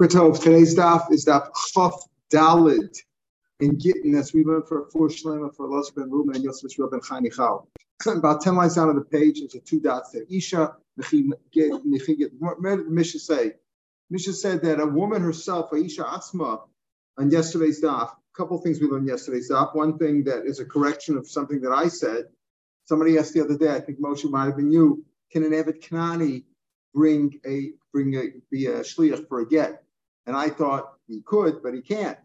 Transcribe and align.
Today's 0.00 0.76
daf 0.76 1.10
is 1.10 1.24
daf 1.26 1.48
Chaf 1.74 1.92
Dalid 2.32 2.96
in 3.58 3.76
Gittin 3.80 4.14
as 4.14 4.32
we 4.32 4.44
learned 4.44 4.68
for 4.68 4.88
four 4.92 5.08
Shlema 5.08 5.52
for 5.52 5.66
Elazar 5.66 5.96
ben 5.96 6.08
Ruben 6.08 6.36
and 6.36 6.44
Yosef 6.44 6.70
Shmuel 6.70 6.92
ben 6.92 7.00
Michal. 7.20 7.68
About 8.06 8.40
10 8.40 8.54
lines 8.54 8.76
down 8.76 8.90
on 8.90 8.94
the 8.94 9.02
page, 9.02 9.40
there's 9.40 9.56
a 9.56 9.58
two 9.58 9.80
dots 9.80 10.12
there. 10.12 10.22
Isha, 10.30 10.76
did 11.00 11.82
Misha 11.84 13.18
say. 13.18 13.54
Misha 14.08 14.32
said 14.34 14.62
that 14.62 14.78
a 14.78 14.86
woman 14.86 15.20
herself, 15.20 15.72
Aisha 15.72 16.04
Asma, 16.04 16.60
on 17.18 17.32
yesterday's 17.32 17.82
daf, 17.82 18.10
a 18.10 18.16
couple 18.36 18.56
things 18.58 18.80
we 18.80 18.86
learned 18.86 19.08
yesterday's 19.08 19.50
daf. 19.50 19.74
One 19.74 19.98
thing 19.98 20.22
that 20.24 20.46
is 20.46 20.60
a 20.60 20.64
correction 20.64 21.18
of 21.18 21.28
something 21.28 21.60
that 21.62 21.72
I 21.72 21.88
said. 21.88 22.26
Somebody 22.84 23.18
asked 23.18 23.34
the 23.34 23.42
other 23.42 23.58
day, 23.58 23.74
I 23.74 23.80
think 23.80 23.98
Moshe 23.98 24.30
might 24.30 24.44
have 24.44 24.56
been 24.56 24.70
you, 24.70 25.04
can 25.32 25.42
an 25.42 25.50
Evet 25.50 25.82
Kanani 25.82 26.44
bring 26.94 27.40
a 27.44 27.72
bring 27.92 28.14
a 28.14 28.26
be 28.48 28.66
a 28.66 28.82
shliach 28.82 29.26
for 29.26 29.40
a 29.40 29.48
get? 29.48 29.82
And 30.28 30.36
I 30.36 30.50
thought 30.50 30.92
he 31.06 31.22
could, 31.22 31.62
but 31.62 31.72
he 31.72 31.80
can't. 31.80 32.18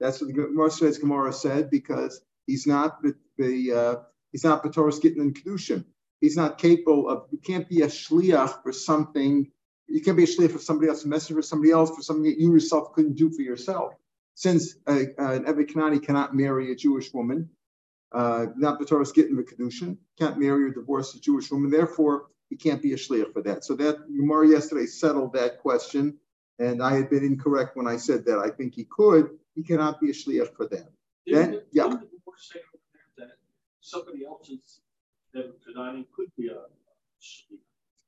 That's 0.00 0.18
what 0.18 0.28
the 0.28 0.32
Gemara 0.32 0.70
Gemara 0.98 1.30
said 1.30 1.70
because 1.70 2.22
he's 2.46 2.66
not 2.66 3.02
the, 3.36 3.72
uh, 3.72 3.96
he's 4.32 4.44
not 4.44 4.64
Batoris 4.64 5.00
getting 5.00 5.20
in 5.20 5.34
kedushin. 5.34 5.84
He's 6.22 6.36
not 6.36 6.56
capable 6.56 7.06
of. 7.06 7.26
You 7.30 7.38
can't 7.38 7.68
be 7.68 7.82
a 7.82 7.86
shliach 7.86 8.62
for 8.62 8.72
something. 8.72 9.52
You 9.88 10.00
can't 10.00 10.16
be 10.16 10.24
a 10.24 10.26
shliach 10.26 10.52
for 10.52 10.58
somebody 10.58 10.88
else, 10.88 11.04
a 11.04 11.08
messenger 11.08 11.42
for 11.42 11.46
somebody 11.46 11.70
else, 11.70 11.94
for 11.94 12.00
something 12.00 12.24
that 12.24 12.40
you 12.40 12.50
yourself 12.50 12.94
couldn't 12.94 13.16
do 13.16 13.30
for 13.30 13.42
yourself. 13.42 13.92
Since 14.36 14.76
uh, 14.86 15.02
uh, 15.18 15.40
an 15.44 16.00
cannot 16.00 16.34
marry 16.34 16.72
a 16.72 16.74
Jewish 16.74 17.12
woman, 17.12 17.50
uh, 18.12 18.46
not 18.56 18.80
Batoris 18.80 19.12
getting 19.12 19.36
the 19.36 19.42
kedushin, 19.42 19.98
can't 20.18 20.38
marry 20.38 20.64
or 20.64 20.70
divorce 20.70 21.14
a 21.14 21.20
Jewish 21.20 21.50
woman. 21.50 21.70
Therefore, 21.70 22.28
he 22.48 22.56
can't 22.56 22.80
be 22.80 22.94
a 22.94 22.96
shliach 22.96 23.34
for 23.34 23.42
that. 23.42 23.66
So 23.66 23.74
that 23.76 23.98
Gemara 24.06 24.48
yesterday 24.48 24.86
settled 24.86 25.34
that 25.34 25.58
question 25.58 26.16
and 26.60 26.82
I 26.82 26.94
had 26.94 27.10
been 27.10 27.24
incorrect 27.24 27.76
when 27.76 27.88
I 27.88 27.96
said 27.96 28.24
that. 28.26 28.38
I 28.38 28.50
think 28.50 28.74
he 28.74 28.84
could. 28.84 29.30
He 29.54 29.62
cannot 29.62 30.00
be 30.00 30.10
a 30.10 30.12
shliach 30.12 30.54
for 30.54 30.66
them. 30.66 30.86
Then, 31.26 31.50
didn't 31.50 31.64
yeah. 31.72 31.88
That 33.18 33.30
somebody 33.80 34.24
else's 34.24 34.80
that 35.32 35.52
could 36.14 36.30
be 36.36 36.48
a 36.48 36.60
shliach. 37.20 37.58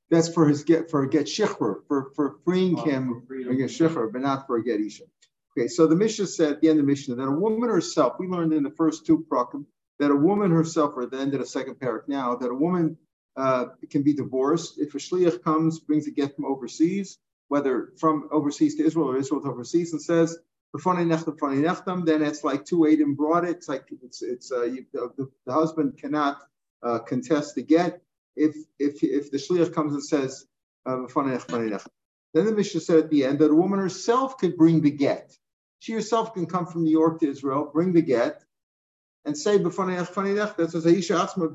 That's 0.09 0.31
for 0.31 0.47
his 0.47 0.63
get 0.63 0.89
for 0.91 1.03
a 1.03 1.09
get 1.09 1.25
shichur 1.25 1.81
for 1.87 2.11
for 2.15 2.37
freeing 2.45 2.79
oh, 2.79 2.83
him 2.83 3.23
for 3.27 3.35
a 3.35 3.55
get 3.55 3.69
shichur, 3.69 4.11
but 4.13 4.21
not 4.21 4.45
for 4.47 4.57
a 4.57 4.63
get 4.63 4.79
isha. 4.79 5.03
Okay, 5.57 5.67
so 5.67 5.85
the 5.87 5.95
Mishnah 5.95 6.27
said 6.27 6.53
at 6.53 6.61
the 6.61 6.69
end 6.69 6.79
of 6.79 6.85
the 6.85 6.91
Mishnah 6.91 7.15
that 7.15 7.27
a 7.27 7.31
woman 7.31 7.69
herself, 7.69 8.13
we 8.19 8.27
learned 8.27 8.53
in 8.53 8.63
the 8.63 8.71
first 8.71 9.05
two 9.05 9.25
prakim 9.29 9.65
that 9.99 10.11
a 10.11 10.15
woman 10.15 10.51
herself, 10.51 10.93
or 10.95 11.03
at 11.03 11.11
the 11.11 11.19
end 11.19 11.33
of 11.33 11.39
the 11.39 11.45
second 11.45 11.75
parak 11.75 12.07
now, 12.07 12.35
that 12.35 12.49
a 12.49 12.55
woman 12.55 12.97
uh, 13.35 13.65
can 13.89 14.01
be 14.01 14.13
divorced 14.13 14.79
if 14.79 14.95
a 14.95 14.97
shliach 14.97 15.43
comes, 15.43 15.79
brings 15.79 16.07
a 16.07 16.11
get 16.11 16.35
from 16.35 16.45
overseas, 16.45 17.19
whether 17.53 17.93
from 17.97 18.27
overseas 18.31 18.73
to 18.77 18.83
Israel 18.83 19.11
or 19.11 19.17
Israel 19.17 19.41
to 19.41 19.49
overseas, 19.49 19.93
and 19.93 20.01
says 20.01 20.39
then 20.73 22.21
it's 22.23 22.43
like 22.43 22.65
two 22.65 22.87
Adam 22.87 23.13
brought 23.13 23.45
it. 23.45 23.57
It's 23.57 23.69
like 23.69 23.85
it's 24.01 24.23
it's 24.23 24.51
uh, 24.51 24.63
you, 24.63 24.85
the, 24.91 25.29
the, 25.45 25.53
husband 25.53 25.99
cannot 25.99 26.41
uh, 26.81 26.97
contest 26.97 27.53
the 27.53 27.61
get 27.61 28.01
if 28.35 28.55
if 28.79 29.03
if 29.03 29.29
the 29.29 29.37
shliach 29.37 29.71
comes 29.71 29.93
and 29.93 30.03
says 30.03 30.47
uh, 30.87 31.05
then 32.33 32.45
the 32.47 32.51
Mishnah 32.51 32.81
said 32.81 32.97
at 32.97 33.11
the 33.11 33.23
end 33.23 33.37
that 33.37 33.51
a 33.51 33.55
woman 33.55 33.77
herself 33.77 34.39
could 34.39 34.57
bring 34.57 34.81
the 34.81 34.89
get. 34.89 35.37
She 35.77 35.93
herself 35.93 36.33
can 36.33 36.47
come 36.47 36.65
from 36.65 36.85
New 36.85 36.91
York 37.01 37.19
to 37.19 37.29
Israel, 37.29 37.69
bring 37.71 37.93
the 37.93 38.01
get, 38.01 38.43
and 39.25 39.37
say 39.37 39.59
that 39.59 40.69
says 40.71 40.85
Aisha 40.85 41.15
Atzma 41.23 41.53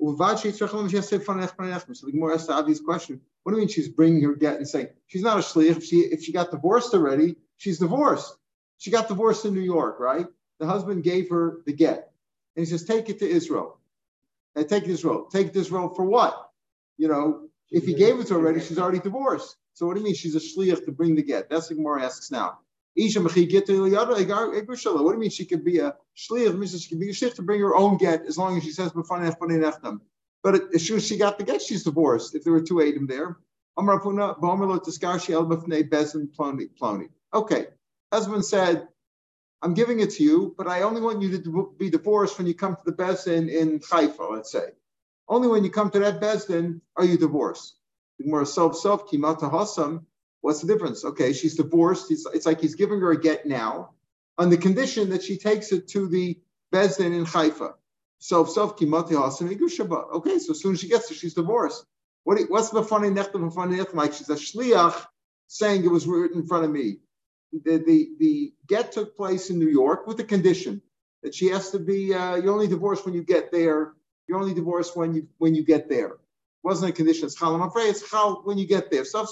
So 0.00 0.12
the 0.12 2.12
Gemara 2.12 2.38
to 2.38 2.52
obvious 2.52 2.80
question. 2.80 3.20
What 3.42 3.52
do 3.52 3.58
you 3.58 3.62
mean 3.62 3.68
she's 3.68 3.88
bringing 3.88 4.22
her 4.22 4.34
get 4.34 4.56
and 4.56 4.68
saying 4.68 4.88
she's 5.06 5.22
not 5.22 5.38
a 5.38 5.40
shliach? 5.40 5.76
If 5.76 5.84
she 5.84 6.00
if 6.00 6.22
she 6.22 6.32
got 6.32 6.50
divorced 6.50 6.94
already, 6.94 7.36
she's 7.56 7.78
divorced. 7.78 8.36
She 8.78 8.90
got 8.90 9.08
divorced 9.08 9.44
in 9.44 9.54
New 9.54 9.60
York, 9.60 9.98
right? 9.98 10.26
The 10.60 10.66
husband 10.66 11.02
gave 11.02 11.30
her 11.30 11.60
the 11.66 11.72
get, 11.72 12.12
and 12.56 12.64
he 12.64 12.70
says, 12.70 12.84
"Take 12.84 13.08
it 13.08 13.18
to 13.20 13.28
Israel." 13.28 13.78
And 14.54 14.68
take 14.68 14.84
it 14.84 14.86
to 14.86 14.92
Israel. 14.92 15.28
Take 15.30 15.48
it 15.48 15.52
to 15.54 15.60
Israel 15.60 15.94
for 15.94 16.04
what? 16.04 16.50
You 16.96 17.08
know, 17.08 17.48
if 17.70 17.84
he 17.84 17.94
gave 17.94 18.18
it 18.18 18.26
to 18.28 18.34
her 18.34 18.40
already, 18.40 18.60
she's 18.60 18.78
already 18.78 18.98
divorced. 18.98 19.56
So 19.74 19.86
what 19.86 19.94
do 19.94 20.00
you 20.00 20.04
mean 20.04 20.14
she's 20.14 20.34
a 20.34 20.40
shliach 20.40 20.84
to 20.84 20.92
bring 20.92 21.14
the 21.14 21.22
get? 21.22 21.48
That's 21.48 21.70
what 21.70 21.76
Gemara 21.76 22.04
asks 22.04 22.30
now. 22.30 22.58
What 22.98 23.12
do 23.12 23.14
you 23.14 23.22
mean 25.18 25.30
she 25.30 25.46
could 25.46 25.64
be 25.64 25.78
a 25.78 25.94
shliach? 26.16 26.82
She 26.82 26.88
could 26.88 27.00
be 27.00 27.10
a 27.10 27.12
shliach 27.12 27.34
to 27.36 27.42
bring 27.42 27.60
her 27.60 27.76
own 27.76 27.96
get 27.96 28.26
as 28.26 28.36
long 28.36 28.56
as 28.56 28.64
she 28.64 28.72
says 28.72 28.90
but 30.42 30.74
as 30.74 30.86
soon 30.86 30.96
as 30.96 31.06
she 31.06 31.16
got 31.16 31.38
the 31.38 31.44
get, 31.44 31.62
she's 31.62 31.84
divorced. 31.84 32.34
If 32.34 32.42
there 32.42 32.52
were 32.52 32.60
two 32.60 32.82
Adam 32.82 33.06
there, 33.06 33.38
Okay, 37.34 37.66
husband 38.12 38.44
said, 38.44 38.88
"I'm 39.62 39.74
giving 39.74 40.00
it 40.00 40.10
to 40.10 40.24
you, 40.24 40.54
but 40.58 40.66
I 40.66 40.82
only 40.82 41.00
want 41.00 41.22
you 41.22 41.38
to 41.38 41.74
be 41.78 41.90
divorced 41.90 42.36
when 42.36 42.48
you 42.48 42.54
come 42.54 42.74
to 42.74 42.82
the 42.84 42.92
Bezdin 42.92 43.48
in 43.48 43.80
Haifa, 43.80 44.24
let's 44.24 44.50
say. 44.50 44.72
Only 45.28 45.46
when 45.46 45.62
you 45.62 45.70
come 45.70 45.90
to 45.90 46.00
that 46.00 46.20
Bezdin 46.20 46.80
are 46.96 47.04
you 47.04 47.16
divorced." 47.16 47.76
More 48.20 48.44
self 48.44 48.76
self 48.76 49.08
kimata. 49.08 49.48
What's 50.40 50.60
the 50.60 50.72
difference? 50.72 51.04
Okay, 51.04 51.32
she's 51.32 51.56
divorced. 51.56 52.10
It's, 52.10 52.26
it's 52.32 52.46
like 52.46 52.60
he's 52.60 52.74
giving 52.74 53.00
her 53.00 53.10
a 53.10 53.20
get 53.20 53.46
now, 53.46 53.90
on 54.36 54.50
the 54.50 54.56
condition 54.56 55.10
that 55.10 55.22
she 55.22 55.36
takes 55.36 55.72
it 55.72 55.88
to 55.88 56.08
the 56.08 56.38
Bezdin 56.72 57.16
in 57.16 57.24
Haifa. 57.24 57.74
Igushaba. 59.48 60.12
Okay, 60.14 60.38
so 60.38 60.52
as 60.52 60.60
soon 60.60 60.74
as 60.74 60.80
she 60.80 60.88
gets 60.88 61.08
there, 61.08 61.16
she's 61.16 61.34
divorced. 61.34 61.84
What, 62.24 62.40
what's 62.48 62.70
the 62.70 62.82
funny 62.82 63.08
nechta 63.08 63.32
The 63.32 63.50
funny 63.50 63.78
nechta 63.78 63.94
like? 63.94 64.12
She's 64.12 64.28
a 64.28 64.34
shliach 64.34 65.06
saying 65.46 65.84
it 65.84 65.90
was 65.90 66.06
written 66.06 66.40
in 66.40 66.46
front 66.46 66.64
of 66.64 66.70
me. 66.70 66.98
The, 67.52 67.78
the, 67.78 68.10
the 68.18 68.52
get 68.66 68.92
took 68.92 69.16
place 69.16 69.50
in 69.50 69.58
New 69.58 69.68
York 69.68 70.06
with 70.06 70.18
the 70.18 70.24
condition 70.24 70.82
that 71.22 71.34
she 71.34 71.48
has 71.48 71.70
to 71.70 71.78
be. 71.78 72.12
Uh, 72.12 72.36
you're 72.36 72.52
only 72.52 72.68
divorced 72.68 73.04
when 73.04 73.14
you 73.14 73.22
get 73.22 73.50
there. 73.50 73.94
You're 74.26 74.38
only 74.38 74.54
divorced 74.54 74.96
when 74.96 75.14
you 75.14 75.28
when 75.38 75.54
you 75.54 75.64
get 75.64 75.88
there. 75.88 76.18
Wasn't 76.68 76.90
a 76.90 76.92
condition. 76.92 77.24
It's 77.24 77.34
chal. 77.34 77.54
I'm 77.54 77.62
afraid 77.62 77.88
it's 77.88 78.06
chal 78.10 78.42
when 78.44 78.58
you 78.58 78.66
get 78.66 78.90
there. 78.90 79.02
So 79.02 79.24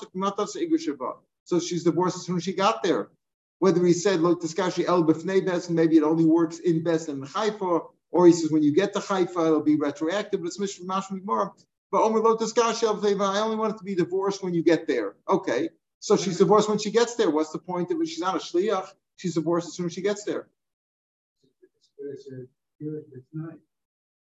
she's 1.61 1.85
divorced 1.85 2.17
as 2.17 2.25
soon 2.25 2.39
as 2.39 2.45
she 2.45 2.55
got 2.55 2.83
there. 2.83 3.11
Whether 3.59 3.85
he 3.85 3.93
said, 3.93 4.21
look, 4.21 4.41
guy 4.55 4.65
el 4.65 5.05
b'fnei 5.05 5.69
maybe 5.69 5.99
it 5.99 6.03
only 6.03 6.25
works 6.25 6.61
in 6.61 6.83
best 6.83 7.11
in 7.11 7.21
Haifa, 7.21 7.81
or 8.11 8.27
he 8.27 8.33
says 8.33 8.51
when 8.51 8.63
you 8.63 8.73
get 8.73 8.95
to 8.95 9.01
Haifa, 9.01 9.39
it'll 9.49 9.61
be 9.61 9.77
retroactive, 9.77 10.41
but 10.41 10.47
it's 10.47 10.57
Mishmash 10.57 11.11
more. 11.25 11.53
But 11.93 12.05
Omer 12.05 12.21
Lo 12.21 12.39
I 12.39 13.39
only 13.41 13.57
want 13.57 13.75
it 13.75 13.79
to 13.81 13.85
be 13.85 13.95
divorced 13.95 14.43
when 14.43 14.55
you 14.55 14.63
get 14.63 14.87
there. 14.87 15.17
Okay. 15.29 15.69
So 16.01 16.17
she's 16.17 16.39
divorced 16.39 16.71
when 16.71 16.79
she 16.79 16.91
gets 16.91 17.17
there. 17.17 17.29
What's 17.29 17.51
the 17.51 17.59
point 17.59 17.91
of 17.91 18.01
it? 18.01 18.09
She's 18.09 18.21
not 18.21 18.35
a 18.35 18.39
shliach. 18.39 18.89
She's 19.17 19.35
divorced 19.35 19.69
as 19.69 19.75
soon 19.75 19.85
as 19.85 19.93
she 19.93 20.01
gets 20.01 20.25
there. 20.25 20.49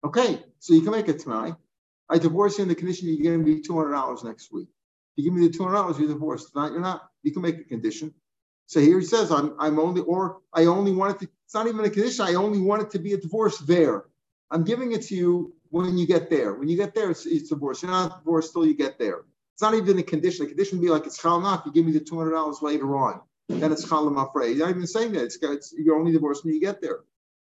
Okay, 0.03 0.43
so 0.61 0.73
you 0.73 0.81
can 0.81 0.93
make 0.93 1.09
it 1.09 1.19
tonight. 1.19 1.57
I 2.09 2.19
divorce 2.19 2.59
you 2.59 2.63
in 2.63 2.69
the 2.69 2.75
condition 2.75 3.09
be 3.45 3.61
two 3.61 3.77
hundred 3.77 3.93
dollars 3.93 4.25
next 4.25 4.53
week. 4.53 4.69
You 5.17 5.25
give 5.25 5.33
me 5.35 5.47
the 5.47 5.53
two 5.53 5.63
hundred 5.63 5.77
dollars, 5.77 5.99
you 5.99 6.09
divorce. 6.09 6.43
divorced. 6.43 6.53
Tonight 6.53 6.73
you're 6.73 6.81
not. 6.81 7.09
You 7.23 7.33
can 7.33 7.43
make 7.43 7.59
a 7.59 7.65
condition. 7.65 8.15
So 8.67 8.81
here 8.81 8.99
he 8.99 9.05
says, 9.05 9.31
I'm, 9.31 9.55
I'm 9.59 9.79
only, 9.79 10.01
or 10.03 10.39
I 10.53 10.65
only 10.65 10.93
want 10.93 11.17
it 11.17 11.27
to, 11.27 11.33
it's 11.45 11.55
not 11.55 11.67
even 11.67 11.85
a 11.85 11.91
condition. 11.91 12.25
I 12.25 12.35
only 12.35 12.59
want 12.61 12.83
it 12.83 12.91
to 12.93 12.99
be 12.99 13.13
a 13.13 13.19
divorce 13.19 13.59
there. 13.59 14.05
I'm 14.51 14.65
giving 14.65 14.93
it 14.93 15.03
to 15.09 15.15
you 15.15 15.55
when 15.71 15.99
you 15.99 16.07
get 16.07 16.31
there. 16.31 16.55
When 16.55 16.69
you 16.69 16.77
get 16.77 16.95
there, 16.95 17.11
it's, 17.11 17.27
it's 17.27 17.51
divorce. 17.51 17.83
You're 17.83 17.91
not 17.91 18.25
divorced 18.25 18.53
till 18.53 18.67
you 18.67 18.75
get 18.75 18.99
there. 18.99 19.25
It's 19.55 19.63
not 19.63 19.75
even 19.75 19.99
a 19.99 20.03
condition. 20.03 20.47
A 20.47 20.49
condition 20.49 20.79
would 20.79 20.85
be 20.85 20.91
like, 20.91 21.07
it's 21.07 21.19
chal 21.21 21.63
You 21.67 21.73
give 21.73 21.85
me 21.85 21.93
the 21.93 22.01
$200 22.01 22.63
later 22.63 22.97
on. 22.97 23.21
Then 23.49 23.73
it's 23.73 23.89
chal 23.89 24.09
afraid. 24.19 24.57
You're 24.57 24.67
not 24.67 24.75
even 24.77 24.87
saying 24.87 25.13
that. 25.13 25.25
It's, 25.25 25.39
it's, 25.43 25.75
you're 25.77 25.99
only 25.99 26.13
divorced 26.13 26.45
when 26.45 26.55
you 26.55 26.61
get 26.61 26.81
there. 26.81 27.01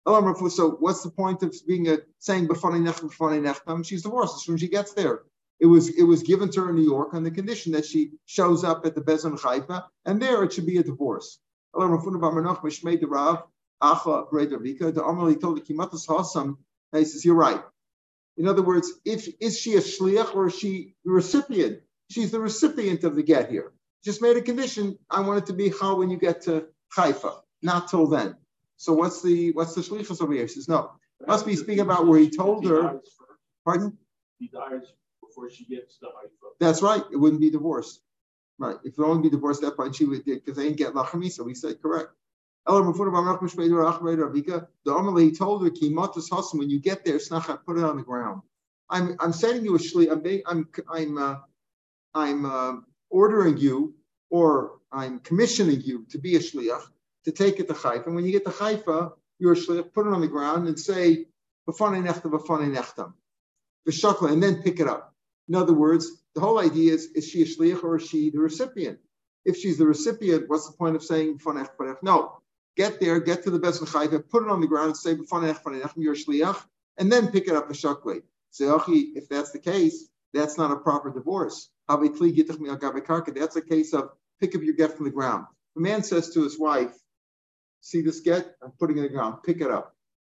Oh, 0.09 0.47
so 0.47 0.71
what's 0.79 1.03
the 1.03 1.09
point 1.09 1.43
of 1.43 1.53
being 1.67 1.89
a 1.89 1.97
saying 2.19 2.47
b'fani 2.47 2.81
nechem 2.81 3.11
b'fani 3.11 3.41
nechem? 3.41 3.85
She's 3.85 4.03
divorced 4.03 4.37
as 4.37 4.45
soon 4.45 4.55
as 4.55 4.61
she 4.61 4.69
gets 4.69 4.93
there. 4.93 5.23
It 5.59 5.65
was 5.65 5.89
it 5.89 6.03
was 6.03 6.23
given 6.23 6.49
to 6.51 6.61
her 6.61 6.69
in 6.69 6.75
New 6.75 6.83
York 6.83 7.13
on 7.13 7.23
the 7.23 7.31
condition 7.31 7.73
that 7.73 7.85
she 7.85 8.11
shows 8.25 8.63
up 8.63 8.85
at 8.85 8.95
the 8.95 9.01
Bezin 9.01 9.37
Haifa, 9.37 9.85
and 10.05 10.21
there 10.21 10.43
it 10.43 10.53
should 10.53 10.65
be 10.65 10.77
a 10.77 10.83
divorce. 10.83 11.39
He 11.75 11.81
says, 17.05 17.25
You're 17.25 17.35
right. 17.35 17.61
In 18.37 18.47
other 18.47 18.61
words, 18.61 18.93
if 19.03 19.27
is 19.41 19.59
she 19.59 19.73
a 19.73 19.81
shliach 19.81 20.33
or 20.35 20.47
is 20.47 20.57
she 20.57 20.95
the 21.03 21.11
recipient? 21.11 21.81
She's 22.09 22.31
the 22.31 22.39
recipient 22.39 23.03
of 23.03 23.15
the 23.15 23.23
get 23.23 23.49
here. 23.49 23.73
Just 24.05 24.21
made 24.21 24.37
a 24.37 24.41
condition. 24.41 24.97
I 25.09 25.19
want 25.21 25.39
it 25.39 25.47
to 25.47 25.53
be 25.53 25.69
how 25.69 25.97
when 25.97 26.09
you 26.09 26.17
get 26.17 26.43
to 26.43 26.67
Haifa, 26.95 27.41
not 27.61 27.89
till 27.89 28.07
then. 28.07 28.37
So 28.77 28.93
what's 28.93 29.21
the 29.21 29.51
what's 29.51 29.75
the 29.75 29.81
shlichus 29.81 30.21
over 30.21 30.33
here? 30.33 30.43
He 30.43 30.47
says 30.47 30.67
no. 30.67 30.91
Must 31.25 31.45
be 31.45 31.55
speaking 31.55 31.81
about 31.81 32.07
where 32.07 32.19
he 32.19 32.29
told 32.29 32.65
her. 32.65 33.01
Pardon? 33.65 33.97
He 34.39 34.47
dies 34.47 34.93
before 35.21 35.49
she 35.49 35.65
gets 35.65 35.97
to 35.99 36.05
Haifa. 36.05 36.53
That's 36.59 36.81
right. 36.81 37.03
It 37.11 37.17
wouldn't 37.17 37.41
be 37.41 37.49
divorced. 37.49 38.01
Right. 38.59 38.77
If 38.83 38.97
it 38.97 39.03
only 39.03 39.23
be 39.23 39.29
divorced 39.29 39.63
at 39.63 39.71
that 39.71 39.77
point, 39.77 39.95
she 39.95 40.05
would 40.05 40.25
because 40.25 40.55
they 40.55 40.63
didn't 40.63 40.77
get 40.77 40.93
lachami, 40.93 41.31
so 41.31 41.43
we 41.43 41.53
said 41.53 41.81
correct. 41.81 42.09
The 42.65 42.73
Amalei 44.87 45.23
he 45.23 45.31
told 45.31 45.63
her, 45.63 45.69
"Kimatus 45.69 46.29
hasim." 46.29 46.59
When 46.59 46.69
you 46.69 46.79
get 46.79 47.05
there, 47.05 47.17
snacha, 47.17 47.63
put 47.65 47.77
it 47.77 47.83
on 47.83 47.97
the 47.97 48.03
ground. 48.03 48.41
I'm 48.89 49.15
I'm 49.19 49.31
sending 49.31 49.63
you 49.63 49.75
a 49.75 49.79
shli. 49.79 50.11
I'm 50.11 50.21
I'm 50.45 50.67
I'm 50.89 51.17
uh, 51.17 51.35
I'm 52.13 52.45
uh, 52.45 52.73
ordering 53.09 53.57
you, 53.57 53.95
or 54.29 54.79
I'm 54.91 55.19
commissioning 55.19 55.81
you 55.81 56.05
to 56.09 56.17
be 56.17 56.35
a 56.35 56.39
shliach, 56.39 56.83
to 57.27 57.33
take 57.33 57.59
it 57.59 57.67
to 57.67 57.73
Haifa. 57.73 58.05
And 58.05 58.15
when 58.15 58.23
you 58.23 58.31
get 58.31 58.45
to 58.45 58.51
Haifa, 58.51 59.11
you're 59.37 59.51
a 59.51 59.55
shliach, 59.55 59.91
put 59.93 60.07
it 60.07 60.13
on 60.13 60.21
the 60.21 60.29
ground 60.29 60.69
and 60.69 60.79
say, 60.79 61.25
B'fanei 61.69 62.01
nechtam, 62.01 62.31
b'fanei 62.31 62.73
nechtam. 62.73 63.11
V'shakla, 63.85 64.31
and 64.31 64.41
then 64.41 64.63
pick 64.63 64.79
it 64.79 64.87
up. 64.87 65.13
In 65.49 65.55
other 65.55 65.73
words, 65.73 66.09
the 66.35 66.39
whole 66.39 66.57
idea 66.57 66.93
is, 66.93 67.07
is 67.07 67.27
she 67.27 67.41
a 67.41 67.45
shliach 67.45 67.83
or 67.83 67.97
is 67.97 68.07
she 68.07 68.29
the 68.29 68.39
recipient? 68.39 68.99
If 69.43 69.57
she's 69.57 69.77
the 69.77 69.85
recipient, 69.85 70.47
what's 70.47 70.67
the 70.67 70.77
point 70.77 70.95
of 70.95 71.03
saying 71.03 71.39
b'fanei 71.39 71.67
nechtam? 71.67 71.97
No, 72.01 72.41
get 72.77 73.01
there, 73.01 73.19
get 73.19 73.43
to 73.43 73.49
the 73.51 73.59
best 73.59 73.81
of 73.81 73.89
Haifa, 73.89 74.19
put 74.19 74.43
it 74.43 74.49
on 74.49 74.61
the 74.61 74.67
ground 74.67 74.87
and 74.87 74.97
say, 74.97 75.13
b'fanei 75.13 75.53
nechtam, 75.53 75.97
you're 75.97 76.13
a 76.13 76.15
shliach, 76.15 76.63
and 76.97 77.11
then 77.11 77.27
pick 77.27 77.49
it 77.49 77.55
up 77.57 77.67
v'shakla. 77.67 78.21
Say, 78.51 78.67
if 78.67 79.27
that's 79.27 79.51
the 79.51 79.59
case, 79.59 80.07
that's 80.33 80.57
not 80.57 80.71
a 80.71 80.77
proper 80.77 81.11
divorce. 81.11 81.67
That's 81.89 83.55
a 83.55 83.61
case 83.61 83.93
of 83.93 84.09
pick 84.39 84.55
up 84.55 84.61
your 84.61 84.73
get 84.75 84.95
from 84.95 85.05
the 85.05 85.11
ground. 85.11 85.45
The 85.75 85.81
man 85.81 86.03
says 86.03 86.29
to 86.31 86.43
his 86.43 86.57
wife, 86.57 86.97
See 87.81 88.01
this 88.01 88.21
get? 88.21 88.55
I'm 88.61 88.71
putting 88.71 88.97
it 88.97 89.01
in 89.01 89.07
the 89.07 89.13
ground. 89.13 89.43
Pick 89.45 89.61
it 89.61 89.71
up. 89.71 89.95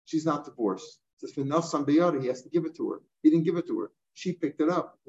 She's 0.06 0.26
not 0.26 0.46
divorced. 0.46 1.00
Says 1.20 1.32
for 1.32 1.42
enough 1.42 1.66
somebody 1.66 2.00
he 2.22 2.28
has 2.28 2.44
to 2.44 2.50
give 2.50 2.66
it 2.66 2.76
to 2.78 2.92
her. 2.92 3.02
He 3.24 3.30
didn't 3.30 3.46
give 3.46 3.58
it 3.58 3.68
to 3.68 3.80
her. 3.80 3.92
She 4.14 4.34
picked 4.34 4.62
it 4.62 4.70
up. 4.70 5.00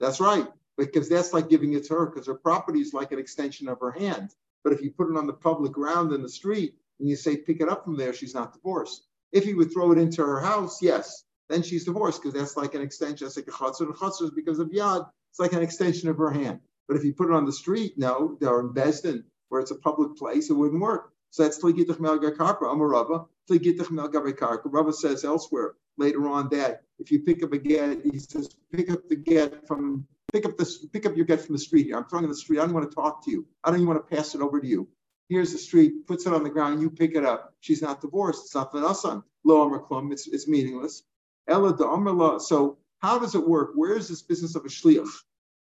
That's 0.00 0.20
right. 0.20 0.46
Because 0.76 1.08
that's 1.08 1.32
like 1.32 1.48
giving 1.48 1.72
it 1.74 1.86
to 1.86 1.94
her, 1.94 2.06
because 2.06 2.26
her 2.26 2.34
property 2.34 2.80
is 2.80 2.92
like 2.92 3.12
an 3.12 3.18
extension 3.18 3.68
of 3.68 3.80
her 3.80 3.92
hand. 3.92 4.30
But 4.64 4.72
if 4.72 4.82
you 4.82 4.90
put 4.90 5.10
it 5.10 5.16
on 5.16 5.26
the 5.26 5.32
public 5.32 5.72
ground 5.72 6.12
in 6.12 6.22
the 6.22 6.28
street 6.28 6.74
and 6.98 7.08
you 7.08 7.16
say 7.16 7.36
pick 7.36 7.60
it 7.60 7.68
up 7.68 7.84
from 7.84 7.96
there, 7.96 8.12
she's 8.12 8.34
not 8.34 8.52
divorced. 8.52 9.06
If 9.32 9.44
he 9.44 9.54
would 9.54 9.72
throw 9.72 9.92
it 9.92 9.98
into 9.98 10.22
her 10.24 10.40
house, 10.40 10.80
yes, 10.82 11.24
then 11.48 11.62
she's 11.62 11.84
divorced 11.84 12.22
because 12.22 12.38
that's 12.38 12.56
like 12.56 12.74
an 12.74 12.82
extension. 12.82 13.26
That's 13.26 13.36
like 13.36 13.48
a 13.48 13.50
chutzner. 13.50 13.86
And 13.86 13.94
chutzner 13.94 14.24
is 14.24 14.30
because 14.30 14.58
of 14.58 14.68
yad. 14.70 15.08
It's 15.30 15.40
like 15.40 15.52
an 15.52 15.62
extension 15.62 16.08
of 16.08 16.16
her 16.18 16.30
hand. 16.30 16.60
But 16.88 16.96
if 16.96 17.04
you 17.04 17.14
put 17.14 17.28
it 17.28 17.34
on 17.34 17.46
the 17.46 17.52
street, 17.52 17.94
no, 17.96 18.36
they're 18.40 18.60
in 18.60 18.74
Besdin, 18.74 19.24
where 19.48 19.60
it's 19.60 19.70
a 19.70 19.76
public 19.76 20.16
place, 20.16 20.50
it 20.50 20.54
wouldn't 20.54 20.80
work. 20.80 21.12
So 21.30 21.42
that's 21.42 21.58
Tligitach 21.62 21.96
Karpa, 21.96 22.62
Amarava, 22.62 23.26
Tligitach 23.50 23.88
Melgar 23.88 24.32
Karpa. 24.32 24.62
Rava 24.66 24.92
says 24.92 25.24
elsewhere 25.24 25.74
later 25.96 26.28
on 26.28 26.48
that 26.50 26.82
if 26.98 27.10
you 27.10 27.20
pick 27.20 27.42
up 27.42 27.52
a 27.52 27.58
get, 27.58 28.04
he 28.04 28.18
says, 28.18 28.54
pick 28.72 28.90
up 28.90 29.08
the 29.08 29.16
get 29.16 29.66
from 29.66 30.06
pick 30.32 30.44
up 30.44 30.56
this 30.56 30.84
pick 30.86 31.06
up 31.06 31.16
your 31.16 31.24
get 31.24 31.40
from 31.40 31.54
the 31.54 31.58
street 31.58 31.86
here. 31.86 31.96
I'm 31.96 32.04
throwing 32.04 32.24
in 32.24 32.30
the 32.30 32.36
street. 32.36 32.58
I 32.58 32.64
don't 32.64 32.74
want 32.74 32.90
to 32.90 32.94
talk 32.94 33.24
to 33.24 33.30
you. 33.30 33.46
I 33.62 33.70
don't 33.70 33.80
even 33.80 33.88
want 33.88 34.08
to 34.08 34.16
pass 34.16 34.34
it 34.34 34.40
over 34.40 34.60
to 34.60 34.66
you. 34.66 34.88
Here's 35.28 35.52
the 35.52 35.58
street, 35.58 36.06
puts 36.06 36.26
it 36.26 36.34
on 36.34 36.44
the 36.44 36.50
ground, 36.50 36.82
you 36.82 36.90
pick 36.90 37.14
it 37.14 37.24
up. 37.24 37.54
She's 37.60 37.80
not 37.80 38.00
divorced. 38.00 38.44
It's 38.44 38.54
not 38.54 38.72
Vanasan. 38.72 39.22
Lo 39.44 39.62
Amar 39.62 40.12
It's, 40.12 40.26
it's 40.26 40.46
meaningless. 40.46 41.02
Ella 41.48 41.76
de 41.76 42.40
So 42.40 42.78
how 42.98 43.18
does 43.18 43.34
it 43.34 43.48
work? 43.48 43.72
Where 43.74 43.96
is 43.96 44.08
this 44.08 44.22
business 44.22 44.54
of 44.54 44.64
a 44.64 44.68
shliach? 44.68 45.08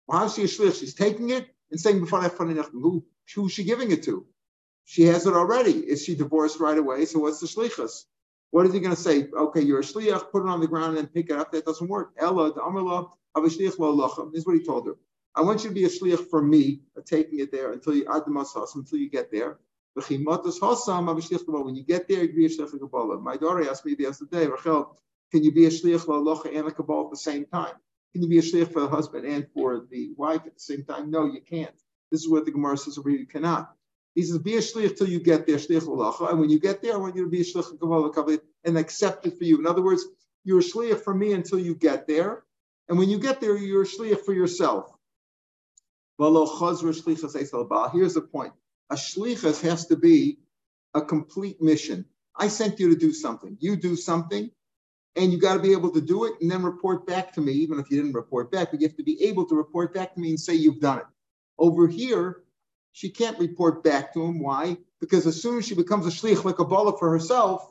A 0.08 0.12
shliach? 0.12 0.78
She's 0.78 0.94
taking 0.94 1.30
it 1.30 1.48
and 1.70 1.80
saying, 1.80 2.00
before 2.00 2.20
that 2.20 2.32
funny 2.32 2.54
who, 2.72 3.04
who's 3.34 3.52
she 3.52 3.64
giving 3.64 3.90
it 3.90 4.02
to? 4.04 4.26
She 4.84 5.04
has 5.04 5.26
it 5.26 5.32
already. 5.32 5.72
Is 5.72 6.04
she 6.04 6.14
divorced 6.14 6.60
right 6.60 6.76
away? 6.76 7.06
So 7.06 7.20
what's 7.20 7.40
the 7.40 7.46
shlichus? 7.46 8.04
What 8.50 8.66
is 8.66 8.72
he 8.72 8.80
going 8.80 8.94
to 8.94 9.00
say? 9.00 9.28
Okay, 9.36 9.62
you're 9.62 9.80
a 9.80 9.82
shliach, 9.82 10.30
put 10.30 10.44
it 10.44 10.48
on 10.48 10.60
the 10.60 10.68
ground 10.68 10.98
and 10.98 11.12
pick 11.12 11.30
it 11.30 11.36
up. 11.36 11.52
That 11.52 11.64
doesn't 11.64 11.88
work. 11.88 12.12
Ella 12.18 12.52
lo 12.54 13.18
lochem. 13.34 14.32
This 14.32 14.40
is 14.40 14.46
what 14.46 14.56
he 14.56 14.64
told 14.64 14.86
her. 14.86 14.94
I 15.34 15.40
want 15.40 15.64
you 15.64 15.70
to 15.70 15.74
be 15.74 15.84
a 15.84 15.88
shliach 15.88 16.28
for 16.30 16.40
me, 16.40 16.82
uh, 16.96 17.00
taking 17.04 17.40
it 17.40 17.50
there 17.50 17.72
until 17.72 17.96
you 17.96 18.06
add 18.08 18.22
the 18.24 18.30
masas, 18.30 18.76
until 18.76 18.98
you 18.98 19.10
get 19.10 19.32
there. 19.32 19.58
When 19.94 20.06
you 21.76 21.82
get 21.84 22.08
there, 22.08 22.24
you 22.24 22.32
be 22.32 22.46
a 22.46 22.48
shliach 22.48 22.78
kabbalah. 22.78 23.20
My 23.20 23.36
daughter 23.36 23.68
asked 23.68 23.84
me 23.84 23.94
the 23.94 24.06
other 24.06 24.26
day, 24.30 24.46
Rachel, 24.46 24.96
can 25.32 25.42
you 25.42 25.50
be 25.50 25.64
a 25.66 25.70
shliach 25.70 26.54
and 26.54 26.68
a 26.68 26.70
kabbalah 26.70 27.06
at 27.06 27.10
the 27.10 27.16
same 27.16 27.46
time? 27.46 27.74
Can 28.14 28.22
you 28.22 28.28
be 28.28 28.38
a 28.38 28.42
shliach 28.42 28.72
for 28.72 28.80
the 28.80 28.88
husband 28.88 29.26
and 29.26 29.46
for 29.52 29.86
the 29.90 30.12
wife 30.16 30.42
at 30.46 30.54
the 30.54 30.60
same 30.60 30.84
time? 30.84 31.10
No, 31.10 31.26
you 31.26 31.40
can't. 31.40 31.74
This 32.12 32.20
is 32.20 32.28
what 32.30 32.44
the 32.44 32.52
Gemara 32.52 32.76
says 32.78 32.96
over 32.96 33.10
you 33.10 33.26
cannot. 33.26 33.74
He 34.14 34.22
says, 34.22 34.38
be 34.38 34.54
a 34.54 34.60
shliach 34.60 34.96
till 34.96 35.08
you 35.08 35.18
get 35.18 35.48
there, 35.48 35.56
shliach 35.56 35.82
la'alocha. 35.82 36.30
And 36.30 36.38
when 36.38 36.48
you 36.48 36.60
get 36.60 36.80
there, 36.80 36.94
I 36.94 36.96
want 36.96 37.16
you 37.16 37.24
to 37.24 37.28
be 37.28 37.40
a 37.40 37.44
shliach 37.44 37.76
kabbalah 37.80 38.38
and 38.64 38.78
accept 38.78 39.26
it 39.26 39.36
for 39.36 39.42
you. 39.42 39.58
In 39.58 39.66
other 39.66 39.82
words, 39.82 40.04
you're 40.44 40.60
a 40.60 40.62
shliach 40.62 41.00
for 41.02 41.12
me 41.12 41.32
until 41.32 41.58
you 41.58 41.74
get 41.74 42.06
there. 42.06 42.44
And 42.88 42.96
when 42.98 43.10
you 43.10 43.18
get 43.18 43.40
there, 43.40 43.56
you're 43.56 43.82
a 43.82 43.86
shliach 43.86 44.20
for 44.24 44.32
yourself. 44.32 44.92
Here's 46.16 46.30
the 48.14 48.28
point. 48.30 48.52
A 48.90 48.94
shlichus 48.94 49.60
has 49.62 49.86
to 49.88 49.96
be 49.96 50.38
a 50.94 51.02
complete 51.02 51.60
mission. 51.60 52.04
I 52.36 52.46
sent 52.46 52.78
you 52.78 52.90
to 52.90 52.96
do 52.96 53.12
something. 53.12 53.56
You 53.58 53.74
do 53.74 53.96
something, 53.96 54.52
and 55.16 55.32
you 55.32 55.38
got 55.38 55.54
to 55.54 55.60
be 55.60 55.72
able 55.72 55.90
to 55.90 56.00
do 56.00 56.24
it 56.24 56.34
and 56.40 56.50
then 56.50 56.62
report 56.62 57.06
back 57.06 57.32
to 57.34 57.40
me, 57.40 57.52
even 57.52 57.78
if 57.78 57.90
you 57.90 57.96
didn't 57.96 58.14
report 58.14 58.50
back, 58.50 58.70
but 58.70 58.80
you 58.80 58.86
have 58.86 58.96
to 58.96 59.04
be 59.04 59.22
able 59.24 59.46
to 59.46 59.54
report 59.54 59.94
back 59.94 60.14
to 60.14 60.20
me 60.20 60.30
and 60.30 60.40
say 60.40 60.54
you've 60.54 60.80
done 60.80 60.98
it. 60.98 61.04
Over 61.58 61.86
here, 61.86 62.42
she 62.92 63.10
can't 63.10 63.38
report 63.38 63.84
back 63.84 64.12
to 64.14 64.22
him. 64.22 64.40
Why? 64.40 64.76
Because 65.00 65.26
as 65.26 65.40
soon 65.40 65.58
as 65.58 65.66
she 65.66 65.74
becomes 65.74 66.06
a 66.06 66.10
shlich 66.10 66.44
like 66.44 66.58
a 66.58 66.64
bala 66.64 66.98
for 66.98 67.10
herself, 67.10 67.70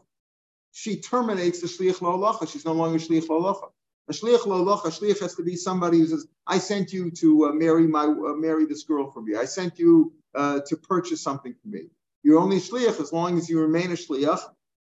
she 0.71 1.01
terminates 1.01 1.61
the 1.61 1.67
shlich 1.67 1.99
lo'alacha. 1.99 2.49
She's 2.49 2.65
no 2.65 2.73
longer 2.73 2.97
shlich 2.97 3.27
lo'alacha. 3.27 3.69
A 4.09 4.13
shlich 4.13 4.39
lo'alacha, 4.39 4.85
a 4.85 4.89
shlich 4.89 5.19
has 5.19 5.35
to 5.35 5.43
be 5.43 5.55
somebody 5.55 5.99
who 5.99 6.07
says, 6.07 6.25
I 6.47 6.59
sent 6.59 6.91
you 6.93 7.11
to 7.11 7.45
uh, 7.45 7.53
marry 7.53 7.87
my 7.87 8.03
uh, 8.03 8.33
marry 8.35 8.65
this 8.65 8.83
girl 8.83 9.11
for 9.11 9.21
me. 9.21 9.35
I 9.35 9.45
sent 9.45 9.79
you 9.79 10.13
uh, 10.35 10.61
to 10.67 10.77
purchase 10.77 11.21
something 11.21 11.55
for 11.61 11.67
me. 11.67 11.89
You're 12.23 12.39
only 12.39 12.57
shliach 12.57 12.99
as 13.01 13.13
long 13.13 13.37
as 13.37 13.49
you 13.49 13.59
remain 13.59 13.91
a 13.91 13.95
shliach 13.95 14.41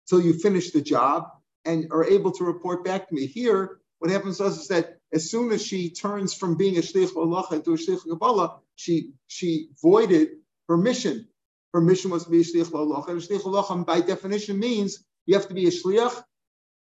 till 0.07 0.21
you 0.21 0.33
finish 0.33 0.71
the 0.71 0.81
job 0.81 1.29
and 1.65 1.87
are 1.91 2.05
able 2.05 2.31
to 2.31 2.43
report 2.43 2.83
back 2.83 3.07
to 3.07 3.15
me. 3.15 3.25
Here, 3.25 3.79
what 3.99 4.11
happens 4.11 4.37
to 4.37 4.45
us 4.45 4.59
is 4.59 4.67
that 4.67 4.97
as 5.13 5.29
soon 5.29 5.51
as 5.51 5.65
she 5.65 5.89
turns 5.89 6.33
from 6.33 6.57
being 6.57 6.77
a 6.77 6.81
shlich 6.81 7.15
Allah 7.15 7.47
into 7.51 7.73
a 7.73 7.77
shlich 7.77 8.03
kabbalah, 8.07 8.59
she 8.75 9.11
she 9.27 9.69
voided 9.81 10.29
her 10.67 10.77
mission. 10.77 11.27
Her 11.73 11.81
mission 11.81 12.11
was 12.11 12.25
to 12.25 12.29
be 12.29 12.41
a 12.41 12.43
shlich 12.43 12.73
Allah, 12.73 13.05
and 13.07 13.17
a 13.17 13.25
shlich 13.25 13.45
Allah 13.45 13.83
by 13.85 14.01
definition 14.01 14.59
means 14.59 15.03
you 15.25 15.35
have 15.35 15.47
to 15.47 15.53
be 15.53 15.67
a 15.67 15.71
shliach, 15.71 16.23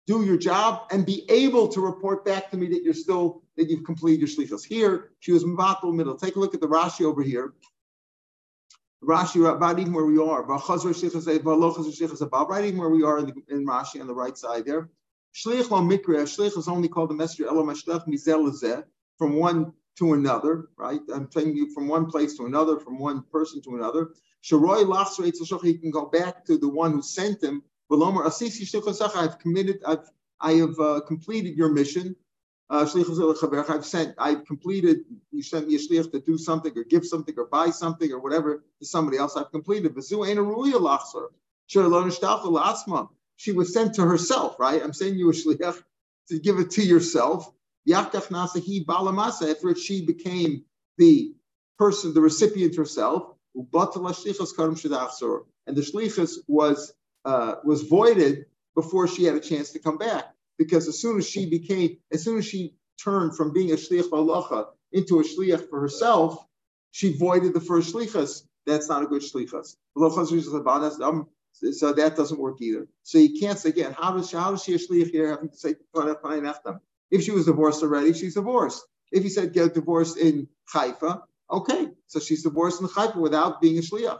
do 0.05 0.23
your 0.23 0.37
job, 0.37 0.87
and 0.91 1.05
be 1.05 1.25
able 1.29 1.67
to 1.69 1.81
report 1.81 2.25
back 2.25 2.51
to 2.51 2.57
me 2.57 2.67
that 2.67 2.83
you're 2.83 2.93
still 2.93 3.43
that 3.57 3.69
you've 3.69 3.83
completed 3.83 4.19
your 4.19 4.29
shlichus. 4.29 4.63
Here, 4.63 5.11
she 5.19 5.31
was 5.31 5.43
mvatul 5.43 5.95
middle. 5.95 6.15
Take 6.15 6.35
a 6.35 6.39
look 6.39 6.53
at 6.53 6.61
the 6.61 6.67
Rashi 6.67 7.05
over 7.05 7.23
here. 7.23 7.53
Rashi, 9.03 9.49
about 9.49 9.79
even 9.79 9.93
where 9.93 10.05
we 10.05 10.19
are, 10.19 10.43
right 10.43 12.65
even 12.65 12.79
where 12.79 12.89
we 12.89 13.03
are 13.03 13.19
in, 13.19 13.25
the, 13.27 13.33
in 13.49 13.65
Rashi 13.65 14.01
on 14.01 14.07
the 14.07 14.13
right 14.13 14.37
side 14.37 14.65
there. 14.65 14.89
Shlich 15.33 15.69
lo 15.69 15.81
mikra, 15.81 16.23
shlich 16.23 16.57
is 16.57 16.67
only 16.67 16.87
called 16.87 17.09
the 17.09 17.13
messenger 17.13 17.47
elam 17.47 17.67
mizel 17.67 18.83
from 19.17 19.35
one 19.35 19.73
to 19.97 20.13
another, 20.13 20.69
right? 20.77 21.01
I'm 21.13 21.27
telling 21.27 21.55
you 21.55 21.73
from 21.73 21.87
one 21.87 22.07
place 22.07 22.35
to 22.37 22.45
another, 22.45 22.79
from 22.79 22.99
one 22.99 23.23
person 23.31 23.61
to 23.63 23.75
another. 23.75 24.09
Sharoy 24.43 24.85
lachsreit 24.85 25.61
he 25.61 25.77
can 25.77 25.91
go 25.91 26.05
back 26.05 26.45
to 26.45 26.57
the 26.57 26.69
one 26.69 26.93
who 26.93 27.01
sent 27.01 27.43
him. 27.43 27.63
I've 27.91 29.39
committed, 29.39 29.81
I've 29.85 30.09
I 30.41 30.53
have 30.53 30.79
uh, 30.79 31.01
completed 31.05 31.57
your 31.57 31.69
mission. 31.69 32.15
Uh, 32.71 32.85
I've 33.67 33.85
sent, 33.85 34.13
I've 34.19 34.45
completed, 34.45 34.99
you 35.31 35.41
sent 35.41 35.67
me 35.67 35.75
a 35.75 35.79
shliach 35.79 36.11
to 36.11 36.19
do 36.19 36.37
something 36.37 36.71
or 36.77 36.83
give 36.83 37.03
something 37.03 37.33
or 37.35 37.45
buy 37.45 37.71
something 37.71 38.11
or 38.11 38.19
whatever 38.19 38.63
to 38.79 38.85
somebody 38.85 39.17
else. 39.17 39.35
I've 39.35 39.51
completed. 39.51 39.95
She 43.37 43.51
was 43.51 43.73
sent 43.73 43.95
to 43.95 44.03
herself, 44.03 44.59
right? 44.59 44.83
I'm 44.83 44.93
saying 44.93 45.15
you 45.15 45.29
a 45.29 45.33
shliach 45.33 45.81
to 46.29 46.39
give 46.39 46.59
it 46.59 46.69
to 46.71 46.83
yourself. 46.83 47.51
After 47.91 48.19
she 49.75 50.05
became 50.05 50.63
the 50.97 51.33
person, 51.79 52.13
the 52.13 52.21
recipient 52.21 52.75
herself, 52.75 53.33
and 53.55 53.65
the 53.71 55.81
shlichus 55.81 56.37
was 56.47 56.93
uh, 57.25 57.55
was 57.63 57.81
voided 57.81 58.45
before 58.75 59.07
she 59.07 59.23
had 59.23 59.35
a 59.35 59.39
chance 59.39 59.71
to 59.71 59.79
come 59.79 59.97
back 59.97 60.35
because 60.59 60.87
as 60.87 61.01
soon 61.01 61.17
as 61.17 61.27
she 61.27 61.49
became, 61.49 61.97
as 62.11 62.23
soon 62.23 62.37
as 62.37 62.45
she 62.45 62.75
turned 63.03 63.35
from 63.35 63.51
being 63.53 63.71
a 63.71 63.75
shliach 63.75 64.09
halacha 64.09 64.67
into 64.91 65.19
a 65.19 65.23
shliach 65.23 65.69
for 65.69 65.79
herself, 65.79 66.45
she 66.91 67.17
voided 67.17 67.53
the 67.55 67.61
first 67.61 67.95
shlichas. 67.95 68.43
That's 68.67 68.89
not 68.89 69.01
a 69.01 69.07
good 69.07 69.23
shlichas. 69.23 69.75
Um, 71.01 71.27
so 71.71 71.93
that 71.93 72.15
doesn't 72.15 72.39
work 72.39 72.61
either. 72.61 72.87
So 73.03 73.17
you 73.17 73.39
can't 73.39 73.57
say 73.57 73.69
again, 73.69 73.95
how 73.97 74.11
does 74.11 74.29
she, 74.29 74.37
how 74.37 74.51
does 74.51 74.63
she 74.63 74.75
a 74.75 74.77
shliach 74.77 75.09
here 75.09 75.31
having 75.31 75.49
to 75.49 75.57
say 75.57 75.75
if 77.11 77.23
she 77.23 77.31
was 77.31 77.45
divorced 77.45 77.81
already, 77.81 78.13
she's 78.13 78.35
divorced. 78.35 78.85
If 79.11 79.23
you 79.23 79.29
said 79.29 79.53
get 79.53 79.73
divorced 79.73 80.17
in 80.17 80.47
Haifa, 80.71 81.23
okay, 81.49 81.87
so 82.07 82.19
she's 82.19 82.43
divorced 82.43 82.81
in 82.81 82.87
Haifa 82.87 83.17
without 83.17 83.61
being 83.61 83.77
a 83.77 83.81
shliach. 83.81 84.19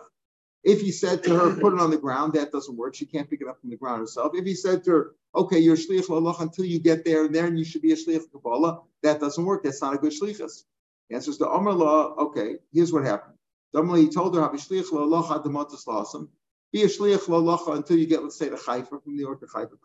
If 0.63 0.81
he 0.81 0.91
said 0.91 1.23
to 1.23 1.37
her, 1.37 1.55
put 1.55 1.73
it 1.73 1.79
on 1.79 1.89
the 1.89 1.97
ground, 2.05 2.33
that 2.33 2.51
doesn't 2.51 2.75
work. 2.75 2.95
She 2.95 3.05
can't 3.05 3.29
pick 3.29 3.41
it 3.41 3.47
up 3.47 3.59
from 3.61 3.69
the 3.69 3.77
ground 3.77 4.01
herself. 4.01 4.33
If 4.35 4.45
he 4.45 4.55
said 4.55 4.83
to 4.85 4.91
her, 4.91 5.15
okay, 5.35 5.59
you're 5.59 5.75
a 5.75 5.77
shliach 5.77 6.07
lalach 6.07 6.41
until 6.41 6.65
you 6.65 6.79
get 6.79 7.05
there, 7.05 7.25
and 7.25 7.33
then 7.33 7.57
you 7.57 7.63
should 7.63 7.81
be 7.81 7.93
a 7.93 7.95
shliach 7.95 8.31
kabbalah, 8.31 8.81
that 9.03 9.19
doesn't 9.19 9.43
work. 9.43 9.63
That's 9.63 9.81
not 9.81 9.93
a 9.93 9.97
good 9.97 10.11
shlichus. 10.11 10.63
The 11.09 11.15
answer 11.15 11.31
is 11.31 11.37
the 11.37 11.47
Amr 11.47 11.71
law, 11.71 12.13
okay, 12.15 12.57
here's 12.73 12.91
what 12.91 13.05
happened. 13.05 13.35
Damali, 13.73 14.01
he 14.01 14.09
told 14.09 14.35
her, 14.35 14.41
have 14.41 14.53
a 14.53 14.57
shliach 14.57 14.89
lalach 14.91 15.27
adamatas 15.27 15.85
lasam. 15.87 16.27
Be 16.73 16.83
a 16.83 16.87
shliach 16.87 17.25
lalach 17.27 17.73
until 17.73 17.97
you 17.97 18.05
get, 18.05 18.21
let's 18.21 18.37
say, 18.37 18.49
the 18.49 18.57
Haifa 18.57 18.89
from 18.89 19.15
New 19.15 19.21
York 19.21 19.39
to 19.39 19.47
Haifa. 19.47 19.75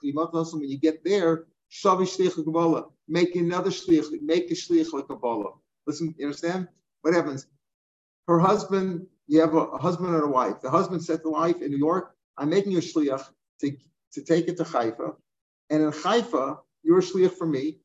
When 0.58 0.68
you 0.68 0.78
get 0.78 1.04
there, 1.04 1.44
shavi 1.70 2.02
shliach 2.02 2.34
kabbalah. 2.44 2.86
Make 3.06 3.36
another 3.36 3.70
shliach, 3.70 4.06
make 4.22 4.50
a 4.50 4.54
shliach 4.54 5.06
kabbalah. 5.06 5.52
Listen, 5.86 6.14
you 6.18 6.26
understand? 6.26 6.68
What 7.02 7.14
happens? 7.14 7.46
Her 8.26 8.38
husband, 8.38 9.06
you 9.26 9.40
have 9.40 9.54
a, 9.54 9.78
husband 9.78 10.14
and 10.14 10.24
a 10.24 10.28
wife. 10.28 10.60
The 10.60 10.70
husband 10.70 11.02
said 11.02 11.18
to 11.18 11.22
the 11.24 11.30
wife 11.30 11.62
in 11.62 11.70
New 11.70 11.78
York, 11.78 12.14
I'm 12.36 12.50
making 12.50 12.72
you 12.72 12.78
a 12.78 12.82
shliach 12.82 13.24
to, 13.60 13.76
to 14.12 14.22
take 14.22 14.48
it 14.48 14.56
to 14.58 14.64
Haifa. 14.64 15.14
And 15.70 15.82
in 15.82 15.92
Haifa, 15.92 16.58
you're 16.82 16.98
a 16.98 17.02
shliach 17.02 17.32
for 17.32 17.46
me. 17.46 17.78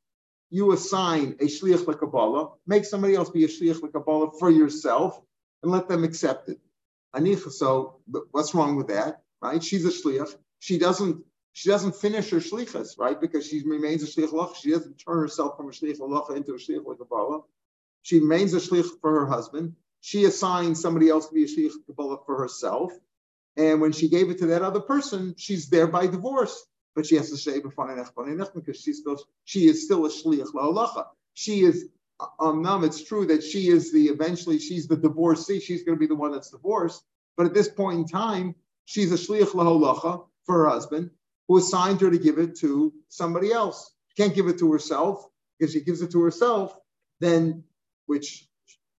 You 0.50 0.72
assign 0.74 1.36
a 1.40 1.46
shliach 1.46 1.86
lekabbalah, 1.86 2.54
make 2.66 2.86
somebody 2.86 3.16
else 3.16 3.30
be 3.30 3.46
a 3.46 3.48
shliach 3.48 3.80
lekabbalah 3.82 4.38
for 4.40 4.50
yourself, 4.50 5.22
and 5.62 5.72
let 5.72 5.88
them 5.88 6.04
accept 6.04 6.50
it. 6.50 6.60
Anicha, 7.16 7.52
so 7.52 8.02
what's 8.32 8.54
wrong 8.54 8.76
with 8.76 8.88
that, 8.88 9.22
right? 9.42 9.64
She's 9.64 9.86
a 9.86 9.90
shliach. 9.90 10.36
She 10.60 10.78
doesn't 10.78 11.24
she 11.54 11.70
doesn't 11.70 11.96
finish 11.96 12.30
her 12.30 12.38
shlichas, 12.38 12.98
right? 12.98 13.20
Because 13.20 13.48
she 13.48 13.64
remains 13.66 14.04
a 14.04 14.08
shliach 14.08 14.30
lach. 14.30 14.56
She 14.56 14.72
doesn't 14.72 14.98
turn 14.98 15.20
herself 15.20 15.58
from 15.58 15.68
a 15.68 15.72
shliach 15.72 16.00
lach 16.00 16.36
into 16.36 16.54
a 16.54 16.58
shliach 16.58 16.86
lekabbalah. 16.86 17.44
She 18.04 18.20
remains 18.20 18.54
a 18.54 18.58
shliach 18.58 18.88
for 19.02 19.20
her 19.20 19.26
husband. 19.26 19.76
She 20.02 20.26
assigns 20.26 20.82
somebody 20.82 21.10
else 21.10 21.28
to 21.28 21.34
be 21.34 21.44
a 21.44 21.48
shliach 21.48 21.74
lekabbalah 21.90 22.26
for 22.26 22.38
herself. 22.38 22.94
And 23.58 23.82
when 23.82 23.92
she 23.92 24.10
gave 24.10 24.30
it 24.30 24.40
to 24.40 24.48
that 24.48 24.62
other 24.62 24.80
person, 24.80 25.36
she's 25.38 25.70
there 25.70 25.88
by 25.88 26.08
divorce. 26.08 26.66
But 26.96 27.06
she 27.06 27.16
has 27.16 27.30
to 27.30 27.38
say 27.38 27.60
because 27.60 28.82
she's 28.82 29.00
still 29.00 29.18
she 29.46 29.68
is 29.68 29.86
still 29.86 30.06
a 30.06 30.10
shliach 30.10 30.54
la'olacha. 30.54 31.06
She 31.34 31.62
is 31.62 31.88
um, 32.40 32.66
um, 32.66 32.84
it's 32.84 33.04
true 33.04 33.26
that 33.28 33.44
she 33.44 33.70
is 33.70 33.94
the 33.94 34.06
eventually 34.08 34.60
she's 34.60 34.88
the 34.88 34.98
divorcee. 34.98 35.60
She's 35.60 35.84
going 35.84 35.98
to 35.98 36.00
be 36.00 36.08
the 36.08 36.16
one 36.16 36.32
that's 36.32 36.50
divorced. 36.50 37.04
But 37.38 37.46
at 37.46 37.54
this 37.54 37.70
point 37.70 38.00
in 38.00 38.06
time, 38.06 38.56
she's 38.86 39.12
a 39.14 39.16
shliach 39.16 39.52
la'olacha 39.52 40.26
for 40.44 40.64
her 40.64 40.70
husband, 40.70 41.12
who 41.48 41.58
assigned 41.58 42.02
her 42.02 42.12
to 42.12 42.18
give 42.18 42.38
it 42.38 42.58
to 42.60 42.94
somebody 43.08 43.54
else. 43.54 43.94
She 44.10 44.22
can't 44.22 44.36
give 44.36 44.48
it 44.48 44.60
to 44.60 44.72
herself. 44.74 45.26
If 45.60 45.72
she 45.72 45.82
gives 45.82 46.02
it 46.02 46.12
to 46.12 46.22
herself, 46.22 46.76
then 47.20 47.64
which 48.08 48.49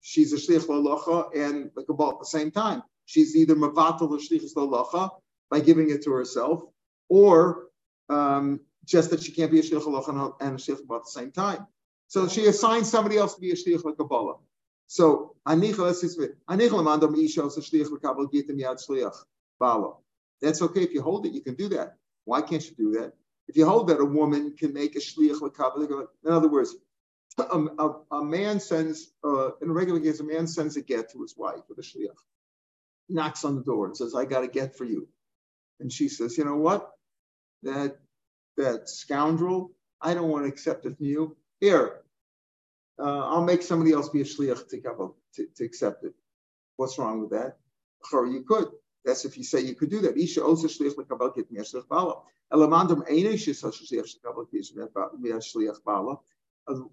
she's 0.00 0.32
a 0.32 0.36
shliach 0.36 0.66
la'olacha 0.66 1.34
and 1.36 1.70
the 1.76 1.82
kabbalah 1.84 2.14
at 2.14 2.20
the 2.20 2.26
same 2.26 2.50
time 2.50 2.82
she's 3.10 3.34
either 3.34 3.56
mavatal 3.56 4.10
or 4.10 4.18
shlichus 4.18 4.54
lalacha 4.54 5.10
by 5.50 5.58
giving 5.60 5.90
it 5.90 6.02
to 6.04 6.12
herself, 6.12 6.62
or 7.08 7.66
um, 8.08 8.60
just 8.84 9.10
that 9.10 9.20
she 9.22 9.32
can't 9.32 9.50
be 9.50 9.58
a 9.58 9.62
shlich 9.62 9.82
halacha 9.82 10.34
and 10.40 10.54
a 10.54 10.62
shlich 10.62 10.78
at 10.78 10.86
the 10.86 11.10
same 11.10 11.32
time. 11.32 11.66
So 12.06 12.28
she 12.28 12.46
assigns 12.46 12.88
somebody 12.88 13.18
else 13.18 13.34
to 13.34 13.40
be 13.40 13.50
a 13.50 13.54
shlich 13.54 13.82
kabbalah. 13.96 14.36
So. 14.86 15.36
That's 20.42 20.62
okay 20.62 20.82
if 20.82 20.94
you 20.94 21.02
hold 21.02 21.26
it. 21.26 21.32
You 21.32 21.42
can 21.42 21.54
do 21.54 21.68
that. 21.68 21.96
Why 22.24 22.40
can't 22.42 22.64
you 22.64 22.74
do 22.76 22.92
that? 22.98 23.12
If 23.46 23.56
you 23.56 23.66
hold 23.66 23.88
that 23.88 24.00
a 24.00 24.04
woman 24.04 24.54
can 24.56 24.72
make 24.72 24.96
a 24.96 25.00
shliach 25.00 26.06
in 26.24 26.32
other 26.32 26.48
words, 26.48 26.76
a, 27.38 27.42
a, 27.42 28.00
a 28.12 28.24
man 28.24 28.60
sends 28.60 29.12
uh, 29.24 29.50
in 29.62 29.70
a 29.70 29.72
regular 29.72 30.00
case, 30.00 30.20
a 30.20 30.24
man 30.24 30.46
sends 30.46 30.76
a 30.76 30.82
get 30.82 31.12
to 31.12 31.22
his 31.22 31.34
wife 31.36 31.60
with 31.68 31.78
a 31.78 31.82
shliach 31.82 32.16
knocks 33.10 33.44
on 33.44 33.56
the 33.56 33.62
door 33.62 33.86
and 33.86 33.96
says, 33.96 34.14
I 34.14 34.24
got 34.24 34.44
a 34.44 34.48
get 34.48 34.76
for 34.76 34.84
you. 34.84 35.08
And 35.80 35.92
she 35.92 36.08
says, 36.08 36.38
You 36.38 36.44
know 36.44 36.56
what? 36.56 36.90
That 37.62 37.98
that 38.56 38.88
scoundrel, 38.88 39.72
I 40.00 40.14
don't 40.14 40.28
want 40.28 40.44
to 40.44 40.48
accept 40.48 40.86
it 40.86 40.96
from 40.96 41.06
you. 41.06 41.36
Here, 41.60 42.00
uh, 42.98 43.26
I'll 43.28 43.44
make 43.44 43.62
somebody 43.62 43.92
else 43.92 44.08
be 44.08 44.20
a 44.20 44.24
shliach 44.24 44.68
to, 44.68 44.80
to, 45.34 45.46
to 45.56 45.64
accept 45.64 46.04
it. 46.04 46.14
What's 46.76 46.98
wrong 46.98 47.20
with 47.20 47.30
that? 47.30 47.58
Or 48.12 48.26
you 48.26 48.42
could. 48.42 48.68
That's 49.04 49.24
if 49.24 49.38
you 49.38 49.44
say 49.44 49.60
you 49.60 49.74
could 49.74 49.90
do 49.90 50.00
that. 50.02 50.16
Isha 50.16 50.42
also 50.44 50.68
shliach 50.68 50.94
lekabel 50.94 51.34
get 51.34 51.50
shliach 51.52 51.88
bala. 51.88 52.22
Elamandam 52.52 53.08
eine 53.10 53.34
shliach 53.34 53.74
shliach 54.94 55.84
bala. 55.84 56.16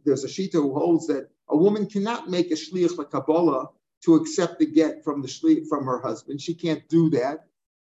There's 0.05 0.23
a 0.23 0.27
shita 0.27 0.53
who 0.53 0.73
holds 0.73 1.07
that 1.07 1.29
a 1.49 1.55
woman 1.55 1.87
cannot 1.87 2.29
make 2.29 2.51
a 2.51 2.55
shliach 2.55 2.95
lekabbalah 2.95 3.69
to 4.05 4.15
accept 4.15 4.59
the 4.59 4.65
get 4.65 5.03
from 5.03 5.21
the 5.21 5.27
shliach 5.27 5.67
from 5.67 5.85
her 5.85 5.99
husband. 5.99 6.41
She 6.41 6.53
can't 6.53 6.87
do 6.89 7.09
that 7.11 7.47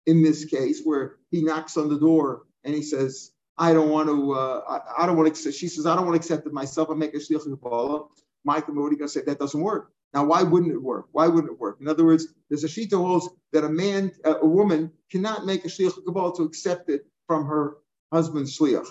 in 0.05 0.23
this 0.23 0.45
case 0.45 0.81
where 0.83 1.17
he 1.29 1.43
knocks 1.43 1.77
on 1.77 1.89
the 1.89 1.99
door 1.99 2.43
and 2.63 2.73
he 2.73 2.81
says, 2.81 3.31
I 3.57 3.73
don't 3.73 3.89
want 3.89 4.09
to, 4.09 4.33
uh, 4.33 4.61
I, 4.67 5.03
I, 5.03 5.05
don't 5.05 5.17
want 5.17 5.35
to 5.35 5.51
she 5.51 5.67
says, 5.67 5.85
I 5.85 5.95
don't 5.95 6.05
want 6.05 6.15
to 6.15 6.25
accept 6.25 6.47
it 6.47 6.53
myself. 6.53 6.89
I 6.89 6.95
make 6.95 7.13
a 7.13 7.17
shliach 7.17 7.43
Kabbalah. 7.43 8.07
Michael, 8.43 8.75
what 8.75 8.87
are 8.87 8.91
you 8.91 8.97
going 8.97 9.07
to 9.07 9.13
say? 9.13 9.21
That 9.21 9.39
doesn't 9.39 9.61
work. 9.61 9.91
Now, 10.13 10.25
why 10.25 10.43
wouldn't 10.43 10.71
it 10.71 10.81
work? 10.81 11.07
Why 11.11 11.27
wouldn't 11.27 11.53
it 11.53 11.59
work? 11.59 11.77
In 11.79 11.87
other 11.87 12.03
words, 12.03 12.27
there's 12.49 12.63
a 12.63 12.67
shita 12.67 12.97
holds 12.97 13.29
that 13.53 13.63
a 13.63 13.69
man, 13.69 14.11
a 14.25 14.45
woman 14.45 14.91
cannot 15.09 15.45
make 15.45 15.63
a 15.63 15.67
shliach 15.67 15.93
Kabbalah 16.05 16.35
to 16.37 16.43
accept 16.43 16.89
it 16.89 17.05
from 17.27 17.45
her 17.45 17.77
husband's 18.11 18.57
shliach. 18.57 18.87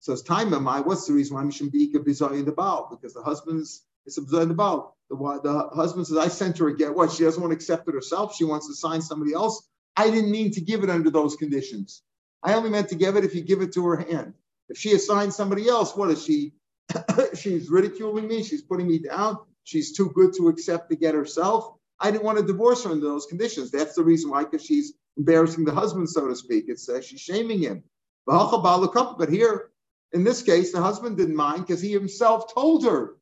So 0.00 0.12
it's 0.12 0.22
time 0.22 0.54
am 0.54 0.68
I, 0.68 0.80
what's 0.80 1.06
the 1.06 1.12
reason 1.12 1.36
why 1.36 1.42
Mishim 1.42 1.70
Beika 1.72 1.96
Bizay 1.96 2.38
in 2.38 2.44
the 2.44 2.52
Baal? 2.52 2.88
Because 2.90 3.14
the 3.14 3.22
husband's 3.22 3.82
it's 4.06 4.16
a 4.16 4.22
the 4.22 4.54
Baal. 4.54 4.96
The, 5.10 5.16
the 5.16 5.68
husband 5.74 6.06
says, 6.06 6.16
I 6.16 6.28
sent 6.28 6.58
her 6.58 6.68
a 6.68 6.76
get. 6.76 6.94
What? 6.94 7.12
She 7.12 7.24
doesn't 7.24 7.40
want 7.40 7.50
to 7.50 7.56
accept 7.56 7.88
it 7.88 7.94
herself. 7.94 8.34
She 8.34 8.44
wants 8.44 8.66
to 8.66 8.74
sign 8.74 9.02
somebody 9.02 9.34
else. 9.34 9.68
I 9.96 10.10
didn't 10.10 10.30
mean 10.30 10.50
to 10.52 10.60
give 10.62 10.82
it 10.82 10.90
under 10.90 11.10
those 11.10 11.36
conditions. 11.36 12.02
I 12.42 12.54
only 12.54 12.70
meant 12.70 12.88
to 12.90 12.94
give 12.94 13.16
it 13.16 13.24
if 13.24 13.34
you 13.34 13.42
give 13.42 13.60
it 13.60 13.74
to 13.74 13.86
her 13.86 13.96
hand. 13.96 14.34
If 14.68 14.78
she 14.78 14.92
assigns 14.92 15.36
somebody 15.36 15.68
else, 15.68 15.94
what 15.94 16.10
is 16.10 16.24
she? 16.24 16.54
she's 17.34 17.68
ridiculing 17.68 18.28
me. 18.28 18.42
She's 18.42 18.62
putting 18.62 18.86
me 18.86 18.98
down. 18.98 19.38
She's 19.64 19.94
too 19.94 20.10
good 20.14 20.32
to 20.36 20.48
accept 20.48 20.88
to 20.90 20.96
get 20.96 21.14
herself. 21.14 21.74
I 22.00 22.10
didn't 22.10 22.24
want 22.24 22.38
to 22.38 22.44
divorce 22.46 22.84
her 22.84 22.90
under 22.90 23.04
those 23.04 23.26
conditions. 23.26 23.70
That's 23.70 23.94
the 23.94 24.04
reason 24.04 24.30
why, 24.30 24.44
because 24.44 24.64
she's 24.64 24.94
embarrassing 25.18 25.64
the 25.64 25.74
husband, 25.74 26.08
so 26.08 26.28
to 26.28 26.36
speak. 26.36 26.66
It's 26.68 26.88
uh, 26.88 27.02
she's 27.02 27.20
shaming 27.20 27.60
him. 27.60 27.82
But 28.26 29.28
here, 29.30 29.67
in 30.12 30.24
this 30.24 30.42
case, 30.42 30.72
the 30.72 30.80
husband 30.80 31.16
didn't 31.16 31.36
mind 31.36 31.66
because 31.66 31.80
he 31.80 31.92
himself 31.92 32.52
told 32.52 32.84
her 32.84 33.16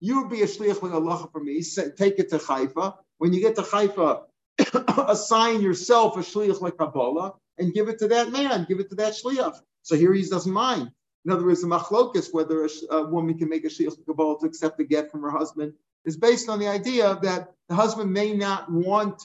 you 0.00 0.28
be 0.28 0.42
a 0.42 0.46
shliach 0.46 0.82
Allah 0.82 1.28
for 1.30 1.42
me. 1.42 1.62
Take 1.62 2.18
it 2.18 2.30
to 2.30 2.38
Haifa. 2.38 2.94
When 3.18 3.32
you 3.32 3.40
get 3.40 3.54
to 3.56 3.62
Haifa, 3.62 4.22
assign 5.08 5.60
yourself 5.60 6.16
a 6.16 6.20
shliach 6.20 6.60
like 6.60 6.76
Kabbalah 6.76 7.34
and 7.58 7.72
give 7.72 7.88
it 7.88 7.98
to 8.00 8.08
that 8.08 8.32
man. 8.32 8.66
Give 8.68 8.80
it 8.80 8.88
to 8.90 8.96
that 8.96 9.12
shliach. 9.12 9.58
So 9.82 9.96
here 9.96 10.12
he 10.12 10.22
doesn't 10.28 10.52
mind. 10.52 10.90
In 11.24 11.30
other 11.30 11.44
words, 11.44 11.62
the 11.62 11.68
machlokus, 11.68 12.32
whether 12.32 12.64
a, 12.64 12.68
a, 12.90 13.06
woman 13.08 13.38
can 13.38 13.48
make 13.48 13.64
a 13.64 13.68
shliach 13.68 14.04
Kabbalah 14.06 14.40
to 14.40 14.46
accept 14.46 14.80
a 14.80 14.84
get 14.84 15.10
from 15.12 15.22
her 15.22 15.30
husband, 15.30 15.74
is 16.04 16.16
based 16.16 16.48
on 16.48 16.58
the 16.58 16.66
idea 16.66 17.18
that 17.22 17.52
the 17.68 17.76
husband 17.76 18.12
may 18.12 18.32
not 18.32 18.70
want 18.72 19.22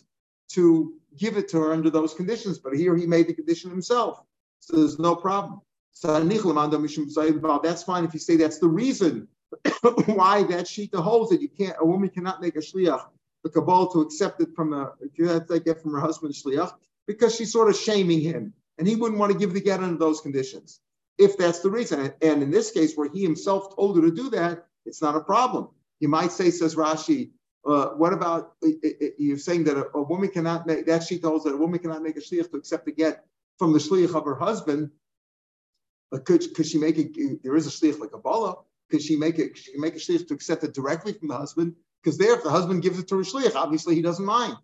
to 0.49 0.93
give 1.17 1.37
it 1.37 1.49
to 1.49 1.57
her 1.57 1.73
under 1.73 1.89
those 1.89 2.13
conditions, 2.13 2.59
but 2.59 2.73
here 2.73 2.95
he 2.95 3.07
made 3.07 3.27
the 3.27 3.33
condition 3.33 3.71
himself. 3.71 4.21
So 4.59 4.77
there's 4.77 4.99
no 4.99 5.15
problem. 5.15 5.61
That's 6.01 7.83
fine 7.83 8.05
if 8.05 8.13
you 8.13 8.19
say 8.19 8.37
that's 8.37 8.59
the 8.59 8.67
reason 8.67 9.27
why 10.05 10.43
that 10.43 10.65
shita 10.65 11.01
holds 11.01 11.31
that 11.31 11.41
you 11.41 11.49
can't 11.49 11.75
a 11.79 11.85
woman 11.85 12.09
cannot 12.09 12.41
make 12.41 12.55
a 12.55 12.59
shliach 12.59 13.05
the 13.43 13.49
kabbalah 13.49 13.91
to 13.93 14.01
accept 14.01 14.41
it 14.41 14.49
from 14.55 14.73
a 14.73 14.93
get 15.59 15.81
from 15.81 15.93
her 15.93 15.99
husband 15.99 16.33
shliach 16.33 16.73
because 17.07 17.35
she's 17.35 17.51
sort 17.51 17.69
of 17.69 17.75
shaming 17.75 18.19
him 18.19 18.53
and 18.77 18.87
he 18.87 18.95
wouldn't 18.95 19.19
want 19.19 19.31
to 19.31 19.37
give 19.37 19.53
the 19.53 19.61
get 19.61 19.81
under 19.81 19.97
those 19.97 20.21
conditions 20.21 20.81
if 21.17 21.35
that's 21.37 21.61
the 21.61 21.69
reason. 21.71 22.13
And 22.21 22.43
in 22.43 22.51
this 22.51 22.71
case 22.71 22.95
where 22.95 23.09
he 23.09 23.23
himself 23.23 23.75
told 23.75 23.95
her 23.95 24.03
to 24.03 24.11
do 24.11 24.29
that 24.31 24.67
it's 24.85 25.01
not 25.01 25.15
a 25.15 25.21
problem. 25.21 25.69
You 25.99 26.09
might 26.09 26.31
say 26.31 26.51
says 26.51 26.75
rashi 26.75 27.31
uh, 27.65 27.89
what 27.89 28.13
about 28.13 28.53
you're 29.17 29.37
saying 29.37 29.65
that 29.65 29.77
a, 29.77 29.89
a, 29.93 30.01
woman 30.01 30.29
cannot 30.29 30.65
make 30.65 30.85
that 30.85 31.03
she 31.03 31.17
holds 31.17 31.43
that 31.43 31.53
a 31.53 31.57
woman 31.57 31.79
cannot 31.79 32.01
make 32.01 32.15
a 32.17 32.21
shliach 32.21 32.49
to 32.51 32.57
accept 32.57 32.85
the 32.85 32.91
get 32.91 33.25
from 33.57 33.73
the 33.73 33.79
shliach 33.79 34.15
of 34.15 34.25
her 34.25 34.35
husband 34.35 34.91
but 36.11 36.25
could, 36.25 36.53
could 36.53 36.65
she 36.65 36.77
make 36.77 36.97
it 36.97 37.43
there 37.43 37.55
is 37.55 37.67
a 37.67 37.69
shliach 37.69 37.99
like 37.99 38.11
Kabbalah 38.11 38.57
could 38.89 39.01
she 39.01 39.15
make 39.15 39.39
it? 39.39 39.57
She 39.57 39.71
can 39.71 39.81
make 39.81 39.95
a 39.95 39.99
shliach 39.99 40.27
to 40.27 40.33
accept 40.33 40.63
it 40.63 40.73
directly 40.73 41.13
from 41.13 41.27
the 41.27 41.37
husband. 41.37 41.75
Because 42.01 42.17
there, 42.17 42.35
if 42.35 42.43
the 42.43 42.49
husband 42.49 42.81
gives 42.81 42.99
it 42.99 43.07
to 43.09 43.19
a 43.19 43.23
shliach, 43.23 43.55
obviously 43.55 43.95
he 43.95 44.01
doesn't 44.01 44.25
mind. 44.25 44.55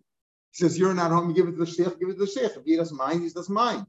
He 0.52 0.62
says, 0.62 0.78
"You're 0.78 0.94
not 0.94 1.10
home. 1.10 1.28
You 1.28 1.34
give 1.34 1.48
it 1.48 1.52
to 1.52 1.64
the 1.64 1.64
shliach. 1.64 1.98
Give 1.98 2.08
it 2.08 2.18
to 2.18 2.24
the 2.24 2.26
shliach. 2.26 2.56
If 2.56 2.64
he 2.64 2.76
doesn't 2.76 2.96
mind, 2.96 3.22
he 3.22 3.28
doesn't 3.28 3.54
mind." 3.54 3.86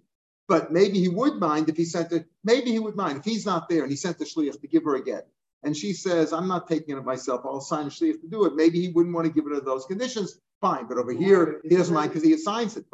But 0.47 0.71
maybe 0.71 0.99
he 0.99 1.07
would 1.07 1.35
mind 1.35 1.69
if 1.69 1.77
he 1.77 1.85
sent 1.85 2.11
it. 2.11 2.27
Maybe 2.43 2.71
he 2.71 2.79
would 2.79 2.95
mind 2.95 3.19
if 3.19 3.25
he's 3.25 3.45
not 3.45 3.69
there 3.69 3.83
and 3.83 3.91
he 3.91 3.97
sent 3.97 4.19
the 4.19 4.25
shliach 4.25 4.59
to 4.61 4.67
give 4.67 4.83
her 4.83 4.95
a 4.95 5.03
get, 5.03 5.27
and 5.63 5.75
she 5.75 5.93
says, 5.93 6.33
"I'm 6.33 6.47
not 6.47 6.67
taking 6.67 6.97
it 6.97 7.05
myself. 7.05 7.41
I'll 7.45 7.61
sign 7.61 7.87
a 7.87 7.89
shliach 7.89 8.21
to 8.21 8.27
do 8.27 8.45
it." 8.45 8.55
Maybe 8.55 8.81
he 8.81 8.89
wouldn't 8.89 9.15
want 9.15 9.27
to 9.27 9.33
give 9.33 9.45
it 9.45 9.53
under 9.53 9.65
those 9.65 9.85
conditions. 9.85 10.39
Fine, 10.61 10.87
but 10.87 10.97
over 10.97 11.11
here 11.11 11.61
he 11.63 11.75
doesn't 11.75 11.93
mind 11.93 12.09
because 12.09 12.23
he 12.23 12.33
assigns 12.33 12.75
it. 12.77 12.85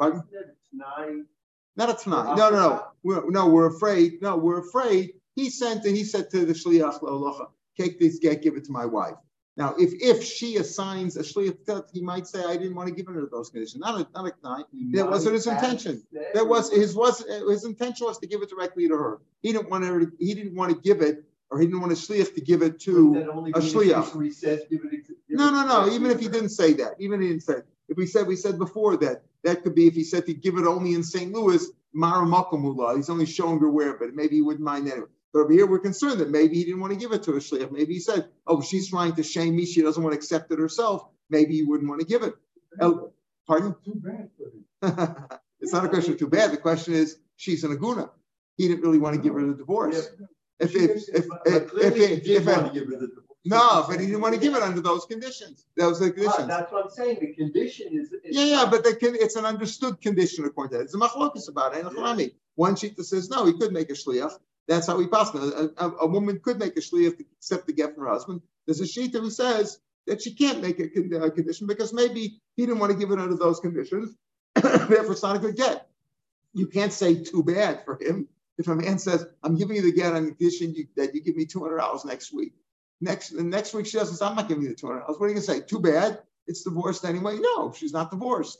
Not 1.76 1.90
a 1.90 2.02
tonight. 2.02 2.36
No, 2.36 2.50
no, 2.50 2.56
no. 2.56 2.86
We're, 3.02 3.30
no, 3.30 3.48
we're 3.48 3.66
afraid. 3.66 4.20
No, 4.22 4.36
we're 4.36 4.60
afraid 4.60 5.14
he 5.34 5.50
sent 5.50 5.84
and 5.84 5.96
he 5.96 6.04
said 6.04 6.30
to 6.30 6.44
the 6.44 6.52
shliach 6.52 7.00
locha, 7.00 7.46
take 7.78 7.98
this 7.98 8.18
get, 8.18 8.42
give 8.42 8.56
it 8.56 8.64
to 8.64 8.72
my 8.72 8.86
wife. 8.86 9.14
Now, 9.56 9.74
if 9.78 9.92
if 10.00 10.24
she 10.24 10.56
assigns 10.56 11.16
a 11.16 11.22
shliach, 11.22 11.90
he 11.92 12.00
might 12.00 12.26
say, 12.26 12.42
"I 12.42 12.56
didn't 12.56 12.74
want 12.74 12.88
to 12.88 12.94
give 12.94 13.06
it 13.06 13.10
under 13.10 13.28
those 13.30 13.50
conditions." 13.50 13.80
Not 13.80 14.00
a 14.00 14.08
not 14.14 14.32
a 14.32 14.46
night. 14.46 14.64
That 14.92 15.10
wasn't 15.10 15.34
his 15.34 15.46
intention. 15.46 16.02
That 16.34 16.46
was 16.46 16.72
his 16.72 16.94
was 16.94 17.22
his 17.26 17.64
intention 17.64 18.06
was 18.06 18.18
to 18.18 18.26
give 18.26 18.40
it 18.40 18.48
directly 18.48 18.88
to 18.88 18.96
her. 18.96 19.20
He 19.42 19.52
didn't 19.52 19.68
want 19.68 19.84
her. 19.84 20.10
He 20.18 20.32
didn't 20.32 20.54
want 20.54 20.72
to 20.72 20.80
give 20.80 21.02
it, 21.02 21.24
or 21.50 21.58
he 21.58 21.66
didn't 21.66 21.82
want 21.82 21.92
a 21.92 21.96
shliach 21.96 22.34
to 22.34 22.40
give 22.40 22.62
it 22.62 22.80
to 22.80 23.14
a 23.54 23.60
shliach. 23.60 24.32
Says, 24.32 24.62
give 24.70 24.80
it, 24.84 25.06
give 25.06 25.16
no, 25.28 25.50
no, 25.50 25.66
no. 25.66 25.92
Even 25.92 26.10
if 26.10 26.18
he 26.18 26.28
didn't 26.28 26.48
say 26.48 26.72
that, 26.74 26.94
even 26.98 27.20
if 27.20 27.24
he 27.24 27.28
didn't 27.28 27.42
say, 27.42 27.56
if 27.90 27.96
we 27.98 28.06
said 28.06 28.26
we 28.26 28.36
said 28.36 28.58
before 28.58 28.96
that 28.98 29.22
that 29.44 29.62
could 29.62 29.74
be 29.74 29.86
if 29.86 29.94
he 29.94 30.04
said 30.04 30.26
to 30.26 30.34
give 30.34 30.56
it 30.56 30.66
only 30.66 30.94
in 30.94 31.02
St. 31.02 31.32
Louis, 31.32 31.66
Mara 31.92 32.26
He's 32.96 33.10
only 33.10 33.26
showing 33.26 33.58
her 33.60 33.70
where, 33.70 33.98
but 33.98 34.14
maybe 34.14 34.36
he 34.36 34.42
wouldn't 34.42 34.64
mind 34.64 34.88
anyway. 34.90 35.06
But 35.32 35.40
over 35.40 35.52
here, 35.52 35.66
we're 35.66 35.78
concerned 35.78 36.20
that 36.20 36.30
maybe 36.30 36.56
he 36.56 36.64
didn't 36.64 36.80
want 36.80 36.92
to 36.92 36.98
give 36.98 37.12
it 37.12 37.22
to 37.24 37.32
a 37.32 37.36
shliach. 37.36 37.70
Maybe 37.70 37.94
he 37.94 38.00
said, 38.00 38.28
"Oh, 38.46 38.60
she's 38.60 38.88
trying 38.88 39.14
to 39.14 39.22
shame 39.22 39.56
me. 39.56 39.64
She 39.64 39.82
doesn't 39.82 40.02
want 40.02 40.12
to 40.12 40.18
accept 40.18 40.52
it 40.52 40.58
herself. 40.58 41.06
Maybe 41.30 41.54
he 41.54 41.62
wouldn't 41.64 41.88
want 41.88 42.00
to 42.00 42.06
give 42.06 42.22
it." 42.22 42.34
El, 42.80 43.14
pardon? 43.46 43.74
Too 43.84 43.94
bad 43.96 44.28
for 44.36 44.50
him. 44.50 45.16
it's 45.60 45.72
not 45.72 45.84
a 45.84 45.88
question 45.88 46.12
of 46.12 46.18
too 46.18 46.28
bad. 46.28 46.52
The 46.52 46.58
question 46.58 46.94
is, 46.94 47.18
she's 47.36 47.64
an 47.64 47.74
aguna. 47.76 48.10
He 48.56 48.68
didn't 48.68 48.82
really 48.82 48.98
want 48.98 49.16
to 49.16 49.22
give 49.22 49.34
her 49.34 49.46
the 49.46 49.54
divorce. 49.54 50.10
If 50.60 50.76
if 50.76 50.90
if 50.90 51.08
if, 51.08 51.26
if, 51.46 51.72
if, 51.72 52.26
if, 52.26 52.46
if 52.46 53.10
no, 53.44 53.84
but 53.88 53.98
he 54.00 54.06
didn't 54.06 54.20
want 54.20 54.34
to 54.34 54.40
give 54.40 54.54
it 54.54 54.62
under 54.62 54.80
those 54.80 55.04
conditions. 55.06 55.66
Those 55.76 56.00
are 56.00 56.06
the 56.06 56.10
Ah, 56.10 56.14
conditions. 56.14 56.46
That's 56.48 56.72
what 56.72 56.84
I'm 56.84 56.90
saying, 56.90 57.18
the 57.20 57.34
condition 57.34 57.88
is. 57.92 58.12
is- 58.12 58.20
Yeah, 58.36 58.44
yeah, 58.44 58.68
but 58.70 58.84
the, 58.84 58.94
con- 58.96 59.16
it's 59.18 59.36
an 59.36 59.44
understood 59.44 60.00
condition 60.00 60.44
according 60.44 60.72
to 60.72 60.78
that. 60.78 60.84
It's 60.84 60.94
a 60.94 60.98
machlokas 60.98 61.48
about 61.48 61.74
it. 61.76 61.84
Chalami. 61.84 62.34
One 62.54 62.76
sheet 62.76 62.96
that 62.96 63.04
says 63.04 63.30
no, 63.30 63.44
he 63.46 63.54
could 63.58 63.72
make 63.72 63.90
a 63.90 63.94
shliach. 63.94 64.32
That's 64.68 64.86
how 64.86 64.98
he 65.00 65.08
passed. 65.08 65.34
A, 65.34 65.72
a, 65.76 65.90
a 66.02 66.06
woman 66.06 66.38
could 66.42 66.58
make 66.58 66.76
a 66.76 66.80
shliach 66.80 67.16
to 67.18 67.24
accept 67.38 67.66
the 67.66 67.72
get 67.72 67.94
from 67.94 68.04
her 68.04 68.10
husband. 68.10 68.42
There's 68.66 68.80
a 68.80 68.86
sheet 68.86 69.12
who 69.12 69.28
says 69.30 69.78
that 70.06 70.22
she 70.22 70.34
can't 70.34 70.60
make 70.62 70.78
a, 70.78 70.84
a 71.24 71.30
condition 71.30 71.66
because 71.66 71.92
maybe 71.92 72.40
he 72.56 72.66
didn't 72.66 72.78
want 72.78 72.92
to 72.92 72.98
give 72.98 73.10
it 73.10 73.18
under 73.18 73.36
those 73.36 73.58
conditions. 73.58 74.14
Therefore, 74.54 75.12
it's 75.12 75.22
not 75.22 75.34
a 75.36 75.40
good 75.40 75.56
get. 75.56 75.88
You 76.54 76.66
can't 76.68 76.92
say 76.92 77.22
too 77.24 77.42
bad 77.42 77.84
for 77.84 77.98
him. 78.00 78.28
If 78.58 78.68
a 78.68 78.76
man 78.76 78.98
says, 78.98 79.26
"I'm 79.42 79.56
giving 79.56 79.76
you 79.76 79.82
the 79.82 79.92
get 79.92 80.12
on 80.12 80.26
condition 80.28 80.74
you, 80.74 80.86
that 80.96 81.14
you 81.14 81.22
give 81.22 81.34
me 81.34 81.46
two 81.46 81.60
hundred 81.60 81.78
dollars 81.78 82.04
next 82.04 82.32
week," 82.32 82.52
next 83.02 83.32
next 83.32 83.74
week 83.74 83.86
she 83.86 83.98
doesn't 83.98 84.16
say, 84.16 84.24
"I'm 84.24 84.36
not 84.36 84.48
giving 84.48 84.62
you 84.64 84.70
the 84.70 84.76
two 84.76 84.86
hundred 84.86 85.00
dollars." 85.00 85.18
What 85.18 85.26
are 85.26 85.28
you 85.30 85.34
gonna 85.34 85.44
say? 85.46 85.60
Too 85.60 85.80
bad. 85.80 86.22
It's 86.46 86.62
divorced 86.62 87.04
anyway. 87.04 87.38
No, 87.40 87.72
she's 87.72 87.92
not 87.92 88.10
divorced. 88.10 88.58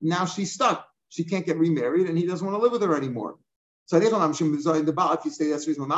Now 0.00 0.26
she's 0.26 0.52
stuck. 0.52 0.86
She 1.08 1.24
can't 1.24 1.46
get 1.46 1.58
remarried, 1.58 2.08
and 2.08 2.16
he 2.16 2.26
doesn't 2.26 2.46
want 2.46 2.56
to 2.58 2.62
live 2.62 2.72
with 2.72 2.82
her 2.82 2.96
anymore. 2.96 3.38
So 3.86 3.96
if 3.96 5.24
you 5.24 5.30
say 5.32 5.50
that's 5.50 5.66
reason. 5.66 5.90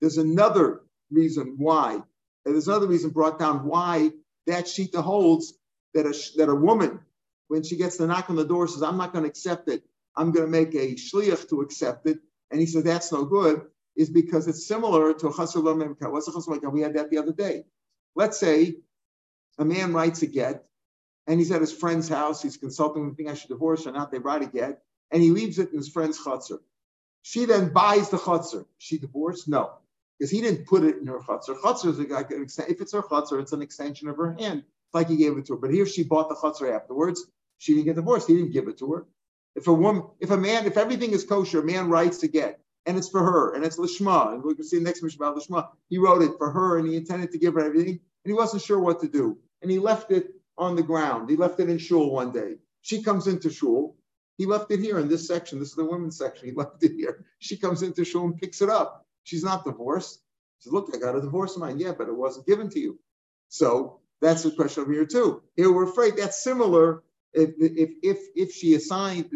There's 0.00 0.18
another 0.18 0.82
reason 1.10 1.54
why. 1.58 2.02
There's 2.44 2.68
another 2.68 2.88
reason 2.88 3.10
brought 3.10 3.38
down 3.38 3.66
why 3.66 4.10
that 4.46 4.64
shita 4.66 5.02
holds 5.02 5.54
that 5.94 6.06
a 6.06 6.14
that 6.38 6.48
a 6.48 6.54
woman, 6.54 7.00
when 7.48 7.62
she 7.62 7.76
gets 7.76 7.96
the 7.96 8.06
knock 8.06 8.30
on 8.30 8.36
the 8.36 8.44
door, 8.44 8.68
says, 8.68 8.82
"I'm 8.82 8.98
not 8.98 9.12
going 9.12 9.24
to 9.24 9.30
accept 9.30 9.68
it. 9.68 9.84
I'm 10.16 10.32
going 10.32 10.46
to 10.46 10.50
make 10.50 10.74
a 10.74 10.94
shliach 10.94 11.48
to 11.50 11.60
accept 11.62 12.06
it," 12.08 12.18
and 12.50 12.60
he 12.60 12.66
says 12.66 12.84
that's 12.84 13.12
no 13.12 13.24
good, 13.24 13.62
is 13.96 14.10
because 14.10 14.46
it's 14.46 14.66
similar 14.66 15.14
to 15.14 15.26
memka. 15.26 16.10
What's 16.10 16.28
a 16.28 16.32
chasur 16.32 16.62
lo 16.62 16.70
We 16.70 16.82
had 16.82 16.94
that 16.94 17.10
the 17.10 17.18
other 17.18 17.32
day. 17.32 17.64
Let's 18.14 18.38
say 18.38 18.76
a 19.58 19.64
man 19.64 19.92
writes 19.92 20.22
a 20.22 20.26
get, 20.26 20.64
and 21.26 21.38
he's 21.38 21.50
at 21.50 21.60
his 21.60 21.72
friend's 21.72 22.08
house. 22.08 22.42
He's 22.42 22.56
consulting 22.56 23.06
with 23.06 23.16
think 23.16 23.28
I 23.28 23.34
should 23.34 23.48
divorce 23.48 23.86
or 23.86 23.92
not. 23.92 24.10
They 24.10 24.18
write 24.18 24.42
a 24.42 24.46
get, 24.46 24.82
and 25.10 25.22
he 25.22 25.30
leaves 25.30 25.58
it 25.58 25.70
in 25.70 25.78
his 25.78 25.88
friend's 25.88 26.18
chutzner. 26.18 26.58
She 27.22 27.46
then 27.46 27.72
buys 27.72 28.10
the 28.10 28.18
chutzner. 28.18 28.66
She 28.78 28.98
divorced? 28.98 29.48
No, 29.48 29.72
because 30.18 30.30
he 30.30 30.40
didn't 30.40 30.66
put 30.66 30.84
it 30.84 30.98
in 30.98 31.06
her 31.06 31.20
chutzner. 31.20 31.58
Chutzner 31.58 31.90
is 31.90 31.98
like 31.98 32.30
an 32.30 32.46
if 32.68 32.80
it's 32.80 32.92
her 32.92 33.02
chutzner, 33.02 33.40
it's 33.40 33.52
an 33.52 33.62
extension 33.62 34.08
of 34.08 34.16
her 34.16 34.32
hand. 34.32 34.58
It's 34.58 34.94
like 34.94 35.08
he 35.08 35.16
gave 35.16 35.36
it 35.36 35.46
to 35.46 35.54
her. 35.54 35.58
But 35.58 35.72
here 35.72 35.86
she 35.86 36.04
bought 36.04 36.28
the 36.28 36.36
chutzner 36.36 36.74
afterwards. 36.74 37.26
She 37.58 37.74
didn't 37.74 37.86
get 37.86 37.96
divorced. 37.96 38.28
He 38.28 38.34
didn't 38.34 38.52
give 38.52 38.68
it 38.68 38.78
to 38.78 38.92
her. 38.92 39.06
If 39.54 39.66
a 39.68 39.72
woman, 39.72 40.04
if 40.20 40.30
a 40.30 40.36
man, 40.36 40.66
if 40.66 40.76
everything 40.76 41.12
is 41.12 41.24
kosher, 41.24 41.60
a 41.60 41.64
man 41.64 41.88
writes 41.88 42.22
a 42.22 42.28
get, 42.28 42.60
and 42.86 42.96
it's 42.96 43.08
for 43.08 43.22
her, 43.22 43.54
and 43.54 43.64
it's 43.64 43.78
lishma, 43.78 44.32
and 44.32 44.42
we 44.42 44.54
can 44.54 44.64
see 44.64 44.78
the 44.78 44.84
next 44.84 45.02
mission 45.02 45.20
about 45.20 45.36
lishma. 45.36 45.68
He 45.88 45.98
wrote 45.98 46.22
it 46.22 46.32
for 46.38 46.50
her, 46.50 46.78
and 46.78 46.88
he 46.88 46.96
intended 46.96 47.32
to 47.32 47.38
give 47.38 47.54
her 47.54 47.60
everything, 47.60 47.90
and 47.90 48.00
he 48.24 48.32
wasn't 48.32 48.62
sure 48.62 48.78
what 48.80 49.00
to 49.00 49.08
do, 49.08 49.38
and 49.62 49.70
he 49.70 49.78
left 49.78 50.10
it 50.12 50.28
on 50.56 50.76
the 50.76 50.82
ground. 50.82 51.28
He 51.28 51.36
left 51.36 51.60
it 51.60 51.68
in 51.68 51.78
shul 51.78 52.10
one 52.10 52.32
day. 52.32 52.56
She 52.82 53.02
comes 53.02 53.26
into 53.26 53.50
shul. 53.50 53.96
He 54.38 54.46
left 54.46 54.70
it 54.70 54.80
here 54.80 54.98
in 54.98 55.08
this 55.08 55.26
section. 55.26 55.58
This 55.58 55.70
is 55.70 55.74
the 55.74 55.84
women's 55.84 56.16
section. 56.16 56.48
He 56.48 56.54
left 56.54 56.82
it 56.82 56.92
here. 56.92 57.26
She 57.38 57.56
comes 57.56 57.82
into 57.82 58.04
shul 58.04 58.24
and 58.24 58.36
picks 58.38 58.62
it 58.62 58.68
up. 58.68 59.06
She's 59.24 59.42
not 59.42 59.64
divorced. 59.64 60.20
She 60.58 60.64
says, 60.64 60.72
"Look, 60.72 60.90
I 60.94 60.98
got 60.98 61.16
a 61.16 61.20
divorce 61.20 61.56
mine. 61.56 61.78
Yeah, 61.78 61.92
but 61.92 62.08
it 62.08 62.16
wasn't 62.16 62.46
given 62.46 62.70
to 62.70 62.78
you." 62.78 62.98
So 63.48 64.00
that's 64.20 64.42
the 64.44 64.50
question 64.50 64.82
over 64.84 64.92
here 64.92 65.06
too. 65.06 65.42
Here 65.56 65.72
we're 65.72 65.90
afraid 65.90 66.16
that's 66.16 66.42
similar. 66.42 67.02
If 67.32 67.50
if 67.58 67.90
if 68.02 68.18
if 68.34 68.52
she 68.52 68.74
assigns 68.74 69.26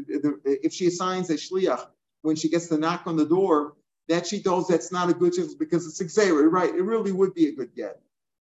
if 0.44 0.72
she 0.72 0.86
assigns 0.86 1.28
a 1.30 1.34
shliach 1.34 1.86
when 2.22 2.37
she 2.37 2.48
gets 2.48 2.68
the 2.68 2.78
knock 2.78 3.02
on 3.06 3.16
the 3.16 3.26
door, 3.26 3.74
that 4.09 4.26
she 4.26 4.42
knows 4.44 4.66
that's 4.66 4.92
not 4.92 5.09
a 5.09 5.14
good 5.14 5.33
shliach 5.33 5.59
because 5.59 5.87
it's 5.87 6.02
exera, 6.02 6.50
right? 6.50 6.74
It 6.74 6.83
really 6.83 7.12
would 7.12 7.35
be 7.35 7.48
a 7.48 7.52
good 7.54 7.74
get. 7.74 8.00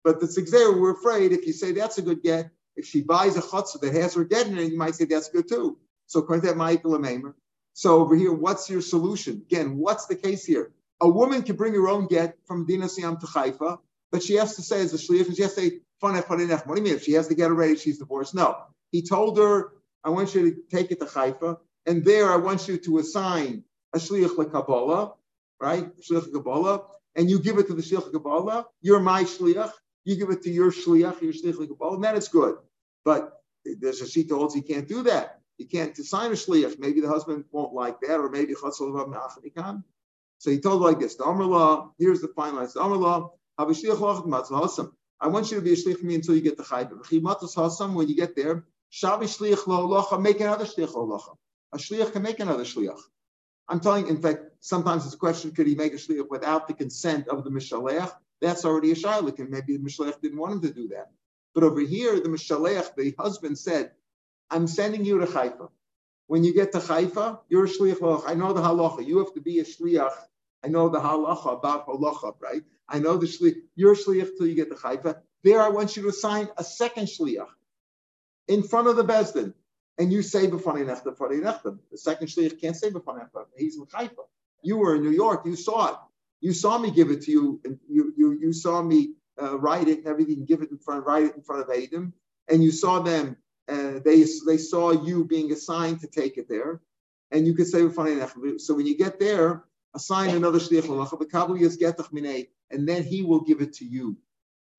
But 0.04 0.20
the 0.20 0.26
exera, 0.26 0.78
we're 0.78 0.92
afraid 0.92 1.32
if 1.32 1.46
you 1.46 1.52
say 1.52 1.72
that's 1.72 1.98
a 1.98 2.02
good 2.02 2.22
get, 2.22 2.50
if 2.76 2.87
she 2.87 3.02
buys 3.02 3.37
a 3.37 3.42
chutzah 3.42 3.80
that 3.80 3.94
has 3.94 4.14
her 4.14 4.24
get 4.24 4.46
in 4.48 4.58
it, 4.58 4.72
you 4.72 4.78
might 4.78 4.94
say 4.94 5.04
that's 5.04 5.28
good 5.28 5.48
too. 5.48 5.78
So 6.06 6.20
according 6.20 6.42
to 6.42 6.48
that, 6.48 6.56
Michael. 6.56 7.35
So 7.74 8.00
over 8.00 8.16
here, 8.16 8.32
what's 8.32 8.68
your 8.68 8.80
solution? 8.80 9.42
Again, 9.46 9.76
what's 9.76 10.06
the 10.06 10.16
case 10.16 10.44
here? 10.44 10.72
A 11.00 11.08
woman 11.08 11.42
can 11.42 11.56
bring 11.56 11.74
her 11.74 11.88
own 11.88 12.06
get 12.06 12.37
from 12.46 12.66
Dina 12.66 12.88
Siam 12.88 13.18
to 13.18 13.26
Haifa, 13.26 13.78
but 14.11 14.22
she 14.22 14.35
has 14.35 14.56
to 14.56 14.62
say 14.62 14.80
as 14.80 14.92
a 14.92 14.98
shliach, 14.98 15.35
she 15.35 15.42
has 15.42 15.54
to 15.54 15.61
say, 15.61 15.80
"Fanech 16.02 16.24
fanech." 16.24 16.66
What 16.66 16.76
do 16.76 16.80
you 16.80 16.85
mean? 16.85 16.94
If 16.94 17.04
she 17.04 17.12
has 17.12 17.28
to 17.28 17.35
get 17.35 17.50
it 17.50 17.54
ready, 17.54 17.76
she's 17.76 17.98
divorced. 17.98 18.35
No, 18.35 18.56
he 18.90 19.02
told 19.02 19.38
her, 19.38 19.72
"I 20.04 20.11
want 20.11 20.35
you 20.35 20.50
to 20.50 20.62
take 20.70 20.90
it 20.90 21.00
to 21.00 21.06
Haifa, 21.06 21.58
and 21.86 22.04
there 22.04 22.30
I 22.32 22.36
want 22.36 22.68
you 22.68 22.76
to 22.78 22.98
assign 22.98 23.64
a 23.94 23.98
shliach 23.98 24.36
lekabbalah, 24.36 25.14
right? 25.60 25.90
Shliach 26.00 26.30
lekabbalah, 26.30 26.84
and 27.16 27.28
you 27.30 27.38
give 27.40 27.58
it 27.58 27.66
to 27.68 27.74
the 27.74 27.82
shliach 27.82 28.10
lekabbalah. 28.10 28.64
You're 28.80 29.00
my 29.00 29.24
shliach. 29.24 29.72
You 30.04 30.16
give 30.16 30.30
it 30.30 30.42
to 30.42 30.50
your 30.50 30.70
shliach, 30.72 31.20
your 31.22 31.32
shliach 31.32 31.54
lekabbalah, 31.54 31.94
and 31.94 32.04
then 32.04 32.16
it's 32.16 32.28
good. 32.28 32.56
But 33.04 33.40
there's 33.64 34.00
a 34.00 34.08
sheet 34.08 34.28
that 34.28 34.36
holds 34.36 34.56
you 34.56 34.62
can't 34.62 34.88
do 34.88 35.02
that. 35.04 35.40
You 35.58 35.66
can't 35.68 35.96
assign 35.98 36.30
a 36.30 36.34
shliach. 36.34 36.78
Maybe 36.78 37.00
the 37.00 37.08
husband 37.08 37.44
won't 37.52 37.72
like 37.72 38.00
that, 38.00 38.18
or 38.18 38.28
maybe. 38.30 38.54
So 38.54 40.50
he 40.50 40.58
told 40.58 40.82
like 40.82 40.98
this: 40.98 41.14
the 41.16 41.24
Amr. 41.24 41.90
Here's 41.98 42.20
the 42.20 42.28
finalized 42.28 42.76
Amr 42.76 42.96
law. 42.96 43.32
I 43.58 43.64
want 43.64 45.50
you 45.50 45.56
to 45.56 45.62
be 45.62 45.72
a 45.72 45.76
shliach 45.76 45.98
for 45.98 46.06
me 46.06 46.14
until 46.16 46.34
you 46.34 46.40
get 46.40 46.56
the 46.56 46.64
chayv. 46.64 47.94
When 47.94 48.08
you 48.08 48.16
get 48.16 48.34
there, 48.34 48.64
shavi 48.90 49.24
shliach 49.24 49.66
lo 49.66 50.18
make 50.18 50.40
another 50.40 50.64
shliach 50.64 50.94
lo 50.94 51.06
halacha. 51.06 51.36
A 51.72 51.78
shliach 51.78 52.12
can 52.12 52.22
make 52.22 52.40
another 52.40 52.64
shliach. 52.64 53.00
I'm 53.68 53.80
telling. 53.80 54.08
In 54.08 54.20
fact, 54.20 54.40
sometimes 54.61 55.06
it's 55.06 55.14
a 55.14 55.18
question: 55.18 55.52
Could 55.52 55.66
he 55.66 55.74
make 55.74 55.92
a 55.92 55.96
shliach 55.96 56.28
without 56.28 56.68
the 56.68 56.74
consent 56.74 57.28
of 57.28 57.44
the 57.44 57.50
mishalech? 57.50 58.12
That's 58.40 58.64
already 58.64 58.92
a 58.92 58.94
shaylik, 58.94 59.38
and 59.38 59.50
maybe 59.50 59.76
the 59.76 59.82
mishalech 59.82 60.20
didn't 60.20 60.38
want 60.38 60.52
him 60.54 60.61
to 60.62 60.72
do 60.72 60.88
that. 60.88 61.12
But 61.54 61.64
over 61.64 61.80
here, 61.80 62.20
the 62.20 62.28
mishalech, 62.28 62.94
the 62.96 63.14
husband 63.18 63.58
said, 63.58 63.92
"I'm 64.50 64.66
sending 64.66 65.04
you 65.04 65.20
to 65.20 65.26
Haifa. 65.26 65.68
When 66.26 66.44
you 66.44 66.52
get 66.52 66.72
to 66.72 66.78
Haifa, 66.78 67.40
you're 67.48 67.64
a 67.64 67.68
shliach 67.68 68.00
lo 68.00 68.18
halacha. 68.18 68.30
I 68.30 68.35
know 68.35 68.52
the 68.52 68.61
halacha. 68.61 69.06
You 69.06 69.18
have 69.18 69.32
to 69.35 69.40
be 69.40 69.61
a 69.61 69.64
shliach. 69.64 70.14
I 70.64 70.68
know 70.68 70.88
the 70.88 71.00
halacha 71.00 71.58
about 71.58 71.87
halacha, 71.87 72.35
right? 72.40 72.62
I 72.88 72.98
know 72.98 73.16
the 73.16 73.26
shliach. 73.26 73.56
You're 73.76 73.92
a 73.92 73.96
shliach 73.96 74.37
till 74.37 74.46
you 74.46 74.54
get 74.54 74.70
to 74.70 74.76
Haifa. 74.76 75.22
There, 75.44 75.61
I 75.61 75.70
want 75.70 75.96
you 75.96 76.02
to 76.02 76.08
assign 76.08 76.48
a 76.56 76.64
second 76.64 77.06
shliach 77.06 77.48
in 78.48 78.62
front 78.62 78.88
of 78.88 78.96
the 78.96 79.04
bezdin, 79.04 79.54
and 79.98 80.12
you 80.12 80.22
say 80.22 80.46
b'fanei 80.46 80.85
nechta 80.87 81.14
b'fanei 81.16 81.40
nechta. 81.42 81.78
The 81.90 81.98
second 81.98 82.28
shliach 82.28 82.61
can't 82.61 82.76
say 82.76 82.90
b'fanei 82.90 83.28
nechta. 83.28 83.44
He's 83.57 83.76
in 83.76 83.87
Haifa. 83.87 84.24
You 84.62 84.78
were 84.78 84.96
in 84.96 85.02
New 85.02 85.11
York. 85.11 85.44
You 85.44 85.57
saw 85.57 85.88
it. 85.90 85.96
You 86.40 86.52
saw 86.52 86.78
me 86.78 86.90
give 86.90 87.11
it 87.11 87.22
to 87.22 87.31
you, 87.31 87.61
and 87.64 87.78
you 87.88 88.12
you 88.16 88.33
you 88.33 88.52
saw 88.52 88.83
me 88.83 89.14
uh, 89.40 89.59
write 89.59 89.88
it 89.88 89.98
and 89.98 90.07
everything. 90.07 90.44
Give 90.44 90.62
it 90.62 90.70
in 90.70 90.78
front, 90.78 91.07
write 91.07 91.24
it 91.24 91.37
in 91.37 91.42
front 91.42 91.62
of 91.62 91.70
Adam, 91.70 92.12
and 92.48 92.62
you 92.62 92.70
saw 92.70 93.00
them. 93.00 93.37
Uh, 93.68 94.00
they 94.05 94.24
they 94.46 94.59
saw 94.59 94.90
you 94.90 95.24
being 95.24 95.52
assigned 95.52 96.00
to 96.00 96.07
take 96.07 96.37
it 96.37 96.48
there, 96.48 96.81
and 97.31 97.46
you 97.46 97.55
could 97.55 97.66
say 97.66 97.81
b'fanei 97.81 98.18
nechta. 98.18 98.61
So 98.61 98.74
when 98.74 98.87
you 98.87 98.96
get 98.96 99.20
there, 99.20 99.64
assign 99.94 100.31
another 100.31 100.59
shliach 100.59 100.83
lalacha, 100.83 101.20
b'kabel 101.20 101.61
yizgetach 101.61 102.11
minei, 102.12 102.48
and 102.70 102.88
then 102.88 103.05
he 103.05 103.22
will 103.22 103.40
give 103.40 103.61
it 103.61 103.74
to 103.74 103.85
you. 103.85 104.16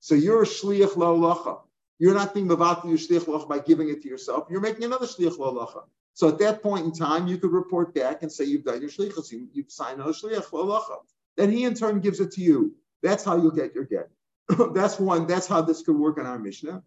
So 0.00 0.14
you're 0.14 0.42
a 0.42 0.46
shliach 0.46 0.94
lalacha. 0.94 1.60
You're 1.98 2.14
not 2.14 2.34
being 2.34 2.48
mavatal 2.48 2.84
your 2.84 2.98
shliach 2.98 3.24
lalacha 3.24 3.48
by 3.48 3.58
giving 3.60 3.88
it 3.88 4.02
to 4.02 4.08
yourself. 4.08 4.46
You're 4.50 4.60
making 4.60 4.84
another 4.84 5.06
shliach 5.06 5.38
lalacha. 5.38 5.84
So 6.14 6.28
at 6.28 6.38
that 6.38 6.62
point 6.62 6.84
in 6.84 6.92
time, 6.92 7.26
you 7.26 7.38
could 7.38 7.52
report 7.52 7.94
back 7.94 8.22
and 8.22 8.30
say 8.30 8.44
you've 8.44 8.64
done 8.64 8.80
your 8.80 8.90
shlichus. 8.90 9.30
You, 9.32 9.48
you've 9.52 9.70
signed 9.70 10.00
another 10.00 10.12
shliach 10.12 10.46
lalacha. 10.46 10.98
Then 11.36 11.50
he 11.50 11.64
in 11.64 11.74
turn 11.74 12.00
gives 12.00 12.20
it 12.20 12.32
to 12.32 12.40
you. 12.40 12.74
That's 13.02 13.24
how 13.24 13.36
you'll 13.36 13.50
get 13.50 13.74
your 13.74 13.84
get. 13.84 14.10
that's 14.74 14.98
one. 14.98 15.26
That's 15.26 15.46
how 15.46 15.62
this 15.62 15.82
could 15.82 15.96
work 15.96 16.18
in 16.18 16.26
our 16.26 16.38
Mishnah. 16.38 16.76
Of 16.76 16.82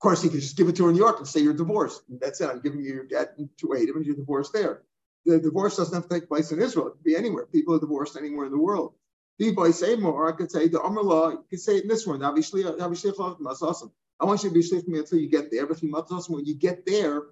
course, 0.00 0.22
he 0.22 0.28
could 0.28 0.40
just 0.40 0.56
give 0.56 0.68
it 0.68 0.76
to 0.76 0.84
her 0.84 0.88
in 0.90 0.94
New 0.96 1.02
York 1.02 1.18
and 1.18 1.28
say 1.28 1.40
you're 1.40 1.52
divorced. 1.52 2.02
That's 2.08 2.40
it. 2.40 2.48
I'm 2.48 2.60
giving 2.60 2.80
you 2.80 2.94
your 2.94 3.04
get 3.04 3.36
to 3.36 3.74
Adam 3.74 3.96
and 3.96 4.06
you're 4.06 4.16
divorced 4.16 4.52
there 4.52 4.82
the 5.26 5.38
divorce 5.38 5.76
doesn't 5.76 5.94
have 5.94 6.08
to 6.08 6.20
take 6.20 6.28
place 6.28 6.52
in 6.52 6.60
Israel. 6.60 6.88
It 6.88 6.90
could 6.92 7.04
be 7.04 7.16
anywhere. 7.16 7.46
People 7.46 7.74
are 7.74 7.80
divorced 7.80 8.16
anywhere 8.16 8.46
in 8.46 8.52
the 8.52 8.58
world. 8.58 8.94
Boy 9.48 9.70
say 9.70 9.96
more. 9.96 10.28
I 10.28 10.32
could 10.36 10.50
say 10.50 10.68
the 10.68 10.82
Amr 10.82 11.02
law. 11.02 11.30
You 11.30 11.44
could 11.48 11.60
say 11.60 11.78
it 11.78 11.84
in 11.84 11.88
this 11.88 12.06
one. 12.06 12.22
Obviously, 12.22 12.64
obviously, 12.64 13.12
that's 13.42 13.62
awesome. 13.62 13.90
I 14.20 14.26
want 14.26 14.42
you 14.42 14.50
to 14.50 14.54
be 14.54 14.60
shlich 14.60 14.86
me 14.86 14.98
until 14.98 15.18
you 15.18 15.30
get 15.30 15.50
there. 15.50 15.66
But 15.66 15.80
when 15.80 16.44
you 16.44 16.54
get 16.54 16.84
there, 16.84 17.22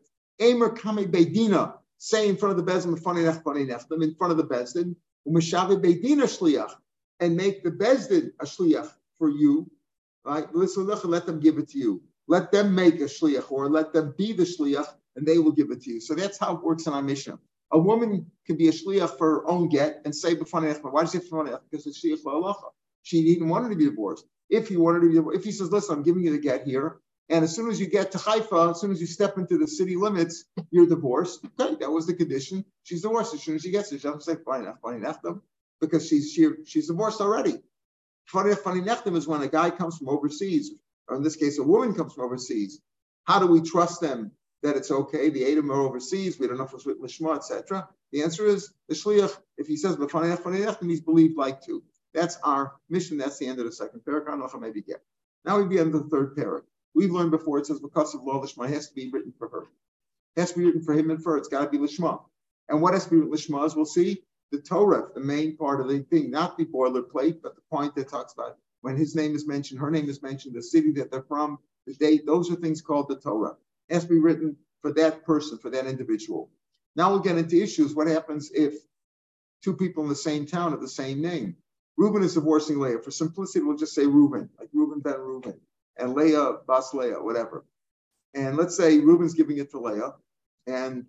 Amer 0.40 0.70
kame 0.70 1.10
beidina. 1.12 1.74
Say 1.98 2.28
in 2.28 2.36
front 2.36 2.58
of 2.58 2.64
the 2.64 2.72
bezdin, 2.72 2.96
in 2.96 3.02
front 3.02 3.18
of 3.18 4.36
the 4.38 4.44
bezdin, 4.44 4.96
u'meshave 5.26 5.82
beidina 5.82 6.24
shliach, 6.24 6.72
and 7.20 7.36
make 7.36 7.62
the 7.62 7.70
bezdin 7.70 8.32
a 8.40 8.44
shliach 8.44 8.90
for 9.18 9.28
you. 9.28 9.70
Right? 10.24 10.50
Listen, 10.54 10.86
let 10.86 11.26
them 11.26 11.40
give 11.40 11.58
it 11.58 11.68
to 11.70 11.78
you. 11.78 12.00
Let 12.26 12.52
them 12.52 12.74
make 12.74 13.00
a 13.00 13.04
shliach, 13.04 13.50
or 13.50 13.68
let 13.68 13.92
them 13.92 14.14
be 14.16 14.32
the 14.32 14.44
shliach, 14.44 14.86
and 15.16 15.26
they 15.26 15.38
will 15.38 15.52
give 15.52 15.70
it 15.72 15.82
to 15.82 15.90
you. 15.90 16.00
So 16.00 16.14
that's 16.14 16.38
how 16.38 16.54
it 16.56 16.62
works 16.62 16.86
in 16.86 16.92
our 16.94 17.02
Mishnah. 17.02 17.38
A 17.70 17.78
woman 17.78 18.30
can 18.46 18.56
be 18.56 18.68
a 18.68 18.72
shliach 18.72 19.18
for 19.18 19.30
her 19.30 19.48
own 19.48 19.68
get 19.68 20.02
and 20.04 20.14
say 20.14 20.34
b'fanei 20.34 20.78
Why 20.82 21.02
does 21.02 21.12
he 21.12 21.18
have 21.18 21.28
to 21.28 21.60
Because 21.70 21.86
it's 21.86 22.02
shliach 22.02 22.22
la'alacha. 22.22 22.70
She 23.02 23.24
didn't 23.24 23.48
want 23.48 23.64
her 23.64 23.70
to 23.70 23.76
be 23.76 23.84
divorced. 23.84 24.24
If 24.50 24.68
he 24.68 24.76
wanted 24.76 25.00
to 25.00 25.22
be 25.22 25.36
if 25.36 25.44
he 25.44 25.52
says, 25.52 25.70
listen, 25.70 25.96
I'm 25.96 26.02
giving 26.02 26.24
you 26.24 26.32
the 26.32 26.38
get 26.38 26.66
here, 26.66 27.00
and 27.28 27.44
as 27.44 27.54
soon 27.54 27.70
as 27.70 27.78
you 27.78 27.86
get 27.86 28.12
to 28.12 28.18
Haifa, 28.18 28.70
as 28.70 28.80
soon 28.80 28.90
as 28.90 29.00
you 29.00 29.06
step 29.06 29.36
into 29.36 29.58
the 29.58 29.66
city 29.66 29.96
limits, 29.96 30.44
you're 30.70 30.86
divorced. 30.86 31.44
Okay, 31.60 31.76
that 31.80 31.90
was 31.90 32.06
the 32.06 32.14
condition. 32.14 32.64
She's 32.84 33.02
divorced 33.02 33.34
as 33.34 33.42
soon 33.42 33.56
as 33.56 33.62
she 33.62 33.70
gets 33.70 33.92
it. 33.92 34.00
She 34.00 34.08
doesn't 34.08 34.22
say 34.22 34.36
fine 34.44 34.62
enough, 34.62 34.76
fine 34.82 34.96
enough 34.96 35.18
because 35.80 36.08
she's 36.08 36.32
she, 36.32 36.48
she's 36.64 36.88
divorced 36.88 37.20
already. 37.20 37.54
Funny 38.26 38.54
funny 38.54 38.80
nechtem 38.80 39.16
is 39.16 39.26
when 39.26 39.42
a 39.42 39.48
guy 39.48 39.70
comes 39.70 39.98
from 39.98 40.08
overseas, 40.08 40.72
or 41.08 41.16
in 41.16 41.22
this 41.22 41.36
case, 41.36 41.58
a 41.58 41.62
woman 41.62 41.94
comes 41.94 42.14
from 42.14 42.24
overseas. 42.24 42.80
How 43.24 43.38
do 43.38 43.46
we 43.46 43.60
trust 43.60 44.00
them 44.00 44.32
that 44.62 44.76
it's 44.76 44.90
okay? 44.90 45.30
The 45.30 45.50
Adam 45.50 45.70
are 45.70 45.80
overseas. 45.80 46.38
We 46.38 46.46
don't 46.46 46.58
know 46.58 46.64
if 46.64 46.74
it's 46.74 46.86
with 46.86 47.00
Lishma, 47.00 47.36
etc. 47.36 47.88
The 48.12 48.22
answer 48.22 48.46
is 48.46 48.72
the 48.88 48.94
shliach. 48.94 49.36
If 49.56 49.66
he 49.66 49.76
says 49.76 49.96
funny 49.96 50.34
funny 50.36 50.60
nechtem, 50.60 50.88
he's 50.88 51.00
believed 51.00 51.36
like 51.36 51.62
to. 51.66 51.82
That's 52.14 52.38
our 52.42 52.72
mission. 52.88 53.18
That's 53.18 53.38
the 53.38 53.46
end 53.46 53.58
of 53.58 53.66
the 53.66 53.72
second 53.72 54.04
paragraph. 54.04 54.54
Maybe 54.58 54.82
get. 54.82 55.02
Now 55.44 55.58
we 55.58 55.64
begin 55.64 55.92
the 55.92 56.02
third 56.04 56.34
paragraph. 56.36 56.64
We've 56.94 57.10
learned 57.10 57.30
before 57.30 57.58
it 57.58 57.66
says 57.66 57.80
because 57.80 58.14
of 58.14 58.22
law 58.22 58.42
lishma 58.42 58.68
has 58.68 58.88
to 58.88 58.94
be 58.94 59.10
written 59.10 59.32
for 59.38 59.48
her. 59.48 59.62
It 60.36 60.40
has 60.40 60.52
to 60.52 60.58
be 60.58 60.64
written 60.64 60.82
for 60.82 60.94
him 60.94 61.10
and 61.10 61.22
for 61.22 61.32
her. 61.32 61.38
It's 61.38 61.48
got 61.48 61.64
to 61.64 61.70
be 61.70 61.78
lishma. 61.78 62.22
And 62.68 62.82
what 62.82 62.94
has 62.94 63.06
to 63.06 63.10
be 63.10 63.36
lishma, 63.36 63.64
as 63.64 63.76
we'll 63.76 63.84
see, 63.84 64.22
the 64.50 64.60
Torah, 64.60 65.08
the 65.14 65.20
main 65.20 65.56
part 65.56 65.80
of 65.80 65.88
the 65.88 66.00
thing, 66.00 66.30
not 66.30 66.56
the 66.56 66.64
boilerplate, 66.64 67.40
but 67.42 67.54
the 67.54 67.62
point 67.70 67.94
that 67.94 68.08
talks 68.08 68.32
about 68.32 68.56
when 68.80 68.96
his 68.96 69.14
name 69.14 69.34
is 69.34 69.46
mentioned, 69.46 69.80
her 69.80 69.90
name 69.90 70.08
is 70.08 70.22
mentioned, 70.22 70.54
the 70.54 70.62
city 70.62 70.92
that 70.92 71.10
they're 71.10 71.22
from, 71.22 71.58
the 71.86 71.94
date, 71.94 72.26
those 72.26 72.50
are 72.50 72.56
things 72.56 72.80
called 72.80 73.08
the 73.08 73.16
Torah. 73.16 73.56
Has 73.90 74.04
to 74.04 74.08
be 74.08 74.20
written 74.20 74.56
for 74.82 74.92
that 74.94 75.24
person, 75.24 75.58
for 75.58 75.70
that 75.70 75.86
individual. 75.86 76.50
Now 76.96 77.10
we'll 77.10 77.20
get 77.20 77.38
into 77.38 77.62
issues. 77.62 77.94
What 77.94 78.06
happens 78.06 78.50
if 78.52 78.74
two 79.62 79.74
people 79.74 80.02
in 80.02 80.08
the 80.08 80.14
same 80.14 80.46
town 80.46 80.72
have 80.72 80.80
the 80.80 80.88
same 80.88 81.20
name? 81.22 81.56
Reuben 81.96 82.22
is 82.22 82.34
divorcing 82.34 82.78
Leah. 82.78 83.00
For 83.00 83.10
simplicity, 83.10 83.64
we'll 83.64 83.76
just 83.76 83.94
say 83.94 84.06
Reuben, 84.06 84.48
like 84.58 84.68
Reuben 84.72 85.00
ben 85.00 85.18
Reuben 85.18 85.60
and 85.96 86.14
Leah 86.14 86.58
Bas 86.66 86.94
Leah, 86.94 87.22
whatever. 87.22 87.64
And 88.34 88.56
let's 88.56 88.76
say 88.76 88.98
Reuben's 88.98 89.34
giving 89.34 89.58
it 89.58 89.70
to 89.72 89.80
Leah, 89.80 90.14
and 90.66 91.06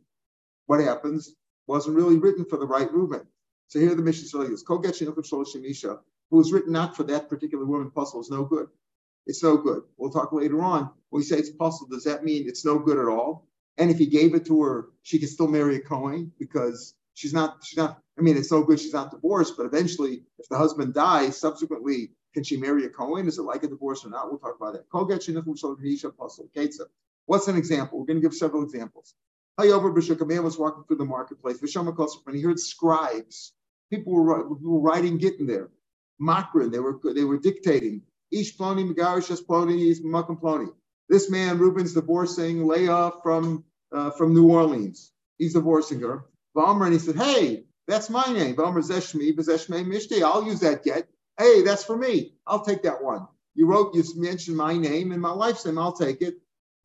what 0.66 0.80
happens 0.80 1.36
wasn't 1.68 1.96
really 1.96 2.18
written 2.18 2.46
for 2.46 2.58
the 2.58 2.66
right 2.66 2.92
Reuben. 2.92 3.22
So 3.68 3.80
here 3.80 3.94
the 3.94 4.02
mission 4.02 4.24
is 4.24 4.64
Koget 4.64 4.96
Shemisha, 4.98 6.00
who 6.32 6.38
was 6.38 6.52
written 6.52 6.74
not 6.74 6.96
for 6.96 7.04
that 7.04 7.30
particular 7.30 7.66
woman 7.66 7.92
pasul 7.92 8.22
is 8.22 8.32
no 8.32 8.44
good. 8.44 8.68
It's 9.30 9.44
no 9.44 9.58
good. 9.58 9.84
We'll 9.98 10.10
talk 10.10 10.34
later 10.34 10.62
on. 10.64 10.90
When 11.12 11.20
we 11.20 11.24
say 11.24 11.38
it's 11.38 11.52
possible, 11.52 11.90
does 11.92 12.04
that 12.06 12.24
mean 12.24 12.48
it's 12.48 12.66
no 12.66 12.80
good 12.80 12.98
at 12.98 13.08
all? 13.08 13.48
And 13.78 13.92
if 13.92 14.00
he 14.00 14.08
gave 14.08 14.34
it 14.34 14.48
to 14.48 14.62
her, 14.64 14.90
she 15.04 15.20
can 15.20 15.28
still 15.28 15.48
marry 15.48 15.76
a 15.76 15.80
Cohen 15.80 16.32
because 16.40 16.96
she's 17.14 17.32
not, 17.32 17.64
she's 17.64 17.78
not, 17.78 18.02
I 18.18 18.22
mean, 18.22 18.38
it's 18.38 18.52
no 18.52 18.64
good 18.64 18.80
she's 18.80 18.94
not 18.94 19.12
divorced, 19.12 19.56
but 19.56 19.68
eventually, 19.68 20.24
if 20.40 20.50
the 20.50 20.58
husband 20.58 20.96
dies, 20.96 21.38
subsequently 21.38 22.10
can 22.34 22.44
she 22.44 22.58
marry 22.58 22.86
a 22.86 22.90
Cohen? 22.90 23.28
Is 23.28 23.38
it 23.38 23.44
like 23.44 23.64
a 23.64 23.68
divorce 23.68 24.04
or 24.04 24.10
not? 24.10 24.30
We'll 24.30 24.40
talk 24.40 24.56
about 24.60 24.74
that. 24.74 24.86
What's 27.28 27.48
an 27.48 27.56
example? 27.56 28.00
We're 28.00 28.06
going 28.06 28.22
to 28.22 28.28
give 28.28 28.34
several 28.34 28.64
examples. 28.64 29.14
A 29.60 30.26
man 30.26 30.44
was 30.44 30.58
walking 30.58 30.84
through 30.88 30.98
the 30.98 31.06
marketplace. 31.06 31.60
When 31.62 32.36
he 32.36 32.42
heard 32.42 32.60
scribes, 32.60 33.54
people 33.92 34.14
were, 34.14 34.50
were 34.50 34.80
writing 34.80 35.20
getting 35.20 35.46
there. 35.46 35.70
Makrin, 36.20 36.72
they 36.72 36.80
were 36.80 37.00
they 37.14 37.24
were 37.24 37.38
dictating. 37.38 38.02
Ish 38.32 38.58
ploni 38.58 38.90
megarish 38.90 39.44
ploni 39.46 39.90
is 39.90 40.02
makom 40.02 40.40
ploni. 40.40 40.68
This 41.08 41.30
man, 41.30 41.58
Reuben's 41.58 41.94
divorcing 41.94 42.68
Leah 42.68 43.12
from 43.24 43.64
uh, 43.92 44.12
from 44.12 44.34
New 44.34 44.50
Orleans. 44.50 45.12
He's 45.38 45.54
divorcing 45.54 46.00
her. 46.02 46.26
Valmer, 46.56 46.86
and 46.86 46.94
he 46.94 47.00
said, 47.00 47.16
"Hey, 47.16 47.66
that's 47.88 48.10
my 48.10 48.26
name. 48.32 48.56
Valmer 48.56 48.82
zeshmi 48.82 49.36
b'zeshmei 49.36 49.86
mishti. 49.86 50.22
I'll 50.22 50.46
use 50.46 50.60
that 50.60 50.84
get. 50.84 51.08
Hey, 51.40 51.64
that's 51.64 51.84
for 51.84 51.98
me. 51.98 52.34
I'll 52.46 52.64
take 52.64 52.84
that 52.84 53.04
one. 53.04 53.28
You 53.56 53.66
wrote, 53.66 53.96
you 53.96 54.04
mentioned 54.16 54.58
my 54.58 54.78
name 54.78 55.12
and 55.12 55.22
my 55.22 55.34
wife's 55.34 55.66
name. 55.66 55.80
I'll 55.80 55.94
take 55.94 56.22
it. 56.22 56.36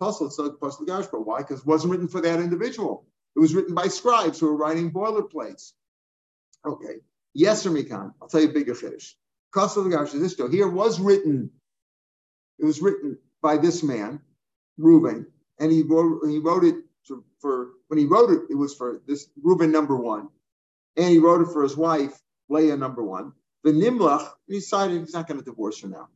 Pasul, 0.01 0.27
it's 0.27 0.39
pasul 0.39 0.87
gosh, 0.87 1.07
but 1.07 1.27
why? 1.27 1.39
Because 1.39 1.61
it 1.61 1.67
wasn't 1.67 1.93
written 1.93 2.09
for 2.09 2.21
that 2.21 2.41
individual. 2.41 3.07
It 3.37 3.41
was 3.41 3.55
written 3.55 3.75
by 3.75 3.89
scribes 3.89 4.41
who 4.41 4.47
were 4.47 4.57
writing 4.57 4.93
boilerplates. 4.93 5.73
Okay. 6.65 7.01
Yes 7.35 7.67
or 7.67 7.71
Mikan. 7.71 8.15
I'll 8.23 8.29
tell 8.29 8.41
you 8.41 8.49
a 8.49 8.53
bigger 8.53 8.75
finish. 8.75 9.17
Here 9.55 10.69
was 10.69 11.01
written. 11.01 11.51
It 12.59 12.65
was 12.65 12.83
written 12.83 13.19
by 13.43 13.57
this 13.59 13.83
man, 13.83 14.21
Reuben, 14.79 15.27
and 15.59 15.73
he 15.73 15.83
wrote 15.83 16.27
he 16.29 16.39
wrote 16.39 16.65
it 16.65 16.77
for, 17.45 17.73
when 17.89 17.99
he 17.99 18.07
wrote 18.07 18.31
it, 18.31 18.41
it 18.51 18.55
was 18.55 18.75
for 18.75 19.03
this 19.07 19.29
Reuben 19.43 19.71
number 19.71 19.97
one, 19.97 20.29
and 20.97 21.11
he 21.11 21.19
wrote 21.19 21.43
it 21.43 21.53
for 21.53 21.63
his 21.63 21.77
wife 21.77 22.19
Leah 22.49 22.77
number 22.77 23.03
one. 23.03 23.33
The 23.65 23.73
Nimlach, 23.73 24.31
he 24.47 24.55
decided 24.55 25.01
he's 25.01 25.13
not 25.13 25.29
going 25.29 25.39
to 25.39 25.45
divorce 25.45 25.81
her 25.83 25.89
now. 25.89 26.09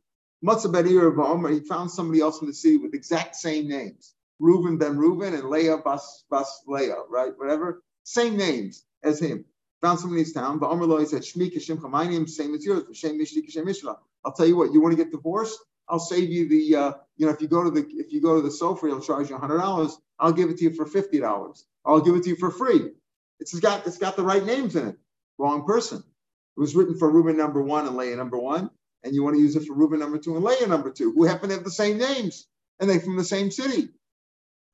Matzah 0.43 1.53
he 1.53 1.59
found 1.67 1.91
somebody 1.91 2.21
else 2.21 2.41
in 2.41 2.47
the 2.47 2.53
city 2.53 2.77
with 2.77 2.95
exact 2.95 3.35
same 3.35 3.67
names. 3.67 4.15
Reuben 4.39 4.77
ben 4.77 4.97
Reuben 4.97 5.33
and 5.33 5.49
Leah 5.49 5.77
bas, 5.77 6.23
bas 6.31 6.63
Leah, 6.67 7.03
right? 7.09 7.33
Whatever. 7.37 7.83
Same 8.03 8.37
names 8.37 8.83
as 9.03 9.19
him. 9.19 9.45
Found 9.81 9.99
somebody 9.99 10.21
in 10.21 10.25
his 10.25 10.33
town. 10.33 10.59
But 10.59 10.71
Amr 10.71 11.05
said, 11.05 11.21
Shmi 11.21 11.53
Kishim 11.53 11.81
my 11.89 12.05
name 12.05 12.27
same 12.27 12.53
as 12.53 12.65
yours. 12.65 12.83
Shem 12.97 13.17
Mishli 13.17 13.47
Kishem 13.47 13.63
Mishla. 13.63 13.97
I'll 14.25 14.33
tell 14.33 14.45
you 14.45 14.57
what, 14.57 14.73
you 14.73 14.81
want 14.81 14.97
to 14.97 15.01
get 15.01 15.11
divorced? 15.11 15.57
I'll 15.87 15.99
save 15.99 16.29
you 16.29 16.47
the, 16.47 16.75
uh, 16.75 16.93
you 17.17 17.25
know, 17.25 17.31
if 17.31 17.41
you 17.41 17.47
go 17.47 17.63
to 17.63 17.71
the 17.71 17.85
if 17.93 18.11
you 18.11 18.21
go 18.21 18.35
to 18.35 18.41
the 18.41 18.49
sofer, 18.49 18.87
he'll 18.87 19.01
charge 19.01 19.29
you 19.29 19.37
hundred 19.37 19.57
dollars. 19.57 19.97
I'll 20.19 20.33
give 20.33 20.49
it 20.49 20.57
to 20.57 20.65
you 20.65 20.73
for 20.73 20.85
fifty 20.85 21.19
dollars. 21.19 21.65
I'll 21.85 22.01
give 22.01 22.15
it 22.15 22.23
to 22.23 22.29
you 22.29 22.35
for 22.35 22.51
free. 22.51 22.91
It's 23.39 23.57
got 23.59 23.87
it's 23.87 23.97
got 23.97 24.15
the 24.15 24.23
right 24.23 24.45
names 24.45 24.75
in 24.75 24.89
it. 24.89 24.97
Wrong 25.37 25.65
person. 25.65 25.99
It 25.99 26.59
was 26.59 26.75
written 26.75 26.97
for 26.97 27.09
Reuben 27.09 27.37
number 27.37 27.61
one 27.61 27.87
and 27.87 27.95
Leah 27.97 28.17
number 28.17 28.37
one, 28.37 28.69
and 29.03 29.15
you 29.15 29.23
want 29.23 29.35
to 29.37 29.41
use 29.41 29.55
it 29.55 29.65
for 29.65 29.73
Reuben 29.73 29.99
number 29.99 30.17
two 30.17 30.35
and 30.35 30.45
Leah 30.45 30.67
number 30.67 30.91
two, 30.91 31.11
who 31.13 31.23
happen 31.23 31.49
to 31.49 31.55
have 31.55 31.63
the 31.63 31.71
same 31.71 31.97
names, 31.97 32.47
and 32.79 32.89
they 32.89 32.99
from 32.99 33.17
the 33.17 33.23
same 33.23 33.49
city. 33.49 33.89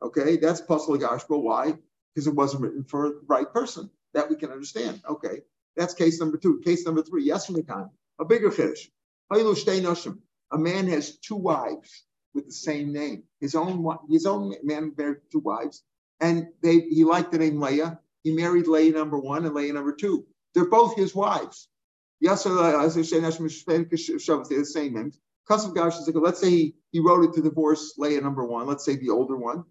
Okay, 0.01 0.37
that's 0.37 0.61
pasul 0.61 0.97
gospel. 0.97 1.41
Why? 1.41 1.75
Because 2.13 2.27
it 2.27 2.35
wasn't 2.35 2.63
written 2.63 2.83
for 2.83 3.09
the 3.09 3.21
right 3.27 3.51
person. 3.51 3.89
That 4.15 4.29
we 4.29 4.35
can 4.35 4.49
understand. 4.51 5.01
Okay, 5.07 5.41
that's 5.75 5.93
case 5.93 6.19
number 6.19 6.37
two. 6.37 6.61
Case 6.65 6.85
number 6.85 7.03
three, 7.03 7.23
yes, 7.23 7.45
time. 7.67 7.91
A 8.19 8.25
bigger 8.25 8.49
fish. 8.49 8.89
A 9.31 10.57
man 10.57 10.87
has 10.87 11.17
two 11.17 11.35
wives 11.35 12.05
with 12.33 12.45
the 12.45 12.53
same 12.53 12.93
name. 12.93 13.23
His 13.41 13.55
own 13.55 13.85
his 14.09 14.25
own 14.25 14.55
man 14.63 14.93
married 14.97 15.21
two 15.31 15.39
wives, 15.39 15.83
and 16.19 16.47
they 16.63 16.79
he 16.79 17.03
liked 17.03 17.31
the 17.31 17.39
name 17.39 17.59
Leah. 17.59 17.99
He 18.23 18.33
married 18.33 18.67
Leah 18.67 18.93
number 18.93 19.19
one 19.19 19.45
and 19.45 19.53
Leah 19.53 19.73
number 19.73 19.93
two. 19.93 20.25
They're 20.53 20.69
both 20.69 20.95
his 20.95 21.13
wives. 21.13 21.67
Yes, 22.21 22.43
the 22.43 23.03
same 24.65 24.93
names. 24.93 25.19
Let's 25.47 26.39
say 26.39 26.49
he, 26.49 26.75
he 26.91 26.99
wrote 26.99 27.25
it 27.25 27.33
to 27.33 27.41
divorce 27.41 27.93
Leah 27.97 28.21
number 28.21 28.45
one. 28.45 28.65
Let's 28.65 28.85
say 28.85 28.95
the 28.95 29.09
older 29.09 29.35
one. 29.35 29.65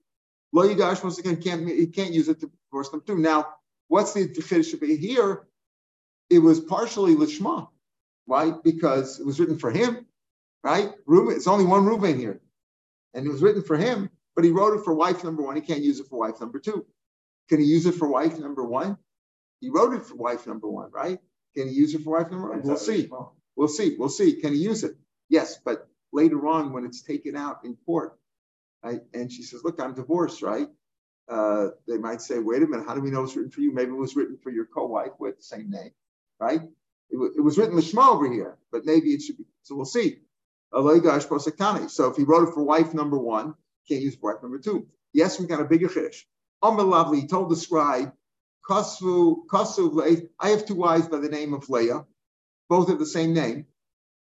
Lo 0.53 0.69
Yigash 0.69 1.03
once 1.03 1.19
again 1.19 1.37
can't 1.43 1.67
he 1.69 1.87
can't 1.89 2.13
use 2.13 2.29
it 2.29 2.39
to 2.41 2.51
divorce 2.71 2.93
number 2.93 3.07
two. 3.07 3.19
Now, 3.19 3.47
what's 3.89 4.15
the 4.15 4.29
chiddush 4.29 4.99
here? 4.99 5.47
It 6.31 6.39
was 6.41 6.61
partially 6.61 7.15
lishma, 7.15 7.69
right? 8.27 8.55
Because 8.63 9.21
it 9.21 9.27
was 9.27 9.39
written 9.41 9.59
for 9.59 9.71
him, 9.71 10.07
right? 10.63 10.93
Reuben, 11.07 11.37
it's 11.37 11.47
only 11.47 11.65
one 11.67 11.87
Reuben 11.87 12.19
here, 12.19 12.41
and 13.15 13.27
it 13.27 13.31
was 13.31 13.43
written 13.43 13.63
for 13.63 13.77
him. 13.77 14.11
But 14.37 14.45
he 14.45 14.51
wrote 14.51 14.79
it 14.79 14.85
for 14.85 14.95
wife 14.95 15.23
number 15.25 15.43
one. 15.43 15.57
He 15.57 15.63
can't 15.63 15.83
use 15.83 16.01
it 16.01 16.09
for 16.09 16.19
wife 16.19 16.41
number 16.41 16.59
two. 16.59 16.87
Can 17.49 17.61
he 17.61 17.67
use 17.67 17.87
it 17.87 17.95
for 17.95 18.09
wife 18.09 18.39
number 18.39 18.65
one? 18.65 18.99
He 19.61 19.71
wrote 19.71 19.95
it 19.95 20.05
for 20.05 20.17
wife 20.17 20.47
number 20.47 20.69
one, 20.69 20.91
right? 20.91 21.19
Can 21.57 21.69
he 21.69 21.75
use 21.75 21.95
it 21.95 22.03
for 22.03 22.19
wife 22.19 22.31
number 22.31 22.51
one? 22.51 22.63
We'll 22.63 22.77
see. 22.77 23.09
We'll 23.57 23.69
see. 23.69 23.97
We'll 23.99 24.09
see. 24.09 24.41
Can 24.41 24.53
he 24.53 24.59
use 24.59 24.85
it? 24.85 24.97
Yes, 25.29 25.59
but 25.65 25.89
later 26.13 26.47
on 26.47 26.73
when 26.73 26.85
it's 26.85 27.03
taken 27.03 27.37
out 27.37 27.65
in 27.65 27.77
court, 27.87 28.19
right? 28.83 29.03
And 29.15 29.31
she 29.31 29.43
says, 29.43 29.63
"Look, 29.65 29.81
I'm 29.81 29.95
divorced, 29.95 30.43
right?" 30.43 30.69
Uh, 31.29 31.69
they 31.89 31.99
might 31.99 32.23
say, 32.23 32.39
"Wait 32.39 32.63
a 32.63 32.67
minute, 32.67 32.87
how 32.87 32.95
do 32.95 33.01
we 33.01 33.11
know 33.11 33.25
it's 33.25 33.37
written 33.37 33.51
for 33.53 33.61
you? 33.61 33.73
Maybe 33.73 33.93
it 33.93 33.97
was 33.97 34.17
written 34.17 34.39
for 34.43 34.51
your 34.51 34.67
co-wife 34.67 35.13
with 35.19 35.39
the 35.39 35.43
same 35.43 35.71
name, 35.71 35.91
right? 36.41 36.61
It, 37.11 37.15
w- 37.15 37.35
it 37.37 37.41
was 37.41 37.59
written 37.59 37.77
Lishma 37.77 38.09
over 38.15 38.31
here, 38.33 38.59
but 38.73 38.85
maybe 38.87 39.11
it 39.15 39.23
should 39.23 39.39
be." 39.39 39.47
So 39.63 39.77
we'll 39.77 39.87
see. 39.87 40.19
So 40.73 40.89
if 42.11 42.17
he 42.17 42.25
wrote 42.25 42.49
it 42.49 42.55
for 42.55 42.63
wife 42.65 42.95
number 42.95 43.19
one, 43.19 43.55
can't 43.89 44.03
use 44.03 44.17
wife 44.23 44.37
number 44.43 44.59
two. 44.59 44.87
Yes, 45.13 45.41
we 45.41 45.47
got 45.47 45.61
a 45.61 45.65
bigger 45.65 45.89
fish. 45.89 46.27
Lovely 46.63 47.23
he 47.23 47.27
told 47.27 47.51
the 47.51 47.57
scribe, 47.57 48.13
Kasu, 48.69 49.47
Kasu, 49.47 50.29
I 50.41 50.51
have 50.51 50.67
two 50.67 50.75
wives 50.75 51.09
by 51.09 51.19
the 51.19 51.29
name 51.29 51.55
of 51.55 51.69
Leah, 51.71 52.07
both 52.69 52.89
have 52.89 52.99
the 52.99 53.07
same 53.07 53.35
name. 53.35 53.67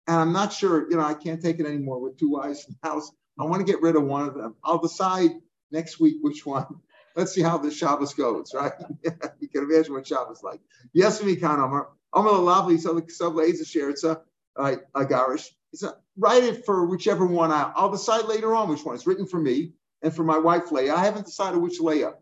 And 0.08 0.18
I'm 0.18 0.34
not 0.34 0.54
sure, 0.54 0.90
you 0.90 0.98
know, 0.98 1.04
I 1.04 1.14
can't 1.14 1.42
take 1.42 1.60
it 1.60 1.66
anymore 1.66 2.00
with 2.02 2.18
two 2.18 2.32
wives 2.32 2.66
in 2.68 2.76
the 2.82 2.88
house. 2.90 3.12
I 3.40 3.46
want 3.46 3.66
to 3.66 3.72
get 3.72 3.82
rid 3.82 3.96
of 3.96 4.04
one 4.04 4.28
of 4.28 4.36
them. 4.36 4.56
I'll 4.64 4.80
decide 4.80 5.32
next 5.72 6.00
week 6.00 6.18
which 6.22 6.46
one. 6.46 6.66
Let's 7.16 7.34
see 7.34 7.42
how 7.42 7.58
the 7.58 7.72
Shabbos 7.72 8.14
goes, 8.14 8.54
right? 8.54 8.72
you 9.40 9.50
can 9.50 9.64
imagine 9.64 9.94
what 9.94 10.08
Shabbos 10.08 10.44
like. 10.44 10.62
Yes, 10.94 11.22
we 11.22 11.36
can, 11.36 11.60
Omar. 11.60 11.90
So 12.14 12.94
the 12.94 13.02
Sabla 13.02 13.48
is 13.50 13.60
a 13.62 13.66
share. 13.66 13.90
It's 13.90 14.04
a, 14.06 14.22
write 14.58 16.44
it 16.44 16.66
for 16.66 16.86
whichever 16.86 17.26
one 17.26 17.52
I, 17.52 17.72
I'll 17.76 17.92
decide 17.92 18.26
later 18.26 18.56
on 18.56 18.70
which 18.70 18.84
one. 18.84 18.96
It's 18.96 19.08
written 19.08 19.28
for 19.28 19.40
me 19.40 19.74
and 20.02 20.14
for 20.14 20.24
my 20.24 20.38
wife 20.38 20.72
Leah. 20.72 20.96
I 20.96 21.04
haven't 21.04 21.26
decided 21.26 21.62
which 21.62 21.80
Leah. 21.80 22.14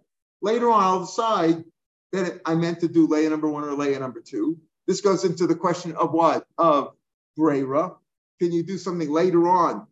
Later 0.42 0.72
on, 0.72 0.84
I'll 0.84 1.00
decide 1.02 1.64
that 2.12 2.42
I 2.46 2.56
meant 2.56 2.80
to 2.82 2.88
do 2.88 3.08
layer 3.08 3.30
number 3.30 3.50
one 3.50 3.64
or 3.64 3.74
layer 3.74 4.00
number 4.00 4.22
two. 4.22 4.58
This 4.88 5.02
goes 5.02 5.24
into 5.24 5.48
the 5.48 5.56
question 5.56 5.96
of 5.96 6.14
what? 6.14 6.46
Of 6.58 6.94
Brera. 7.36 7.94
Can 8.40 8.52
you 8.52 8.64
do 8.64 8.78
something 8.78 9.10
later 9.10 9.48
on? 9.48 9.86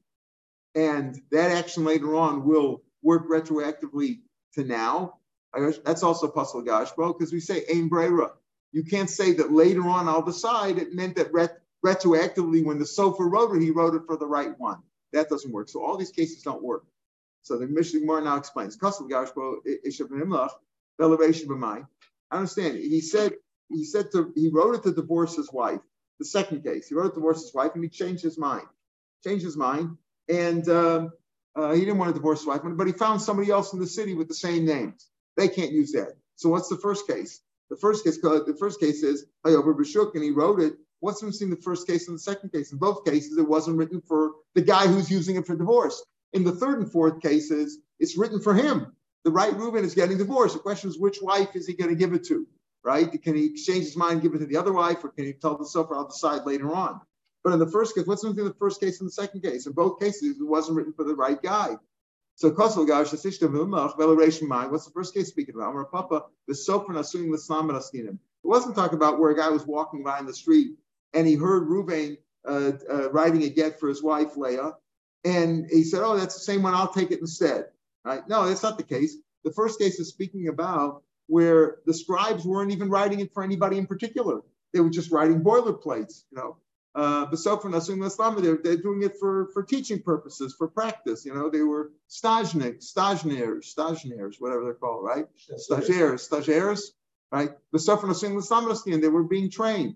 And 0.74 1.20
that 1.32 1.52
action 1.52 1.86
later 1.86 2.15
on 2.15 2.46
will 2.46 2.82
work 3.08 3.30
retroactively 3.30 4.20
to 4.56 4.63
now. 4.63 5.20
That's 5.86 6.04
also 6.04 6.28
pasul 6.28 6.65
gosh, 6.65 6.91
bro, 6.91 7.13
because 7.13 7.32
we 7.34 7.39
say 7.39 7.63
ain 7.70 7.88
Brera. 7.88 8.32
You 8.74 8.84
can't 8.84 9.10
say 9.10 9.34
that 9.34 9.52
later 9.52 9.88
on 9.88 10.08
I'll 10.10 10.22
decide 10.34 10.78
it 10.78 10.93
meant 10.93 11.15
that 11.15 11.34
ret- 11.34 11.62
retroactively 11.86 12.63
when 12.65 12.80
the 12.80 12.86
Sofer 12.86 13.32
wrote 13.32 13.56
it, 13.56 13.62
he 13.62 13.72
wrote 13.72 13.96
it 13.96 14.04
for 14.06 14.17
the 14.17 14.28
right 14.28 14.54
one. 14.60 14.80
That 15.13 15.30
doesn't 15.30 15.54
work. 15.54 15.70
So 15.70 15.84
all 15.84 15.98
these 15.98 16.12
cases 16.12 16.43
don't 16.43 16.62
work. 16.62 16.84
So 17.43 17.58
the 17.58 17.65
Mishnah 17.67 18.02
Gemara 18.02 18.22
now 18.24 18.36
explains. 18.36 18.78
I 22.30 22.38
understand. 22.38 22.78
He 22.78 23.02
said 23.02 23.34
he 23.70 23.84
said 23.86 24.12
to 24.12 24.34
he 24.36 24.50
wrote 24.50 24.76
it 24.76 24.84
to 24.84 24.91
divorce 24.91 25.36
his 25.38 25.52
wife. 25.52 25.80
The 26.20 26.26
second 26.26 26.63
case, 26.63 26.89
he 26.89 26.96
wrote 26.96 27.08
it 27.08 27.10
to 27.10 27.15
divorce 27.15 27.41
his 27.41 27.54
wife, 27.54 27.72
and 27.76 27.84
he 27.84 27.89
changed 27.89 28.24
his 28.24 28.38
mind. 28.38 28.67
Changed 29.24 29.46
his 29.46 29.56
mind, 29.56 29.98
and 30.28 30.67
um, 30.70 31.12
uh, 31.58 31.74
he 31.74 31.80
didn't 31.80 31.98
want 31.98 32.10
to 32.10 32.13
divorce 32.13 32.46
wife, 32.46 32.62
but 32.63 32.88
he 32.88 32.93
found 32.93 33.22
somebody 33.22 33.50
else 33.50 33.74
in 33.74 33.80
the 33.80 33.88
city 33.88 34.13
with 34.13 34.28
the 34.28 34.36
same 34.36 34.65
names. 34.65 35.10
They 35.36 35.48
can't 35.48 35.72
use 35.72 35.91
that. 35.93 36.13
So 36.36 36.50
what's 36.50 36.70
the 36.70 36.78
first 36.78 37.08
case? 37.08 37.41
The 37.70 37.78
first 37.78 38.04
case, 38.06 38.20
the 38.22 38.56
first 38.60 38.80
case 38.80 39.04
is 39.04 39.26
over 39.43 39.74
Bashuk, 39.74 40.13
and 40.13 40.24
he 40.24 40.32
wrote 40.32 40.62
it. 40.62 40.74
What's 41.00 41.22
missing 41.22 41.50
the 41.50 41.58
first 41.58 41.86
case 41.86 42.08
and 42.08 42.15
the 42.15 42.22
second 42.22 42.52
case? 42.52 42.72
In 42.72 42.78
both 42.78 43.06
cases, 43.06 43.38
it 43.38 43.48
wasn't 43.48 43.78
written 43.78 44.02
for 44.02 44.32
the 44.56 44.62
guy 44.62 44.88
who's 44.88 45.12
using 45.12 45.36
it 45.36 45.46
for 45.46 45.56
divorce. 45.56 46.04
In 46.34 46.43
the 46.43 46.52
third 46.52 46.80
and 46.80 46.91
fourth 46.91 47.22
cases, 47.22 47.80
it's 48.00 48.17
written 48.17 48.41
for 48.41 48.54
him. 48.54 48.96
The 49.24 49.32
right 49.32 49.54
Reuben 49.56 49.84
is 49.84 49.93
getting 49.93 50.17
divorced. 50.17 50.56
The 50.56 50.62
question 50.62 50.89
is, 50.89 50.98
which 50.98 51.22
wife 51.22 51.56
is 51.56 51.67
he 51.67 51.74
going 51.74 51.89
to 51.89 51.96
give 51.96 52.13
it 52.13 52.26
to? 52.28 52.48
Right? 52.84 53.22
Can 53.22 53.36
he 53.36 53.46
exchange 53.46 53.86
his 53.86 53.98
mind, 53.98 54.22
give 54.22 54.34
it 54.34 54.39
to 54.39 54.46
the 54.46 54.58
other 54.58 54.74
wife, 54.74 55.04
or 55.04 55.10
can 55.10 55.26
he 55.26 55.34
tell 55.34 55.58
the 55.58 55.65
sofer 55.65 55.96
I'll 55.96 56.08
decide 56.08 56.46
later 56.46 56.74
on? 56.74 57.02
But 57.48 57.54
in 57.54 57.60
the 57.60 57.72
first 57.72 57.96
case, 57.96 58.06
what's 58.06 58.26
missing 58.26 58.44
the 58.44 58.54
first 58.56 58.82
case 58.82 59.00
and 59.00 59.08
the 59.08 59.14
second 59.14 59.40
case? 59.40 59.68
In 59.68 59.72
both 59.72 60.02
cases, 60.02 60.38
it 60.38 60.44
wasn't 60.44 60.76
written 60.76 60.92
for 60.92 61.06
the 61.06 61.16
right 61.16 61.42
guy. 61.42 61.78
So 62.36 62.50
the. 62.50 62.56
What's 64.70 64.84
the 64.86 64.92
first 64.94 65.14
case 65.14 65.30
speaking 65.30 65.56
about? 65.56 65.90
Papa, 65.90 66.26
the 66.50 66.54
Sofer 66.54 66.90
Nasuim 66.90 67.32
L'Slam 67.32 67.70
It 67.72 68.18
wasn't 68.44 68.76
talking 68.76 68.98
about 68.98 69.18
where 69.18 69.32
a 69.32 69.38
guy 69.38 69.48
was 69.48 69.66
walking 69.66 70.04
by 70.04 70.20
in 70.20 70.26
the 70.26 70.34
street 70.34 70.72
and 71.14 71.26
he 71.26 71.36
heard 71.36 71.70
Ruvain 71.70 72.18
uh, 72.46 72.74
uh, 72.92 73.12
writing 73.12 73.42
a 73.44 73.50
get 73.50 73.80
for 73.80 73.88
his 73.88 74.04
wife 74.04 74.36
Leah, 74.36 74.74
and 75.24 75.70
he 75.72 75.86
said, 75.86 76.04
"Oh, 76.04 76.18
that's 76.18 76.36
the 76.36 76.42
same 76.42 76.64
one. 76.64 76.74
I'll 76.74 76.92
take 76.92 77.12
it 77.12 77.22
instead." 77.22 77.68
Right? 78.04 78.28
No, 78.28 78.46
that's 78.46 78.64
not 78.64 78.78
the 78.78 78.84
case. 78.84 79.16
The 79.46 79.54
first 79.54 79.80
case 79.80 80.02
is 80.02 80.10
speaking 80.10 80.50
about 80.50 81.02
where 81.28 81.78
the 81.86 81.94
scribes 81.94 82.44
weren't 82.44 82.74
even 82.74 82.90
writing 82.90 83.22
it 83.22 83.34
for 83.34 83.42
anybody 83.42 83.78
in 83.78 83.88
particular. 83.88 84.42
They 84.74 84.82
were 84.82 84.90
just 84.90 85.12
writing 85.12 85.46
boilerplates, 85.46 86.26
you 86.30 86.40
know. 86.40 86.58
Uh, 86.98 87.28
but 87.28 87.38
so 87.38 87.56
for 87.58 87.70
Nassim 87.70 88.04
Islam, 88.04 88.42
they're, 88.42 88.58
doing 88.58 89.04
it 89.04 89.20
for, 89.20 89.50
for 89.54 89.62
teaching 89.62 90.02
purposes, 90.02 90.56
for 90.58 90.68
practice. 90.68 91.26
You 91.26 91.36
know, 91.36 91.48
they 91.48 91.62
were 91.62 91.92
stagiaires, 92.10 92.92
stagiaires, 92.92 93.72
stagiaires, 93.72 94.38
whatever 94.40 94.64
they're 94.64 94.74
called, 94.74 95.04
right? 95.04 95.28
Stagiaires, 95.60 96.28
stagiaires, 96.28 96.82
right? 97.32 97.52
But 97.72 97.82
so 97.82 97.98
for 97.98 98.08
Nassim 98.08 98.40
Islam, 98.40 99.00
they 99.00 99.10
were 99.10 99.24
being 99.24 99.52
trained. 99.52 99.96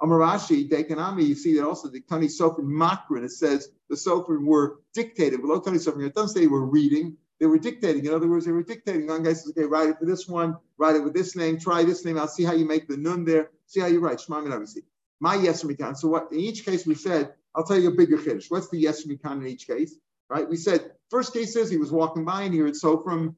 Amarashi, 0.00 0.70
Dekanami, 0.70 1.26
you 1.26 1.34
see 1.34 1.56
that 1.56 1.66
also 1.66 1.88
the 1.88 2.00
Tani 2.02 2.28
Sofin 2.28 2.66
Makrin, 2.66 3.24
it 3.24 3.32
says 3.32 3.70
the 3.90 3.96
Sofin 3.96 4.44
were 4.44 4.82
dictated. 4.94 5.40
Below 5.40 5.58
Tani 5.58 5.78
Sofin, 5.78 6.06
it 6.06 6.14
doesn't 6.14 6.28
say 6.28 6.40
they 6.42 6.46
were 6.46 6.64
reading, 6.66 7.16
they 7.40 7.46
were 7.46 7.58
dictating. 7.58 8.06
In 8.06 8.14
other 8.14 8.28
words, 8.28 8.46
they 8.46 8.52
were 8.52 8.62
dictating. 8.62 9.08
One 9.08 9.24
guy 9.24 9.32
says, 9.32 9.50
okay, 9.50 9.66
write 9.66 9.88
it 9.88 9.98
for 9.98 10.04
this 10.04 10.28
one, 10.28 10.58
write 10.78 10.94
it 10.94 11.02
with 11.02 11.14
this 11.14 11.34
name, 11.34 11.58
try 11.58 11.82
this 11.82 12.04
name, 12.04 12.18
I'll 12.18 12.28
see 12.28 12.44
how 12.44 12.52
you 12.52 12.66
make 12.66 12.86
the 12.86 12.96
nun 12.96 13.24
there, 13.24 13.50
see 13.66 13.80
how 13.80 13.88
you 13.88 13.98
write. 13.98 14.20
Shema 14.20 14.36
obviously 14.36 14.82
my 15.20 15.34
yes 15.34 15.62
mikan. 15.62 15.96
So 15.96 16.08
what 16.08 16.28
in 16.32 16.40
each 16.40 16.64
case 16.64 16.86
we 16.86 16.94
said, 16.94 17.32
I'll 17.54 17.64
tell 17.64 17.78
you 17.78 17.88
a 17.88 17.94
bigger 17.94 18.18
finish. 18.18 18.50
What's 18.50 18.68
the 18.68 18.78
yes 18.78 19.06
mikan 19.06 19.40
in 19.40 19.46
each 19.46 19.66
case? 19.66 19.96
Right? 20.28 20.48
We 20.48 20.56
said 20.56 20.92
first 21.10 21.32
case 21.32 21.56
is 21.56 21.70
he 21.70 21.76
was 21.76 21.92
walking 21.92 22.24
by 22.24 22.42
and 22.42 22.54
he 22.54 22.60
heard 22.60 22.76
so 22.76 23.02
from 23.02 23.36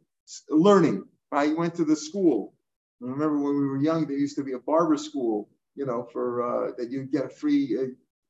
learning. 0.49 1.05
Right? 1.31 1.51
He 1.51 1.55
went 1.55 1.75
to 1.77 1.85
the 1.85 1.97
school. 1.97 2.55
I 3.03 3.07
remember 3.07 3.39
when 3.39 3.57
we 3.57 3.67
were 3.67 3.79
young, 3.79 4.07
there 4.07 4.17
used 4.17 4.37
to 4.37 4.45
be 4.45 4.53
a 4.53 4.59
barber 4.59 4.97
school. 4.97 5.49
You 5.77 5.87
know, 5.87 6.09
for 6.13 6.43
uh, 6.43 6.73
that 6.77 6.91
you 6.91 7.05
get 7.05 7.25
a 7.25 7.29
free. 7.29 7.79
Uh, 7.79 7.83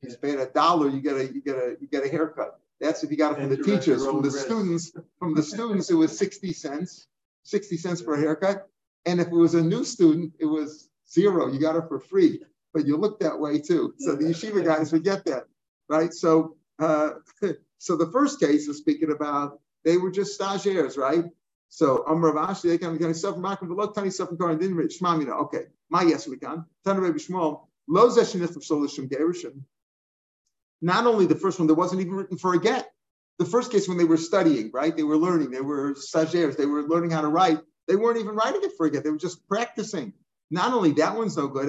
you 0.02 0.11
spend 0.11 0.38
a 0.38 0.46
dollar, 0.46 0.88
you 0.90 1.00
get 1.00 1.16
a 1.16 1.24
you 1.24 1.40
get 1.40 1.56
a 1.56 1.76
you 1.80 1.88
get 1.88 2.04
a 2.04 2.08
haircut. 2.08 2.61
That's 2.80 3.02
if 3.02 3.11
you 3.11 3.16
got 3.16 3.32
it 3.32 3.37
from 3.40 3.48
the 3.48 3.56
teachers, 3.56 4.04
from 4.04 4.22
the 4.22 4.30
students. 4.30 4.92
From 5.18 5.34
the 5.34 5.42
students, 5.42 5.90
it 5.90 5.94
was 5.94 6.16
sixty 6.16 6.52
cents, 6.52 7.06
sixty 7.44 7.76
cents 7.76 8.00
for 8.00 8.14
a 8.14 8.18
haircut. 8.18 8.68
And 9.06 9.20
if 9.20 9.28
it 9.28 9.32
was 9.32 9.54
a 9.54 9.62
new 9.62 9.84
student, 9.84 10.34
it 10.38 10.44
was 10.44 10.90
zero. 11.11 11.50
You 11.50 11.58
got 11.58 11.76
it 11.76 11.88
for 11.88 11.98
free 11.98 12.40
but 12.79 12.87
you 12.87 12.97
look 12.97 13.19
that 13.19 13.41
way 13.41 13.59
too. 13.59 13.93
So 13.99 14.14
the 14.14 14.27
yeshiva 14.27 14.64
guys 14.64 14.93
would 14.93 15.03
get 15.03 15.25
that, 15.25 15.47
right? 15.88 16.14
So, 16.14 16.57
uh, 16.79 17.14
so 17.79 17.97
the 17.97 18.07
first 18.12 18.38
case 18.38 18.69
is 18.69 18.79
speaking 18.79 19.11
about 19.11 19.61
they 19.85 19.97
were 19.97 20.12
just 20.12 20.41
stagiaires, 20.41 20.97
right? 20.97 21.25
So 21.71 22.05
Amr 22.07 22.33
they 22.62 22.79
can 22.79 22.97
kind 22.97 23.11
of 23.11 23.17
self 23.17 23.37
makim 23.37 23.67
v'lo 23.67 23.93
tani 23.93 24.11
didn't 24.59 24.77
reach 24.77 25.01
shmamina. 25.01 25.43
Okay, 25.47 25.64
my 25.91 26.03
yes 26.03 26.29
we 26.29 26.37
can. 26.37 26.64
Rebbe 26.87 27.19
Shmuel 27.19 27.67
lo 27.88 28.07
of 28.07 28.12
solishim 28.14 29.09
gerushin. 29.09 29.62
Not 30.81 31.07
only 31.07 31.27
the 31.27 31.35
first 31.35 31.59
one, 31.59 31.67
there 31.67 31.75
wasn't 31.75 32.01
even 32.01 32.14
written 32.14 32.38
for 32.38 32.55
a 32.55 32.61
get. 32.61 32.88
The 33.41 33.45
first 33.45 33.73
case 33.73 33.88
when 33.88 33.99
they 33.99 34.05
were 34.05 34.17
studying, 34.17 34.71
right? 34.73 34.97
They 34.97 35.03
were 35.03 35.17
learning. 35.17 35.51
They 35.51 35.61
were 35.61 35.95
stagiaires. 35.95 36.57
They 36.57 36.67
were 36.67 36.85
learning 36.85 37.11
how 37.11 37.23
to 37.23 37.29
write. 37.29 37.59
They 37.88 37.97
weren't 37.97 38.19
even 38.19 38.37
writing 38.37 38.61
it 38.62 38.73
for 38.77 38.87
a 38.87 38.91
get. 38.91 39.03
They 39.03 39.11
were 39.11 39.19
just 39.19 39.49
practicing. 39.49 40.12
Not 40.50 40.72
only 40.72 40.92
that 40.92 41.16
one's 41.16 41.37
no 41.37 41.48
good, 41.48 41.68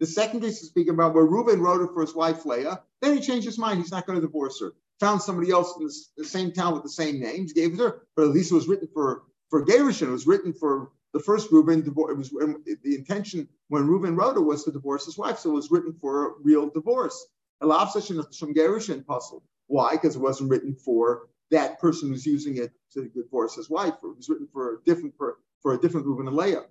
the 0.00 0.06
second 0.06 0.40
case 0.40 0.62
is 0.62 0.68
speaking 0.68 0.94
about 0.94 1.14
where 1.14 1.24
Reuben 1.24 1.60
wrote 1.60 1.82
it 1.82 1.92
for 1.92 2.02
his 2.02 2.14
wife 2.14 2.44
Leah. 2.44 2.82
Then 3.00 3.16
he 3.16 3.20
changed 3.20 3.46
his 3.46 3.58
mind. 3.58 3.80
He's 3.80 3.90
not 3.90 4.06
going 4.06 4.20
to 4.20 4.26
divorce 4.26 4.60
her. 4.60 4.72
Found 5.00 5.22
somebody 5.22 5.50
else 5.50 5.74
in 5.78 5.88
the 6.16 6.24
same 6.24 6.52
town 6.52 6.74
with 6.74 6.82
the 6.82 6.88
same 6.88 7.20
names, 7.20 7.52
gave 7.52 7.74
it 7.74 7.76
to 7.76 7.82
her. 7.84 8.02
But 8.16 8.24
at 8.24 8.30
least 8.30 8.50
it 8.50 8.56
was 8.56 8.68
written 8.68 8.88
for 8.92 9.22
for 9.48 9.64
Gerushin. 9.64 10.08
It 10.08 10.12
was 10.12 10.26
written 10.26 10.52
for 10.52 10.90
the 11.12 11.20
first 11.20 11.50
Reuben. 11.52 11.80
It 11.86 11.94
was 11.94 12.32
um, 12.42 12.62
the 12.82 12.96
intention 12.96 13.48
when 13.68 13.86
Reuben 13.86 14.16
wrote 14.16 14.36
it 14.36 14.40
was 14.40 14.64
to 14.64 14.72
divorce 14.72 15.06
his 15.06 15.16
wife, 15.16 15.38
so 15.38 15.50
it 15.50 15.54
was 15.54 15.70
written 15.70 15.92
for 15.92 16.26
a 16.26 16.32
real 16.42 16.68
divorce. 16.68 17.26
From 17.60 18.54
Gerushin 18.54 19.04
pasul. 19.04 19.42
Why? 19.66 19.92
Because 19.92 20.16
it 20.16 20.20
wasn't 20.20 20.50
written 20.50 20.74
for 20.74 21.28
that 21.50 21.80
person 21.80 22.08
who's 22.08 22.26
using 22.26 22.56
it 22.56 22.72
to 22.92 23.08
divorce 23.08 23.54
his 23.54 23.70
wife. 23.70 23.94
It 24.02 24.16
was 24.16 24.28
written 24.28 24.48
for 24.52 24.74
a 24.74 24.76
different 24.84 25.16
for, 25.16 25.38
for 25.62 25.74
a 25.74 25.78
different 25.78 26.06
Reuben 26.06 26.28
and 26.28 26.36
Leah. 26.36 26.64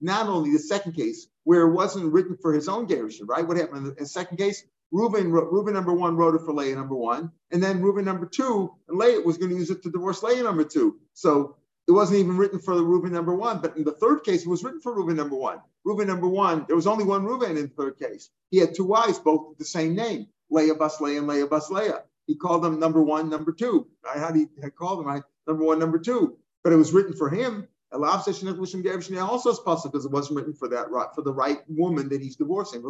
Not 0.00 0.28
only 0.28 0.52
the 0.52 0.58
second 0.58 0.92
case, 0.92 1.26
where 1.44 1.62
it 1.62 1.72
wasn't 1.72 2.12
written 2.12 2.36
for 2.40 2.52
his 2.54 2.68
own 2.68 2.86
Gerushin, 2.86 3.28
right? 3.28 3.46
What 3.46 3.58
happened 3.58 3.86
in 3.86 3.94
the 3.94 4.06
second 4.06 4.38
case? 4.38 4.64
Reuben, 4.90 5.30
Reuben 5.32 5.74
number 5.74 5.92
one 5.92 6.16
wrote 6.16 6.34
it 6.34 6.42
for 6.42 6.54
Leah 6.54 6.76
number 6.76 6.94
one, 6.94 7.30
and 7.50 7.62
then 7.62 7.82
Reuben 7.82 8.04
number 8.04 8.26
two, 8.26 8.72
and 8.88 8.98
Leah 8.98 9.20
was 9.20 9.36
going 9.38 9.50
to 9.50 9.56
use 9.56 9.70
it 9.70 9.82
to 9.82 9.90
divorce 9.90 10.22
Leah 10.22 10.42
number 10.42 10.64
two. 10.64 10.98
So 11.12 11.56
it 11.86 11.92
wasn't 11.92 12.20
even 12.20 12.36
written 12.38 12.58
for 12.58 12.74
the 12.74 12.82
Reuben 12.82 13.12
number 13.12 13.34
one, 13.34 13.58
but 13.60 13.76
in 13.76 13.84
the 13.84 13.92
third 13.92 14.24
case, 14.24 14.46
it 14.46 14.48
was 14.48 14.64
written 14.64 14.80
for 14.80 14.94
Reuben 14.94 15.16
number 15.16 15.36
one. 15.36 15.60
Reuben 15.84 16.06
number 16.06 16.28
one, 16.28 16.64
there 16.66 16.76
was 16.76 16.86
only 16.86 17.04
one 17.04 17.24
Reuben 17.24 17.56
in 17.56 17.62
the 17.62 17.68
third 17.68 17.98
case. 17.98 18.30
He 18.50 18.58
had 18.58 18.74
two 18.74 18.84
wives, 18.84 19.18
both 19.18 19.48
with 19.48 19.58
the 19.58 19.64
same 19.66 19.94
name, 19.94 20.28
Leah 20.48 20.74
Bas 20.74 21.00
Leah 21.00 21.18
and 21.18 21.26
Leah 21.26 21.46
Bas 21.46 21.70
Leah. 21.70 22.04
He 22.26 22.36
called 22.36 22.62
them 22.62 22.78
number 22.80 23.02
one, 23.02 23.28
number 23.28 23.52
two. 23.52 23.88
How 24.04 24.30
did 24.30 24.48
he 24.62 24.70
call 24.70 25.02
them? 25.02 25.22
Number 25.46 25.64
one, 25.64 25.78
number 25.78 25.98
two. 25.98 26.38
But 26.62 26.72
it 26.72 26.76
was 26.76 26.92
written 26.92 27.12
for 27.12 27.28
him 27.28 27.68
also 28.02 28.30
is 28.30 28.40
because 28.40 30.04
it 30.04 30.10
wasn't 30.10 30.36
written 30.36 30.54
for 30.54 30.68
that 30.68 30.90
right 30.90 31.08
for 31.14 31.22
the 31.22 31.32
right 31.32 31.60
woman 31.68 32.08
that 32.08 32.20
he's 32.20 32.36
divorcing. 32.36 32.82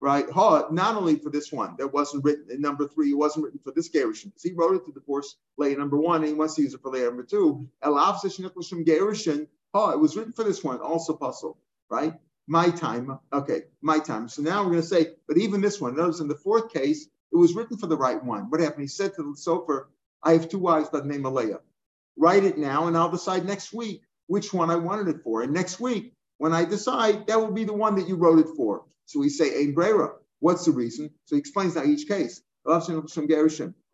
Right? 0.00 0.26
Not 0.70 0.96
only 0.96 1.16
for 1.16 1.30
this 1.30 1.50
one 1.52 1.74
that 1.78 1.92
wasn't 1.92 2.24
written 2.24 2.50
in 2.50 2.60
number 2.60 2.86
three, 2.86 3.10
it 3.10 3.16
wasn't 3.16 3.44
written 3.44 3.58
for 3.58 3.72
this 3.72 3.88
Gerushin 3.88 4.26
because 4.26 4.42
he 4.42 4.52
wrote 4.52 4.76
it 4.76 4.86
to 4.86 4.92
divorce 4.92 5.36
Leah 5.56 5.76
number 5.76 5.98
one 5.98 6.20
and 6.20 6.28
he 6.28 6.34
wants 6.34 6.54
to 6.54 6.62
use 6.62 6.72
it 6.72 6.80
for 6.80 6.90
Leah 6.90 7.06
number 7.06 7.24
two. 7.24 7.68
Gerushin, 7.82 9.48
oh, 9.74 9.90
it 9.90 9.98
was 9.98 10.16
written 10.16 10.32
for 10.32 10.44
this 10.44 10.62
one, 10.62 10.78
also 10.80 11.14
possible, 11.14 11.58
right? 11.90 12.14
My 12.46 12.70
time, 12.70 13.18
okay, 13.32 13.64
my 13.82 13.98
time. 13.98 14.28
So 14.28 14.40
now 14.40 14.62
we're 14.62 14.70
going 14.70 14.82
to 14.82 14.88
say, 14.88 15.08
but 15.26 15.36
even 15.36 15.60
this 15.60 15.80
one, 15.80 15.96
notice 15.96 16.20
in 16.20 16.28
the 16.28 16.36
fourth 16.36 16.72
case, 16.72 17.08
it 17.32 17.36
was 17.36 17.54
written 17.54 17.76
for 17.76 17.88
the 17.88 17.96
right 17.96 18.24
one. 18.24 18.48
What 18.50 18.60
happened? 18.60 18.82
He 18.82 18.88
said 18.88 19.14
to 19.14 19.22
the 19.22 19.36
sofer, 19.36 19.86
I 20.22 20.32
have 20.32 20.48
two 20.48 20.58
wives 20.58 20.88
by 20.88 21.00
the 21.00 21.08
name 21.08 21.26
of 21.26 21.34
Leah 21.34 21.60
write 22.18 22.44
it 22.44 22.58
now, 22.58 22.86
and 22.86 22.96
I'll 22.96 23.10
decide 23.10 23.46
next 23.46 23.72
week 23.72 24.02
which 24.26 24.52
one 24.52 24.70
I 24.70 24.76
wanted 24.76 25.08
it 25.08 25.22
for. 25.22 25.42
And 25.42 25.52
next 25.52 25.80
week, 25.80 26.12
when 26.38 26.52
I 26.52 26.64
decide, 26.64 27.26
that 27.26 27.40
will 27.40 27.52
be 27.52 27.64
the 27.64 27.72
one 27.72 27.94
that 27.96 28.08
you 28.08 28.16
wrote 28.16 28.38
it 28.38 28.48
for. 28.56 28.84
So 29.06 29.20
we 29.20 29.28
say, 29.28 29.62
Ein 29.62 29.72
Brera. 29.74 30.10
What's 30.40 30.64
the 30.66 30.72
reason? 30.72 31.10
So 31.24 31.34
he 31.36 31.40
explains 31.40 31.74
now 31.74 31.84
each 31.84 32.06
case. 32.06 32.42
Uh, 32.66 32.80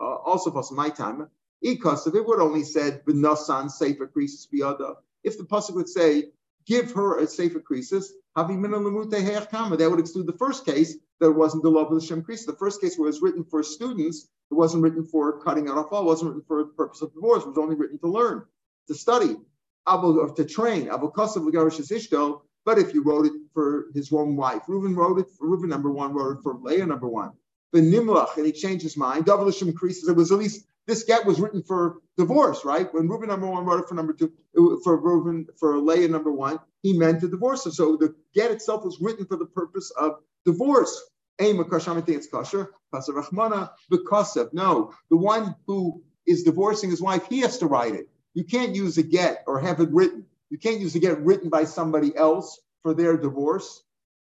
also, 0.01 0.51
for 0.51 0.75
my 0.75 0.89
time, 0.91 1.29
because 1.63 2.07
if 2.07 2.15
it 2.15 2.27
would 2.27 2.41
only 2.41 2.65
said 2.65 3.05
b'nasan 3.07 3.71
sefer 3.71 4.11
krisis 4.15 4.47
biyada, 4.53 4.97
if 5.23 5.39
the 5.39 5.45
pasuk 5.45 5.75
would 5.75 5.89
say, 5.89 6.31
give 6.67 6.93
her 6.93 7.19
a 7.19 7.27
sefer 7.27 7.61
krisis, 7.61 8.07
that 8.37 9.89
would 9.91 10.01
exclude 10.01 10.27
the 10.27 10.37
first 10.39 10.67
case 10.67 10.97
that 11.21 11.33
wasn't 11.33 11.63
the 11.63 11.71
love 11.71 11.93
of 11.93 12.01
the 12.01 12.07
Shem 12.07 12.23
Krisa. 12.23 12.47
The 12.47 12.57
first 12.57 12.81
case 12.81 12.99
was 12.99 13.23
written 13.23 13.45
for 13.45 13.63
students, 13.63 14.29
it 14.51 14.55
wasn't 14.55 14.83
written 14.83 15.05
for 15.05 15.41
cutting 15.43 15.69
out 15.69 15.79
off 15.79 15.93
all, 15.93 16.03
it 16.03 16.07
wasn't 16.07 16.31
written 16.31 16.45
for 16.47 16.63
the 16.65 16.71
purpose 16.71 17.03
of 17.03 17.13
divorce, 17.15 17.43
it 17.43 17.49
was 17.49 17.59
only 17.59 17.75
written 17.75 17.99
to 17.99 18.09
learn, 18.09 18.45
to 18.89 18.95
study, 18.95 19.37
to 19.87 20.47
train. 20.49 20.89
But 22.67 22.79
if 22.79 22.95
you 22.95 23.03
wrote 23.03 23.27
it 23.27 23.33
for 23.53 23.87
his 23.95 24.11
own 24.11 24.37
wife, 24.37 24.63
Reuben 24.69 24.95
wrote 24.95 25.19
it 25.19 25.27
for 25.37 25.47
Reuben 25.47 25.69
number 25.69 25.91
one, 25.91 26.15
wrote 26.15 26.39
it 26.39 26.43
for 26.43 26.55
Leah 26.63 26.87
number 26.87 27.09
one. 27.09 27.33
The 27.73 27.81
Nimlach, 27.81 28.37
and 28.37 28.47
he 28.47 28.53
changed 28.53 28.83
his 28.83 28.97
mind. 28.97 29.27
Double 29.27 29.51
Shem 29.51 29.69
increases. 29.69 30.09
It 30.09 30.17
was 30.17 30.33
at 30.33 30.39
least 30.39 30.65
this 30.87 31.05
get 31.05 31.27
was 31.27 31.41
written 31.41 31.63
for 31.63 31.97
divorce, 32.17 32.65
right? 32.65 32.93
When 32.95 33.09
Reuben 33.09 33.29
number 33.29 33.47
one 33.47 33.65
wrote 33.65 33.81
it 33.81 33.89
for 33.89 33.95
number 33.95 34.13
two, 34.13 34.33
for 34.85 34.97
Reuben 34.97 35.47
for 35.59 35.79
Leah 35.79 36.09
number 36.09 36.33
one, 36.33 36.59
he 36.83 36.97
meant 36.97 37.21
to 37.21 37.29
divorce 37.29 37.65
her. 37.65 37.71
So 37.71 37.97
the 37.97 38.15
get 38.35 38.51
itself 38.51 38.85
was 38.85 38.99
written 39.01 39.27
for 39.27 39.37
the 39.37 39.47
purpose 39.47 39.91
of 39.99 40.21
divorce. 40.45 41.03
It's 41.39 42.29
kosher. 42.29 42.71
Rahmana 42.93 43.71
of 44.37 44.55
no, 44.55 44.95
the 45.11 45.17
one 45.17 45.55
who 45.67 46.03
is 46.27 46.45
divorcing 46.45 46.91
his 46.91 47.03
wife, 47.03 47.27
he 47.29 47.41
has 47.41 47.59
to 47.59 47.67
write 47.67 47.95
it. 47.95 48.09
You 48.35 48.45
can't 48.45 48.75
use 48.75 48.99
a 48.99 49.03
get 49.03 49.45
or 49.47 49.61
have 49.61 49.81
it 49.81 49.91
written. 49.91 50.27
You 50.51 50.59
can't 50.59 50.81
use 50.81 50.95
a 50.95 50.99
get 50.99 51.21
written 51.21 51.49
by 51.49 51.65
somebody 51.65 52.15
else 52.17 52.61
for 52.83 52.95
their 52.95 53.17
divorce, 53.17 53.83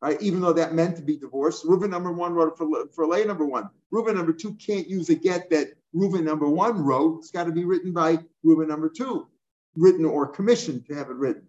right? 0.01 0.21
Even 0.21 0.41
though 0.41 0.53
that 0.53 0.73
meant 0.73 0.95
to 0.97 1.01
be 1.01 1.17
divorced. 1.17 1.65
Reuben 1.65 1.89
number 1.89 2.11
one 2.11 2.33
wrote 2.33 2.53
it 2.53 2.57
for, 2.57 2.87
for 2.93 3.07
Leah 3.07 3.25
number 3.25 3.45
one. 3.45 3.69
Reuben 3.91 4.15
number 4.15 4.33
two 4.33 4.53
can't 4.55 4.87
use 4.87 5.09
a 5.09 5.15
get 5.15 5.49
that 5.49 5.73
Reuben 5.93 6.23
number 6.23 6.47
one 6.47 6.83
wrote. 6.83 7.19
It's 7.19 7.31
got 7.31 7.45
to 7.45 7.51
be 7.51 7.65
written 7.65 7.91
by 7.93 8.19
Reuben 8.43 8.67
number 8.67 8.89
two, 8.89 9.27
written 9.75 10.05
or 10.05 10.27
commissioned 10.27 10.85
to 10.87 10.95
have 10.95 11.09
it 11.09 11.15
written. 11.15 11.48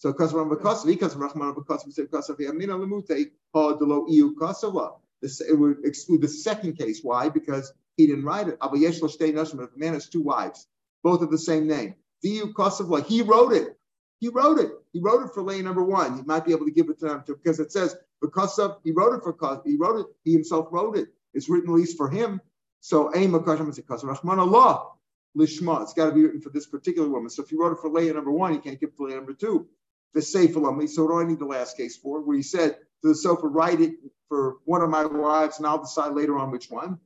So 0.00 0.14
Kasvam 0.14 0.50
Bakasav, 0.50 0.86
because 0.86 1.14
Rahman 1.14 1.54
Bakasav 1.54 1.92
said 1.92 2.10
Kasav 2.10 2.38
Yamina 2.38 2.74
Lemute, 2.80 3.32
Ha 3.54 3.74
Delo 3.74 4.06
Iu. 4.08 4.34
This 5.20 5.42
it 5.42 5.52
would 5.52 5.84
exclude 5.84 6.22
the 6.22 6.28
second 6.28 6.78
case. 6.78 7.00
Why? 7.02 7.28
Because 7.28 7.74
he 7.98 8.06
didn't 8.06 8.24
write 8.24 8.48
it. 8.48 8.56
Abu 8.62 8.78
Yesh 8.78 8.98
Shtei 8.98 9.34
Nashim, 9.34 9.62
if 9.62 9.76
a 9.76 9.78
man 9.78 9.92
has 9.92 10.08
two 10.08 10.22
wives, 10.22 10.66
both 11.02 11.20
of 11.20 11.30
the 11.30 11.36
same 11.36 11.66
name. 11.66 11.96
Diu 12.24 12.50
Kasavla, 12.54 13.04
he 13.04 13.20
wrote 13.20 13.52
it. 13.52 13.76
He 14.20 14.30
wrote 14.30 14.58
it. 14.58 14.70
He 14.94 15.00
wrote 15.00 15.22
it 15.26 15.34
for 15.34 15.42
lane 15.42 15.64
number 15.64 15.84
one. 15.84 16.16
He 16.16 16.22
might 16.22 16.46
be 16.46 16.52
able 16.52 16.64
to 16.64 16.72
give 16.72 16.88
it 16.88 16.98
to 17.00 17.04
them 17.04 17.24
because 17.26 17.60
it 17.60 17.70
says 17.70 17.94
because 18.22 18.58
of 18.58 18.78
he 18.82 18.92
wrote 18.92 19.12
it 19.18 19.22
for 19.22 19.62
he 19.66 19.76
wrote 19.76 20.00
it. 20.00 20.06
He 20.24 20.32
himself 20.32 20.68
wrote 20.70 20.96
it. 20.96 21.08
It's 21.34 21.50
written 21.50 21.68
at 21.68 21.76
least 21.76 21.98
for 21.98 22.08
him. 22.08 22.40
So 22.80 23.14
aim 23.14 23.34
is 23.34 23.78
a 23.78 24.06
Rahman 24.06 24.38
Allah 24.38 24.92
lishma. 25.36 25.82
It's 25.82 25.92
got 25.92 26.06
to 26.06 26.12
be 26.12 26.22
written 26.22 26.40
for 26.40 26.48
this 26.48 26.66
particular 26.66 27.06
woman. 27.10 27.28
So 27.28 27.42
if 27.42 27.50
he 27.50 27.56
wrote 27.56 27.72
it 27.72 27.80
for 27.82 27.90
layer 27.90 28.14
number 28.14 28.32
one, 28.32 28.54
he 28.54 28.58
can't 28.60 28.80
give 28.80 28.88
it 28.88 28.96
to 28.96 29.04
layer 29.04 29.16
number 29.16 29.34
two 29.34 29.68
the 30.14 30.22
Sefer 30.22 30.60
So 30.86 31.04
what 31.04 31.12
do 31.12 31.20
I 31.20 31.24
need 31.24 31.38
the 31.38 31.46
last 31.46 31.76
case 31.76 31.96
for? 31.96 32.20
Where 32.20 32.36
he 32.36 32.42
said 32.42 32.76
to 33.02 33.08
the 33.08 33.14
sofer, 33.14 33.44
write 33.44 33.80
it 33.80 33.94
for 34.28 34.56
one 34.64 34.82
of 34.82 34.90
my 34.90 35.04
wives, 35.04 35.58
and 35.58 35.66
I'll 35.66 35.80
decide 35.80 36.12
later 36.12 36.38
on 36.38 36.50
which 36.50 36.70
one. 36.70 36.98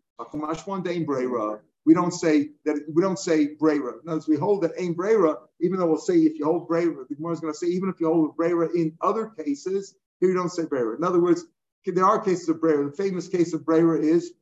We 1.86 1.92
don't 1.92 2.12
say 2.12 2.50
that 2.64 2.84
we 2.92 3.02
don't 3.02 3.18
say 3.18 3.48
brera. 3.58 3.94
In 4.06 4.20
we 4.26 4.36
hold 4.36 4.62
that 4.62 4.72
ain 4.78 4.94
brera, 4.94 5.36
even 5.60 5.78
though 5.78 5.86
we'll 5.86 5.98
say 5.98 6.16
if 6.16 6.38
you 6.38 6.44
hold 6.46 6.66
brera, 6.66 7.04
the 7.08 7.14
Gemara 7.14 7.32
is 7.32 7.40
going 7.40 7.52
to 7.52 7.58
say 7.58 7.66
even 7.66 7.88
if 7.90 8.00
you 8.00 8.06
hold 8.06 8.36
brera 8.36 8.68
in 8.74 8.96
other 9.00 9.32
cases, 9.38 9.94
here 10.20 10.30
you 10.30 10.34
don't 10.34 10.50
say 10.50 10.64
brera. 10.64 10.96
In 10.96 11.04
other 11.04 11.20
words, 11.20 11.44
there 11.84 12.04
are 12.04 12.20
cases 12.20 12.48
of 12.48 12.60
brera. 12.60 12.90
The 12.90 12.96
famous 12.96 13.28
case 13.28 13.52
of 13.52 13.66
brera 13.66 14.00
is 14.00 14.32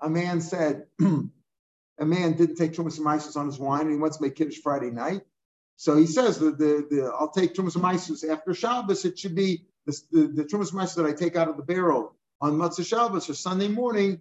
a 0.00 0.08
man 0.08 0.40
said, 0.40 0.86
a 1.00 2.04
man 2.04 2.32
didn't 2.34 2.56
take 2.56 2.72
Trumas 2.72 2.98
and 2.98 3.36
on 3.36 3.46
his 3.46 3.58
wine 3.58 3.82
and 3.82 3.92
he 3.92 3.96
wants 3.96 4.18
to 4.18 4.22
make 4.22 4.36
Kiddush 4.36 4.58
Friday 4.58 4.90
night. 4.90 5.22
So 5.82 5.96
he 5.96 6.06
says 6.06 6.38
that 6.38 6.58
the, 6.58 6.86
the 6.88 7.12
I'll 7.18 7.32
take 7.32 7.54
Trumas 7.54 7.76
Maisus 7.76 8.22
after 8.28 8.54
Shabbos. 8.54 9.04
It 9.04 9.18
should 9.18 9.34
be 9.34 9.64
the, 9.84 10.00
the, 10.12 10.20
the 10.28 10.44
Trumas 10.44 10.72
Maisus 10.72 10.94
that 10.94 11.06
I 11.06 11.12
take 11.12 11.34
out 11.34 11.48
of 11.48 11.56
the 11.56 11.64
barrel 11.64 12.14
on 12.40 12.52
Motzei 12.52 12.86
Shabbos 12.86 13.28
or 13.28 13.34
Sunday 13.34 13.66
morning. 13.66 14.20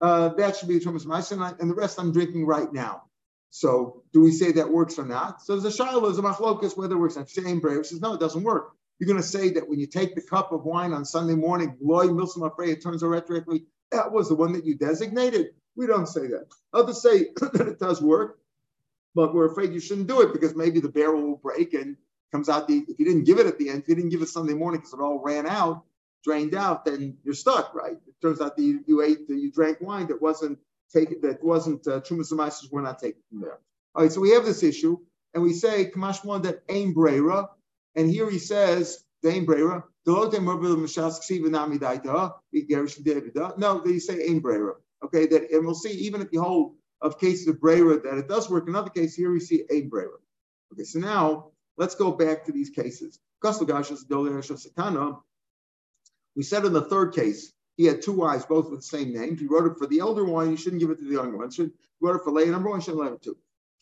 Uh, 0.00 0.28
that 0.34 0.54
should 0.54 0.68
be 0.68 0.78
Trumas 0.78 1.06
Maisus, 1.06 1.32
and, 1.32 1.60
and, 1.60 1.68
the 1.68 1.74
rest 1.74 1.98
I'm 1.98 2.12
drinking 2.12 2.46
right 2.46 2.72
now. 2.72 3.02
So 3.50 4.04
do 4.12 4.20
we 4.20 4.30
say 4.30 4.52
that 4.52 4.70
works 4.70 5.00
or 5.00 5.04
not? 5.04 5.42
So 5.42 5.58
the 5.58 5.72
Shiloh 5.72 6.10
is 6.10 6.18
a 6.18 6.22
machlokas 6.22 6.76
whether 6.76 6.94
it 6.94 6.98
works. 7.00 7.16
I'm 7.16 7.26
saying 7.26 7.60
says 7.82 8.00
no, 8.00 8.14
it 8.14 8.20
doesn't 8.20 8.44
work. 8.44 8.70
You're 9.00 9.08
going 9.08 9.20
to 9.20 9.26
say 9.26 9.50
that 9.50 9.68
when 9.68 9.80
you 9.80 9.88
take 9.88 10.14
the 10.14 10.22
cup 10.22 10.52
of 10.52 10.62
wine 10.62 10.92
on 10.92 11.04
Sunday 11.04 11.34
morning, 11.34 11.76
Loy 11.80 12.06
Milsum 12.06 12.48
Afrey, 12.48 12.68
it 12.68 12.84
turns 12.84 13.02
out 13.02 13.10
retroactively, 13.10 13.64
that 13.90 14.12
was 14.12 14.28
the 14.28 14.36
one 14.36 14.52
that 14.52 14.64
you 14.64 14.76
designated. 14.76 15.54
We 15.74 15.88
don't 15.88 16.06
say 16.06 16.28
that. 16.28 16.46
Others 16.72 17.02
say 17.02 17.30
that 17.54 17.66
it 17.66 17.80
does 17.80 18.00
work 18.00 18.39
but 19.14 19.34
we're 19.34 19.50
afraid 19.50 19.72
you 19.72 19.80
shouldn't 19.80 20.08
do 20.08 20.20
it 20.22 20.32
because 20.32 20.54
maybe 20.54 20.80
the 20.80 20.88
barrel 20.88 21.22
will 21.22 21.36
break 21.36 21.74
and 21.74 21.96
comes 22.32 22.48
out 22.48 22.68
the 22.68 22.84
if 22.88 22.98
you 22.98 23.04
didn't 23.04 23.24
give 23.24 23.38
it 23.38 23.46
at 23.46 23.58
the 23.58 23.68
end, 23.68 23.82
if 23.82 23.88
you 23.88 23.94
didn't 23.94 24.10
give 24.10 24.22
it 24.22 24.28
Sunday 24.28 24.54
morning 24.54 24.80
because 24.80 24.94
it 24.94 25.00
all 25.00 25.20
ran 25.20 25.46
out, 25.46 25.84
drained 26.24 26.54
out, 26.54 26.84
then 26.84 27.16
you're 27.24 27.34
stuck, 27.34 27.74
right? 27.74 27.92
It 28.06 28.14
turns 28.22 28.40
out 28.40 28.56
that 28.56 28.62
you, 28.62 28.84
you 28.86 29.02
ate, 29.02 29.28
you 29.28 29.50
drank 29.50 29.80
wine 29.80 30.06
that 30.08 30.22
wasn't 30.22 30.58
taken, 30.92 31.20
that 31.22 31.42
wasn't 31.42 31.86
uh, 31.86 32.00
Trumas 32.00 32.32
were 32.70 32.82
not 32.82 32.98
taken 32.98 33.20
from 33.30 33.40
there. 33.40 33.58
All 33.94 34.02
right, 34.02 34.12
so 34.12 34.20
we 34.20 34.30
have 34.30 34.44
this 34.44 34.62
issue, 34.62 34.98
and 35.34 35.42
we 35.42 35.52
say 35.52 35.90
Kamash 35.90 36.24
one 36.24 36.42
that 36.42 36.62
ain 36.68 36.92
brera, 36.92 37.48
and 37.96 38.08
here 38.08 38.30
he 38.30 38.38
says 38.38 39.04
the 39.22 39.30
ain 39.30 39.44
brera. 39.44 39.84
No, 40.06 40.24
they 43.84 43.98
say 43.98 44.22
ain 44.22 44.40
brera. 44.40 44.74
Okay, 45.04 45.26
that 45.26 45.50
and 45.50 45.64
we'll 45.64 45.74
see 45.74 45.92
even 45.92 46.20
if 46.20 46.28
you 46.32 46.42
hold 46.42 46.76
of 47.00 47.18
cases 47.18 47.48
of 47.48 47.60
Brera 47.60 48.00
that 48.00 48.18
it 48.18 48.28
does 48.28 48.50
work. 48.50 48.68
Another 48.68 48.90
case 48.90 49.14
here 49.14 49.32
we 49.32 49.40
see 49.40 49.64
a 49.70 49.82
Brera. 49.82 50.18
Okay, 50.72 50.84
so 50.84 50.98
now 50.98 51.50
let's 51.76 51.94
go 51.94 52.12
back 52.12 52.44
to 52.44 52.52
these 52.52 52.70
cases. 52.70 53.18
We 53.42 53.52
said 56.42 56.64
in 56.64 56.72
the 56.72 56.82
third 56.88 57.14
case, 57.14 57.52
he 57.76 57.86
had 57.86 58.02
two 58.02 58.12
wives, 58.12 58.44
both 58.44 58.70
with 58.70 58.80
the 58.80 58.86
same 58.86 59.14
name. 59.14 59.38
He 59.38 59.46
wrote 59.46 59.70
it 59.70 59.78
for 59.78 59.86
the 59.86 60.00
elder 60.00 60.24
one, 60.24 60.50
you 60.50 60.56
shouldn't 60.56 60.80
give 60.80 60.90
it 60.90 60.98
to 60.98 61.04
the 61.04 61.14
younger 61.14 61.38
one. 61.38 61.50
Should 61.50 61.72
wrote 62.00 62.16
it 62.16 62.24
for 62.24 62.30
later 62.30 62.50
number 62.50 62.68
one, 62.68 62.80
shouldn't 62.80 63.02
let 63.02 63.12
it 63.12 63.22
to. 63.22 63.36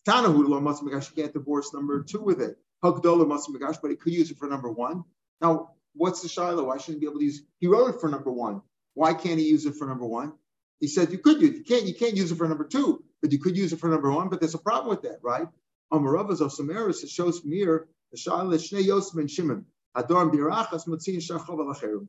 Tana 0.05 0.29
Hudala 0.29 0.63
must 0.63 0.83
you 0.83 1.01
can't 1.17 1.33
divorce 1.33 1.75
number 1.75 2.03
two 2.03 2.21
with 2.21 2.41
it. 2.41 2.57
Hukdola 2.85 3.27
must 3.27 3.51
but 3.83 3.91
he 3.91 3.97
could 3.97 4.13
use 4.13 4.31
it 4.31 4.39
for 4.39 4.49
number 4.49 4.71
one. 4.71 5.03
Now, 5.41 5.73
what's 5.95 6.23
the 6.23 6.29
Shiloh? 6.29 6.65
Why 6.65 6.79
shouldn't 6.79 7.03
he 7.03 7.07
be 7.07 7.11
able 7.11 7.19
to 7.19 7.25
use 7.25 7.43
he 7.59 7.67
wrote 7.67 7.95
it 7.95 8.01
for 8.01 8.09
number 8.09 8.31
one. 8.31 8.63
Why 8.95 9.15
can't 9.15 9.39
he 9.39 9.49
use 9.49 9.67
it 9.67 9.75
for 9.75 9.87
number 9.87 10.07
one? 10.07 10.33
He 10.81 10.87
said 10.87 11.11
you 11.11 11.19
could 11.19 11.41
use 11.43 11.57
you 11.59 11.65
can't 11.65 11.85
you 11.85 11.95
can't 11.95 12.17
use 12.17 12.31
it 12.31 12.37
for 12.37 12.49
number 12.49 12.65
two 12.65 13.03
but 13.23 13.33
you 13.33 13.39
could 13.41 13.57
use 13.57 13.73
it 13.73 13.81
for 13.81 13.89
number 13.89 14.11
one. 14.13 14.29
But 14.29 14.41
there's 14.41 14.55
a 14.55 14.59
problem 14.59 14.89
with 14.91 15.03
that, 15.03 15.19
right? 15.23 15.49
Amaravas 15.93 16.41
of 16.41 16.53
Samaris, 16.53 17.03
it 17.05 17.11
shows 17.11 17.41
here 17.41 17.89
the 18.13 18.19
Shnei 18.19 18.85
Yosef 18.85 19.17
and 19.19 19.31
Shimon. 19.31 19.67
Adorm 19.97 20.33
Birachas 20.33 20.87
Matzin 20.87 21.17
Shachov 21.19 22.07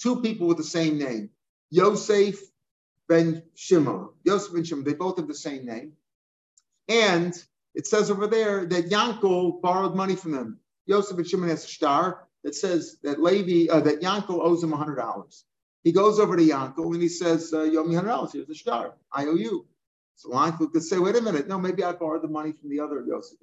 Two 0.00 0.22
people 0.22 0.48
with 0.48 0.56
the 0.58 0.64
same 0.64 0.98
name, 0.98 1.30
Yosef 1.70 2.40
ben 3.08 3.42
Shimon. 3.54 4.10
Yosef 4.24 4.52
ben 4.54 4.64
Shimon. 4.64 4.84
They 4.84 4.94
both 4.94 5.18
have 5.18 5.28
the 5.28 5.34
same 5.34 5.66
name, 5.66 5.92
and 6.88 7.34
it 7.74 7.86
says 7.86 8.10
over 8.10 8.26
there 8.26 8.66
that 8.66 8.90
Yankel 8.90 9.60
borrowed 9.62 9.94
money 9.96 10.16
from 10.16 10.32
them. 10.32 10.60
Yosef 10.86 11.16
ben 11.16 11.26
Shimon 11.26 11.48
has 11.50 11.64
a 11.64 11.68
shtar 11.68 12.26
that 12.44 12.54
says 12.54 12.98
that 13.02 13.22
Levi 13.22 13.72
uh, 13.72 13.80
that 13.80 14.00
Yankel 14.02 14.40
owes 14.40 14.62
him 14.62 14.72
hundred 14.72 14.96
dollars. 14.96 15.44
He 15.84 15.92
goes 15.92 16.20
over 16.20 16.36
to 16.36 16.42
Yankel 16.44 16.92
and 16.94 17.02
he 17.02 17.08
says, 17.08 17.52
uh, 17.54 17.58
owe 17.58 17.84
me 17.84 17.94
hundred 17.94 18.08
dollars. 18.08 18.32
Here's 18.32 18.48
the 18.48 18.54
shtar. 18.54 18.94
I 19.12 19.26
owe 19.26 19.34
you." 19.36 19.66
So 20.16 20.30
Leinfeld 20.30 20.72
could 20.72 20.82
say, 20.82 20.98
wait 20.98 21.16
a 21.16 21.20
minute, 21.20 21.48
no, 21.48 21.58
maybe 21.58 21.82
I 21.82 21.92
borrowed 21.92 22.22
the 22.22 22.28
money 22.28 22.52
from 22.52 22.70
the 22.70 22.80
other 22.80 23.04
Yosef 23.06 23.38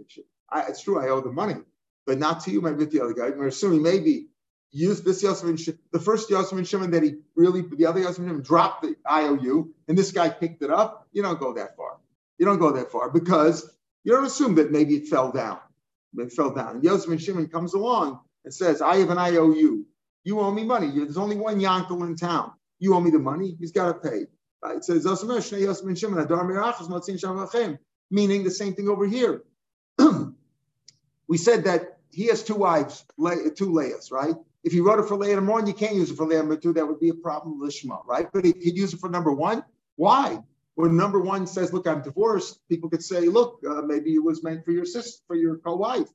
I, 0.49 0.61
It's 0.63 0.81
true, 0.81 0.99
I 0.99 1.09
owe 1.09 1.21
the 1.21 1.31
money, 1.31 1.55
but 2.05 2.17
not 2.17 2.41
to 2.45 2.51
you, 2.51 2.61
maybe 2.61 2.85
to 2.85 2.91
the 2.91 3.03
other 3.03 3.13
guy. 3.13 3.29
We're 3.29 3.47
assuming 3.47 3.81
maybe 3.81 4.27
use 4.71 5.01
this 5.01 5.21
Yosef 5.21 5.47
and 5.47 5.59
Shimon, 5.59 5.79
the 5.91 5.99
first 5.99 6.29
Yosef 6.29 6.57
and 6.57 6.67
Shimon 6.67 6.91
that 6.91 7.03
he 7.03 7.15
really, 7.35 7.61
the 7.61 7.85
other 7.85 7.99
Yosef 7.99 8.19
and 8.19 8.29
Shimon 8.29 8.41
dropped 8.41 8.83
the 8.83 8.95
IOU, 9.09 9.73
and 9.87 9.97
this 9.97 10.11
guy 10.11 10.29
picked 10.29 10.61
it 10.63 10.71
up. 10.71 11.07
You 11.11 11.23
don't 11.23 11.39
go 11.39 11.53
that 11.53 11.75
far. 11.75 11.97
You 12.37 12.45
don't 12.45 12.59
go 12.59 12.71
that 12.71 12.91
far 12.91 13.09
because 13.09 13.69
you 14.03 14.13
don't 14.13 14.25
assume 14.25 14.55
that 14.55 14.71
maybe 14.71 14.95
it 14.95 15.07
fell 15.07 15.31
down. 15.31 15.59
It 16.17 16.31
fell 16.31 16.53
down. 16.53 16.75
And 16.75 16.83
Yosef 16.83 17.09
and 17.11 17.21
Shimon 17.21 17.47
comes 17.47 17.73
along 17.73 18.21
and 18.43 18.53
says, 18.53 18.81
I 18.81 18.97
have 18.97 19.09
an 19.09 19.17
IOU. 19.17 19.85
You 20.23 20.39
owe 20.39 20.51
me 20.51 20.63
money. 20.63 20.91
There's 20.91 21.17
only 21.17 21.35
one 21.35 21.59
Yankel 21.59 22.01
in 22.05 22.15
town. 22.15 22.51
You 22.79 22.95
owe 22.95 22.99
me 22.99 23.11
the 23.11 23.19
money. 23.19 23.55
He's 23.59 23.71
got 23.71 23.87
to 23.87 24.09
pay. 24.09 24.25
It 24.63 24.83
says 24.85 25.05
meaning 28.13 28.43
the 28.43 28.51
same 28.51 28.73
thing 28.73 28.89
over 28.89 29.07
here. 29.07 29.43
we 31.27 31.37
said 31.37 31.63
that 31.63 31.97
he 32.11 32.27
has 32.27 32.43
two 32.43 32.55
wives, 32.55 33.05
two 33.55 33.71
Leahs, 33.71 34.11
right? 34.11 34.35
If 34.63 34.73
he 34.73 34.81
wrote 34.81 34.99
it 34.99 35.07
for 35.07 35.17
number 35.17 35.51
one, 35.51 35.65
you 35.65 35.73
can't 35.73 35.95
use 35.95 36.11
it 36.11 36.17
for 36.17 36.27
number 36.27 36.55
two. 36.55 36.73
That 36.73 36.87
would 36.87 36.99
be 36.99 37.09
a 37.09 37.13
problem 37.13 37.59
Lishma, 37.59 38.05
right? 38.05 38.27
But 38.31 38.45
he 38.45 38.53
could 38.53 38.77
use 38.77 38.93
it 38.93 38.99
for 38.99 39.09
number 39.09 39.31
one. 39.31 39.63
Why? 39.95 40.39
When 40.75 40.95
number 40.95 41.19
one 41.19 41.47
says, 41.47 41.73
"Look, 41.73 41.87
I'm 41.87 42.01
divorced," 42.01 42.59
people 42.69 42.89
could 42.89 43.03
say, 43.03 43.21
"Look, 43.21 43.59
uh, 43.67 43.81
maybe 43.81 44.13
it 44.13 44.23
was 44.23 44.43
meant 44.43 44.63
for 44.63 44.71
your 44.71 44.85
sister, 44.85 45.21
for 45.27 45.35
your 45.35 45.57
co-wife." 45.57 46.09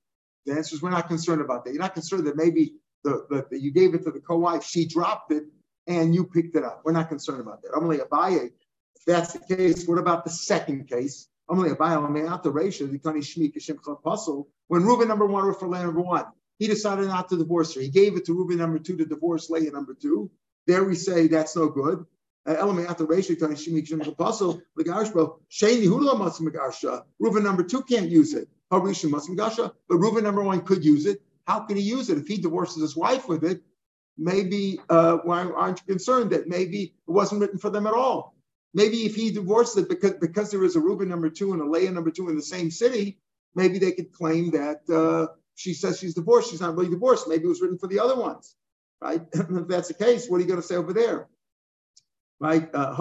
The 0.46 0.54
answer 0.54 0.76
is, 0.76 0.82
we're 0.82 0.90
not 0.90 1.08
concerned 1.08 1.40
about 1.40 1.64
that. 1.64 1.72
You're 1.72 1.82
not 1.82 1.94
concerned 1.94 2.26
that 2.26 2.36
maybe 2.36 2.74
the, 3.02 3.26
the, 3.28 3.46
the 3.50 3.60
you 3.60 3.72
gave 3.72 3.94
it 3.94 4.04
to 4.04 4.12
the 4.12 4.20
co-wife, 4.20 4.64
she 4.64 4.86
dropped 4.86 5.32
it, 5.32 5.44
and 5.86 6.14
you 6.14 6.24
picked 6.24 6.56
it 6.56 6.64
up. 6.64 6.82
We're 6.84 6.92
not 6.92 7.08
concerned 7.08 7.40
about 7.40 7.62
that. 7.62 7.72
Amalei 7.72 8.00
Abaye, 8.06 8.46
if 8.46 9.04
that's 9.06 9.32
the 9.32 9.56
case, 9.56 9.86
what 9.86 9.98
about 9.98 10.24
the 10.24 10.30
second 10.30 10.88
case? 10.88 11.28
Amalei 11.48 11.76
Abaye, 11.76 12.28
out 12.28 12.42
the 12.42 12.50
ratio, 12.50 12.86
the 12.86 12.98
Kani 12.98 13.18
Shmi 13.18 13.54
Kishim 13.54 13.78
Pasul, 14.02 14.48
when 14.68 14.84
Reuben 14.84 15.08
number 15.08 15.26
one 15.26 15.54
for 15.54 15.68
Leah 15.68 15.84
number 15.84 16.00
one, 16.00 16.24
he 16.58 16.66
decided 16.66 17.06
not 17.06 17.28
to 17.28 17.36
divorce 17.36 17.74
her. 17.74 17.80
He 17.80 17.88
gave 17.88 18.16
it 18.16 18.24
to 18.26 18.34
Reuben 18.34 18.58
number 18.58 18.78
two 18.78 18.96
to 18.96 19.04
divorce 19.04 19.50
Leah 19.50 19.70
number 19.70 19.94
two. 19.94 20.30
There 20.66 20.82
we 20.84 20.96
say 20.96 21.28
that's 21.28 21.54
no 21.54 21.68
good. 21.68 22.04
Uh, 22.46 22.54
Reuven 22.54 22.86
number 27.42 27.64
two 27.64 27.82
can't 27.82 28.08
use 28.08 28.34
it. 28.34 28.48
But 28.70 28.82
Reuven 28.82 30.22
number 30.22 30.42
one 30.42 30.60
could 30.62 30.84
use 30.84 31.06
it. 31.06 31.22
How 31.46 31.60
can 31.60 31.76
he 31.76 31.82
use 31.82 32.08
it 32.10 32.18
if 32.18 32.26
he 32.26 32.36
divorces 32.38 32.82
his 32.82 32.96
wife 32.96 33.28
with 33.28 33.44
it? 33.44 33.62
Maybe 34.18 34.80
uh, 34.88 35.18
why 35.18 35.42
aren't 35.42 35.80
you 35.80 35.86
concerned 35.86 36.30
that 36.30 36.48
maybe 36.48 36.82
it 37.06 37.10
wasn't 37.10 37.40
written 37.40 37.58
for 37.58 37.70
them 37.70 37.86
at 37.86 37.92
all? 37.92 38.34
Maybe 38.72 39.06
if 39.06 39.14
he 39.14 39.30
divorced 39.30 39.76
it 39.78 39.88
because 39.88 40.14
because 40.14 40.50
there 40.50 40.64
is 40.64 40.76
a 40.76 40.80
Reuben 40.80 41.08
number 41.08 41.30
two 41.30 41.52
and 41.52 41.62
a 41.62 41.68
Leah 41.68 41.90
number 41.90 42.10
two 42.10 42.28
in 42.28 42.36
the 42.36 42.42
same 42.42 42.70
city, 42.70 43.18
maybe 43.54 43.78
they 43.78 43.92
could 43.92 44.12
claim 44.12 44.50
that 44.52 44.80
uh, 44.90 45.32
she 45.54 45.74
says 45.74 45.98
she's 45.98 46.14
divorced. 46.14 46.50
She's 46.50 46.60
not 46.60 46.76
really 46.76 46.90
divorced. 46.90 47.28
Maybe 47.28 47.44
it 47.44 47.48
was 47.48 47.60
written 47.60 47.78
for 47.78 47.88
the 47.88 47.98
other 47.98 48.16
ones, 48.16 48.54
right? 49.00 49.22
if 49.32 49.68
that's 49.68 49.88
the 49.88 49.94
case, 49.94 50.28
what 50.28 50.36
are 50.36 50.40
you 50.40 50.46
going 50.46 50.60
to 50.60 50.66
say 50.66 50.76
over 50.76 50.92
there? 50.92 51.28
Right? 52.38 52.68
Uh, 52.74 52.94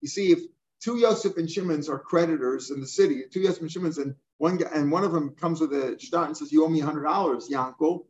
you 0.00 0.08
see, 0.08 0.32
if 0.32 0.40
two 0.82 0.98
Yosef 0.98 1.36
and 1.36 1.50
Shimons 1.50 1.88
are 1.88 1.98
creditors 1.98 2.70
in 2.70 2.80
the 2.80 2.86
city, 2.86 3.24
two 3.30 3.40
Yosef 3.40 3.62
and 3.62 3.72
Shimons, 3.72 3.98
and 3.98 4.14
one 4.38 4.56
guy, 4.58 4.70
and 4.74 4.90
one 4.90 5.04
of 5.04 5.12
them 5.12 5.30
comes 5.30 5.60
with 5.60 5.72
a 5.72 5.96
shtar 5.98 6.26
and 6.26 6.36
says, 6.36 6.52
"You 6.52 6.64
owe 6.64 6.68
me 6.68 6.80
hundred 6.80 7.04
dollars, 7.04 7.48
Yankel." 7.50 8.06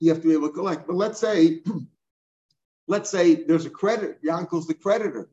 You 0.00 0.10
have 0.12 0.22
to 0.22 0.28
be 0.28 0.34
able 0.34 0.48
to 0.48 0.54
collect. 0.54 0.86
But 0.86 0.96
let's 0.96 1.20
say, 1.20 1.62
let's 2.88 3.10
say 3.10 3.34
there's 3.44 3.66
a 3.66 3.70
credit. 3.70 4.22
Yankel's 4.22 4.66
the 4.66 4.74
creditor, 4.74 5.30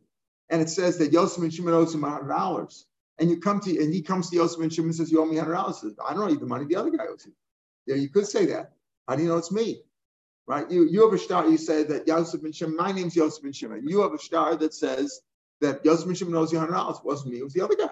and 0.50 0.62
it 0.62 0.70
says 0.70 0.98
that 1.00 1.14
Yosef 1.14 1.44
and 1.44 1.54
Shimon 1.54 1.74
owes 1.74 1.96
him 1.96 2.04
hundred 2.04 2.30
dollars 2.30 2.86
and 3.22 3.30
you 3.30 3.38
come 3.39 3.60
to 3.62 3.84
and 3.84 3.94
he 3.94 4.02
comes 4.02 4.30
to 4.30 4.36
Yosef 4.36 4.62
and 4.62 4.74
Shimon 4.74 4.89
and 4.89 4.96
says, 4.96 5.12
"You 5.12 5.22
owe 5.22 5.26
me 5.26 5.38
hundred 5.38 5.54
dollars." 5.54 5.86
I 6.06 6.14
don't 6.14 6.24
owe 6.24 6.28
you 6.28 6.38
the 6.38 6.46
money. 6.46 6.66
The 6.66 6.76
other 6.76 6.89
guy 6.89 7.06
owes 7.08 7.26
you. 7.26 7.34
Yeah, 7.86 7.96
you 7.96 8.10
could 8.10 8.28
say 8.28 8.48
that. 8.48 8.74
How 9.08 9.16
do 9.16 9.24
you 9.24 9.30
know 9.30 9.38
it's 9.38 9.52
me? 9.52 9.84
Right? 10.48 10.70
You 10.70 10.86
you 10.89 11.04
have 11.06 11.14
a 11.14 11.18
shtar. 11.18 11.48
You 11.48 11.58
say 11.58 11.84
that 11.84 12.08
Yosef 12.08 12.44
and 12.44 12.56
Shimon. 12.56 12.76
My 12.76 12.92
name's 12.92 13.16
Yosef 13.16 13.44
and 13.44 13.56
Shimon. 13.56 13.88
You 13.88 14.02
have 14.02 14.14
a 14.14 14.20
shtar 14.20 14.56
that 14.56 14.74
says 14.74 15.22
that 15.62 15.86
Yosef 15.86 16.18
Shimon 16.18 16.36
owes 16.36 16.51
you 16.51 16.59
hundred 16.59 16.74
dollars. 16.74 16.97
It 16.97 17.05
wasn't 17.05 17.34
me. 17.34 17.39
It 17.39 17.43
was 17.43 17.53
the 17.53 17.62
other 17.62 17.76
guy. 17.76 17.89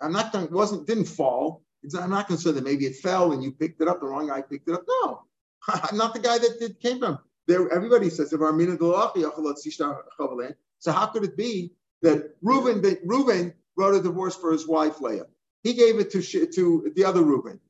I'm 0.00 0.12
not. 0.12 0.34
It 0.34 0.50
wasn't. 0.50 0.86
Didn't 0.86 1.06
fall. 1.06 1.62
It's, 1.82 1.94
I'm 1.94 2.10
not 2.10 2.26
concerned 2.28 2.56
that 2.56 2.64
maybe 2.64 2.86
it 2.86 2.96
fell 2.96 3.32
and 3.32 3.42
you 3.42 3.52
picked 3.52 3.80
it 3.80 3.88
up. 3.88 4.00
The 4.00 4.06
wrong 4.06 4.28
guy 4.28 4.42
picked 4.42 4.68
it 4.68 4.74
up. 4.74 4.84
No, 4.88 5.22
I'm 5.68 5.96
not 5.96 6.14
the 6.14 6.20
guy 6.20 6.38
that 6.38 6.58
it 6.60 6.80
came 6.80 6.98
from. 6.98 7.18
There, 7.48 7.68
everybody 7.72 8.08
says 8.08 8.32
if 8.32 8.40
So 10.78 10.92
how 10.92 11.06
could 11.06 11.24
it 11.24 11.36
be 11.36 11.72
that 12.02 12.34
Reuben, 12.40 12.82
that 12.82 13.00
Reuben 13.04 13.52
wrote 13.76 13.94
a 13.94 14.02
divorce 14.02 14.36
for 14.36 14.52
his 14.52 14.66
wife 14.66 15.00
Leah. 15.00 15.26
He 15.62 15.74
gave 15.74 15.98
it 15.98 16.10
to 16.12 16.46
to 16.46 16.92
the 16.94 17.04
other 17.04 17.22
Reuben, 17.22 17.60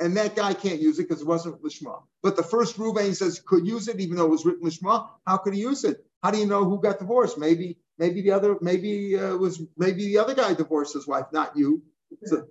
and 0.00 0.16
that 0.16 0.36
guy 0.36 0.54
can't 0.54 0.80
use 0.80 0.98
it 0.98 1.08
because 1.08 1.22
it 1.22 1.26
wasn't 1.26 1.62
Lishma. 1.62 2.02
But 2.22 2.36
the 2.36 2.42
first 2.42 2.78
Reuben 2.78 3.14
says 3.14 3.40
could 3.44 3.66
use 3.66 3.88
it 3.88 4.00
even 4.00 4.16
though 4.16 4.26
it 4.26 4.30
was 4.30 4.44
written 4.44 4.68
Lishma. 4.68 5.08
How 5.26 5.36
could 5.38 5.54
he 5.54 5.60
use 5.60 5.84
it? 5.84 6.04
How 6.22 6.30
do 6.30 6.38
you 6.38 6.46
know 6.46 6.64
who 6.64 6.80
got 6.80 6.98
divorced? 6.98 7.38
Maybe 7.38 7.78
maybe 7.98 8.22
the 8.22 8.32
other 8.32 8.56
maybe 8.60 9.18
uh, 9.18 9.36
was 9.36 9.62
maybe 9.76 10.06
the 10.06 10.18
other 10.18 10.34
guy 10.34 10.54
divorced 10.54 10.94
his 10.94 11.06
wife, 11.06 11.26
not 11.32 11.56
you. 11.56 11.82
So, 12.24 12.46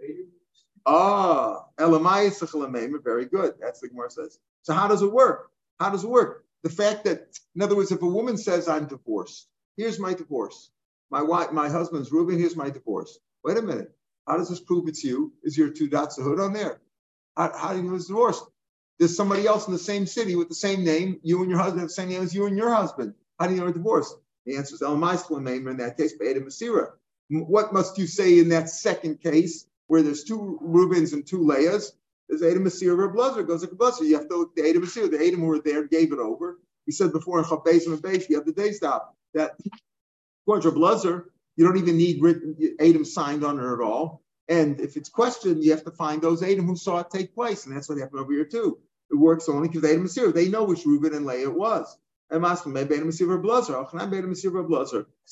ah, 0.85 1.65
Elamai 1.79 3.03
very 3.03 3.25
good. 3.25 3.55
That's 3.59 3.79
the 3.79 3.89
Gemara 3.89 4.11
says. 4.11 4.39
So 4.61 4.73
how 4.73 4.87
does 4.87 5.01
it 5.01 5.11
work? 5.11 5.49
How 5.79 5.89
does 5.89 6.03
it 6.03 6.09
work? 6.09 6.45
The 6.63 6.69
fact 6.69 7.05
that, 7.05 7.27
in 7.55 7.61
other 7.61 7.75
words, 7.75 7.91
if 7.91 8.01
a 8.01 8.07
woman 8.07 8.37
says 8.37 8.67
I'm 8.67 8.87
divorced, 8.87 9.47
here's 9.77 9.99
my 9.99 10.13
divorce. 10.13 10.71
My 11.09 11.21
wife, 11.21 11.51
my 11.51 11.69
husband's 11.69 12.11
Reuben. 12.11 12.37
Here's 12.37 12.55
my 12.55 12.69
divorce. 12.69 13.17
Wait 13.43 13.57
a 13.57 13.61
minute. 13.61 13.91
How 14.27 14.37
does 14.37 14.49
this 14.49 14.59
prove 14.59 14.87
it's 14.87 15.03
you? 15.03 15.33
Is 15.43 15.57
your 15.57 15.69
two 15.69 15.87
dots 15.87 16.17
of 16.17 16.25
hood 16.25 16.39
on 16.39 16.53
there? 16.53 16.81
How, 17.37 17.51
how 17.55 17.71
do 17.71 17.77
you 17.77 17.83
know 17.83 17.95
it's 17.95 18.07
divorced? 18.07 18.43
There's 18.99 19.15
somebody 19.15 19.47
else 19.47 19.67
in 19.67 19.73
the 19.73 19.79
same 19.79 20.05
city 20.05 20.35
with 20.35 20.49
the 20.49 20.55
same 20.55 20.83
name. 20.83 21.19
You 21.23 21.41
and 21.41 21.49
your 21.49 21.59
husband 21.59 21.81
have 21.81 21.89
the 21.89 21.93
same 21.93 22.09
name 22.09 22.23
as 22.23 22.33
you 22.35 22.45
and 22.47 22.57
your 22.57 22.73
husband. 22.73 23.13
How 23.39 23.47
do 23.47 23.53
you 23.53 23.61
know 23.61 23.67
a 23.67 23.73
divorce? 23.73 24.13
The 24.47 24.55
answer 24.55 24.75
is 24.75 24.81
El 24.81 24.93
oh, 24.93 25.39
name 25.39 25.67
in 25.67 25.77
that 25.77 25.97
case, 25.97 26.13
Beta 26.13 26.39
Masira. 26.39 26.91
What 27.29 27.73
must 27.73 27.97
you 27.97 28.07
say 28.07 28.39
in 28.39 28.47
that 28.49 28.69
second 28.69 29.21
case 29.21 29.67
where 29.87 30.01
there's 30.01 30.23
two 30.23 30.57
Reubens 30.61 31.11
and 31.11 31.27
two 31.27 31.39
Leahs? 31.39 31.91
There's 32.29 32.41
Adam 32.41 32.63
Masir 32.63 32.97
or 32.97 33.09
Blazer 33.09 33.43
goes 33.43 33.61
like 33.61 33.73
a 33.73 33.75
Blazer. 33.75 34.05
You 34.05 34.15
have 34.15 34.29
to 34.29 34.51
the 34.55 34.69
Adam 34.69 34.83
Masir. 34.83 35.11
The 35.11 35.25
Adam 35.25 35.41
who 35.41 35.47
were 35.47 35.59
there 35.59 35.85
gave 35.85 36.13
it 36.13 36.19
over. 36.19 36.59
We 36.85 36.93
said 36.93 37.11
before 37.11 37.39
in 37.39 37.45
Chabez 37.45 37.87
and 37.87 37.97
Beis, 38.01 38.29
you 38.29 38.37
have 38.37 38.45
the 38.45 38.53
day 38.53 38.71
stop 38.71 39.17
that 39.33 39.57
to 40.47 40.71
Blazer, 40.71 41.29
you 41.57 41.65
don't 41.65 41.77
even 41.77 41.97
need 41.97 42.21
written 42.21 42.55
Adam 42.79 43.03
signed 43.03 43.43
on 43.43 43.59
it 43.59 43.73
at 43.73 43.81
all. 43.81 44.23
And 44.47 44.79
if 44.79 44.95
it's 44.95 45.09
questioned, 45.09 45.61
you 45.61 45.71
have 45.71 45.83
to 45.83 45.91
find 45.91 46.21
those 46.21 46.41
Adam 46.41 46.65
who 46.65 46.77
saw 46.77 46.99
it 46.99 47.09
take 47.11 47.35
place. 47.35 47.65
And 47.65 47.75
that's 47.75 47.89
what 47.89 47.97
happened 47.97 48.21
over 48.21 48.31
here 48.31 48.45
too. 48.45 48.79
It 49.11 49.15
works 49.15 49.49
only 49.49 49.67
because 49.67 49.83
Adam 49.83 50.05
Masir, 50.05 50.33
they 50.33 50.47
know 50.47 50.63
which 50.63 50.85
Reuben 50.85 51.13
and 51.13 51.25
Leah 51.25 51.49
it 51.49 51.53
was. 51.53 51.97
So 52.29 52.39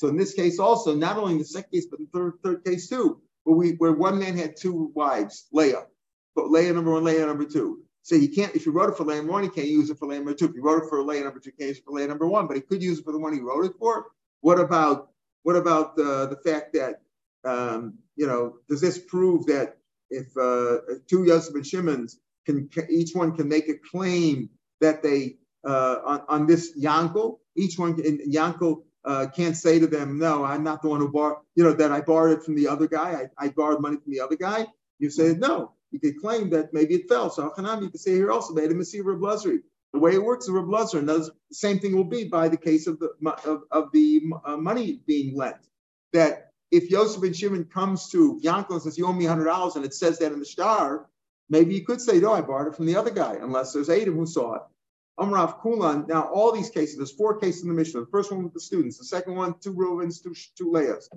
in 0.08 0.16
this 0.16 0.34
case 0.34 0.58
also, 0.58 0.94
not 0.94 1.16
only 1.18 1.32
in 1.32 1.38
the 1.38 1.44
second 1.44 1.70
case, 1.70 1.86
but 1.86 1.98
the 1.98 2.06
third, 2.12 2.32
third 2.42 2.64
case 2.64 2.88
too, 2.88 3.20
where 3.44 3.56
we 3.56 3.72
where 3.72 3.92
one 3.92 4.18
man 4.18 4.36
had 4.36 4.56
two 4.56 4.90
wives, 4.94 5.46
Leah. 5.52 5.86
But 6.34 6.50
Leah 6.50 6.72
number 6.72 6.92
one, 6.92 7.04
Leah 7.04 7.26
number 7.26 7.44
two. 7.44 7.82
So 8.02 8.14
you 8.14 8.28
can't, 8.28 8.54
if 8.54 8.66
you 8.66 8.72
wrote 8.72 8.90
it 8.90 8.96
for 8.96 9.04
Leah 9.04 9.16
number 9.16 9.32
one, 9.32 9.44
you 9.44 9.50
can't 9.50 9.66
use 9.66 9.90
it 9.90 9.98
for 9.98 10.06
Leah 10.06 10.20
number 10.20 10.34
two. 10.34 10.46
If 10.46 10.54
you 10.54 10.62
wrote 10.62 10.84
it 10.84 10.88
for 10.88 11.02
Leah 11.02 11.24
number 11.24 11.40
two, 11.40 11.50
you 11.50 11.56
can't 11.58 11.68
use 11.68 11.78
it 11.78 11.84
for 11.84 11.92
Leah 11.92 12.06
number 12.06 12.26
one, 12.26 12.46
but 12.46 12.56
he 12.56 12.62
could 12.62 12.82
use 12.82 13.00
it 13.00 13.04
for 13.04 13.12
the 13.12 13.18
one 13.18 13.32
he 13.32 13.40
wrote 13.40 13.64
it 13.64 13.72
for. 13.78 14.06
What 14.42 14.60
about 14.60 15.10
what 15.42 15.56
about 15.56 15.96
the, 15.96 16.26
the 16.26 16.36
fact 16.48 16.74
that 16.74 17.02
um, 17.44 17.98
you 18.16 18.26
know 18.26 18.56
does 18.68 18.80
this 18.80 18.98
prove 18.98 19.46
that 19.46 19.78
if 20.10 20.26
uh, 20.36 20.78
two 21.08 21.24
Yosef 21.24 21.54
and 21.54 21.66
Shimons 21.66 22.18
can, 22.44 22.68
can, 22.68 22.86
each 22.90 23.14
one 23.14 23.36
can 23.36 23.48
make 23.48 23.68
a 23.68 23.74
claim 23.74 24.50
that 24.80 25.02
they 25.02 25.36
uh, 25.66 25.96
on, 26.04 26.22
on 26.28 26.46
this 26.46 26.78
Yankel, 26.78 27.38
each 27.56 27.78
one 27.78 28.00
in 28.00 28.20
Yankel 28.30 28.82
uh, 29.04 29.26
can't 29.34 29.56
say 29.56 29.78
to 29.78 29.86
them, 29.86 30.18
no, 30.18 30.44
I'm 30.44 30.64
not 30.64 30.82
the 30.82 30.88
one 30.88 31.00
who 31.00 31.10
borrowed, 31.10 31.38
you 31.54 31.64
know, 31.64 31.72
that 31.72 31.92
I 31.92 32.00
borrowed 32.00 32.38
it 32.38 32.44
from 32.44 32.56
the 32.56 32.68
other 32.68 32.88
guy. 32.88 33.28
I, 33.38 33.46
I 33.46 33.48
borrowed 33.48 33.80
money 33.80 33.96
from 33.96 34.12
the 34.12 34.20
other 34.20 34.36
guy. 34.36 34.66
You 34.98 35.10
say 35.10 35.34
no. 35.34 35.72
You 35.90 36.00
could 36.00 36.20
claim 36.20 36.50
that 36.50 36.72
maybe 36.74 36.94
it 36.94 37.08
fell. 37.08 37.30
So 37.30 37.52
Hanam, 37.56 37.82
you 37.82 37.90
could 37.90 38.00
say 38.00 38.14
here 38.14 38.30
also, 38.30 38.54
made 38.54 38.70
a 38.70 38.74
Masira 38.74 39.18
Blazri. 39.18 39.58
The 39.92 40.00
way 40.00 40.14
it 40.14 40.22
works 40.22 40.44
is 40.44 40.50
Reb 40.50 40.68
Lazar, 40.68 40.98
and 40.98 41.08
the 41.08 41.30
same 41.52 41.78
thing 41.78 41.96
will 41.96 42.04
be 42.04 42.24
by 42.24 42.48
the 42.48 42.56
case 42.56 42.86
of 42.86 42.98
the 42.98 43.12
of, 43.46 43.62
of 43.70 43.92
the 43.92 44.22
uh, 44.44 44.56
money 44.56 45.00
being 45.06 45.34
lent. 45.36 45.56
That 46.12 46.50
if 46.70 46.90
Yosef 46.90 47.22
and 47.22 47.34
Shimon 47.34 47.64
comes 47.64 48.10
to 48.10 48.38
Yankel 48.42 48.72
and 48.72 48.82
says, 48.82 48.98
"You 48.98 49.06
owe 49.06 49.12
me 49.12 49.24
hundred 49.24 49.44
dollars," 49.46 49.76
and 49.76 49.84
it 49.86 49.94
says 49.94 50.18
that 50.18 50.32
in 50.32 50.38
the 50.40 50.44
shtar, 50.44 51.06
maybe 51.48 51.74
you 51.74 51.84
could 51.86 52.00
say, 52.02 52.18
"No, 52.20 52.34
I 52.34 52.42
borrowed 52.42 52.68
it 52.68 52.76
from 52.76 52.86
the 52.86 52.96
other 52.96 53.10
guy," 53.10 53.36
unless 53.40 53.72
there's 53.72 53.88
Adam 53.88 54.16
who 54.16 54.26
saw 54.26 54.56
it. 54.56 54.62
Amrav 55.18 55.60
Kulan. 55.62 56.06
Now, 56.08 56.28
all 56.28 56.52
these 56.52 56.70
cases, 56.70 56.96
there's 56.96 57.12
four 57.12 57.38
cases 57.38 57.62
in 57.62 57.68
the 57.68 57.74
Mishnah. 57.74 58.00
The 58.00 58.06
first 58.06 58.30
one 58.30 58.44
with 58.44 58.52
the 58.52 58.60
students. 58.60 58.98
The 58.98 59.04
second 59.04 59.34
one, 59.34 59.54
two 59.60 59.72
Reubens, 59.72 60.20
two 60.20 60.34
two 60.56 60.70
Leahs. 60.70 61.08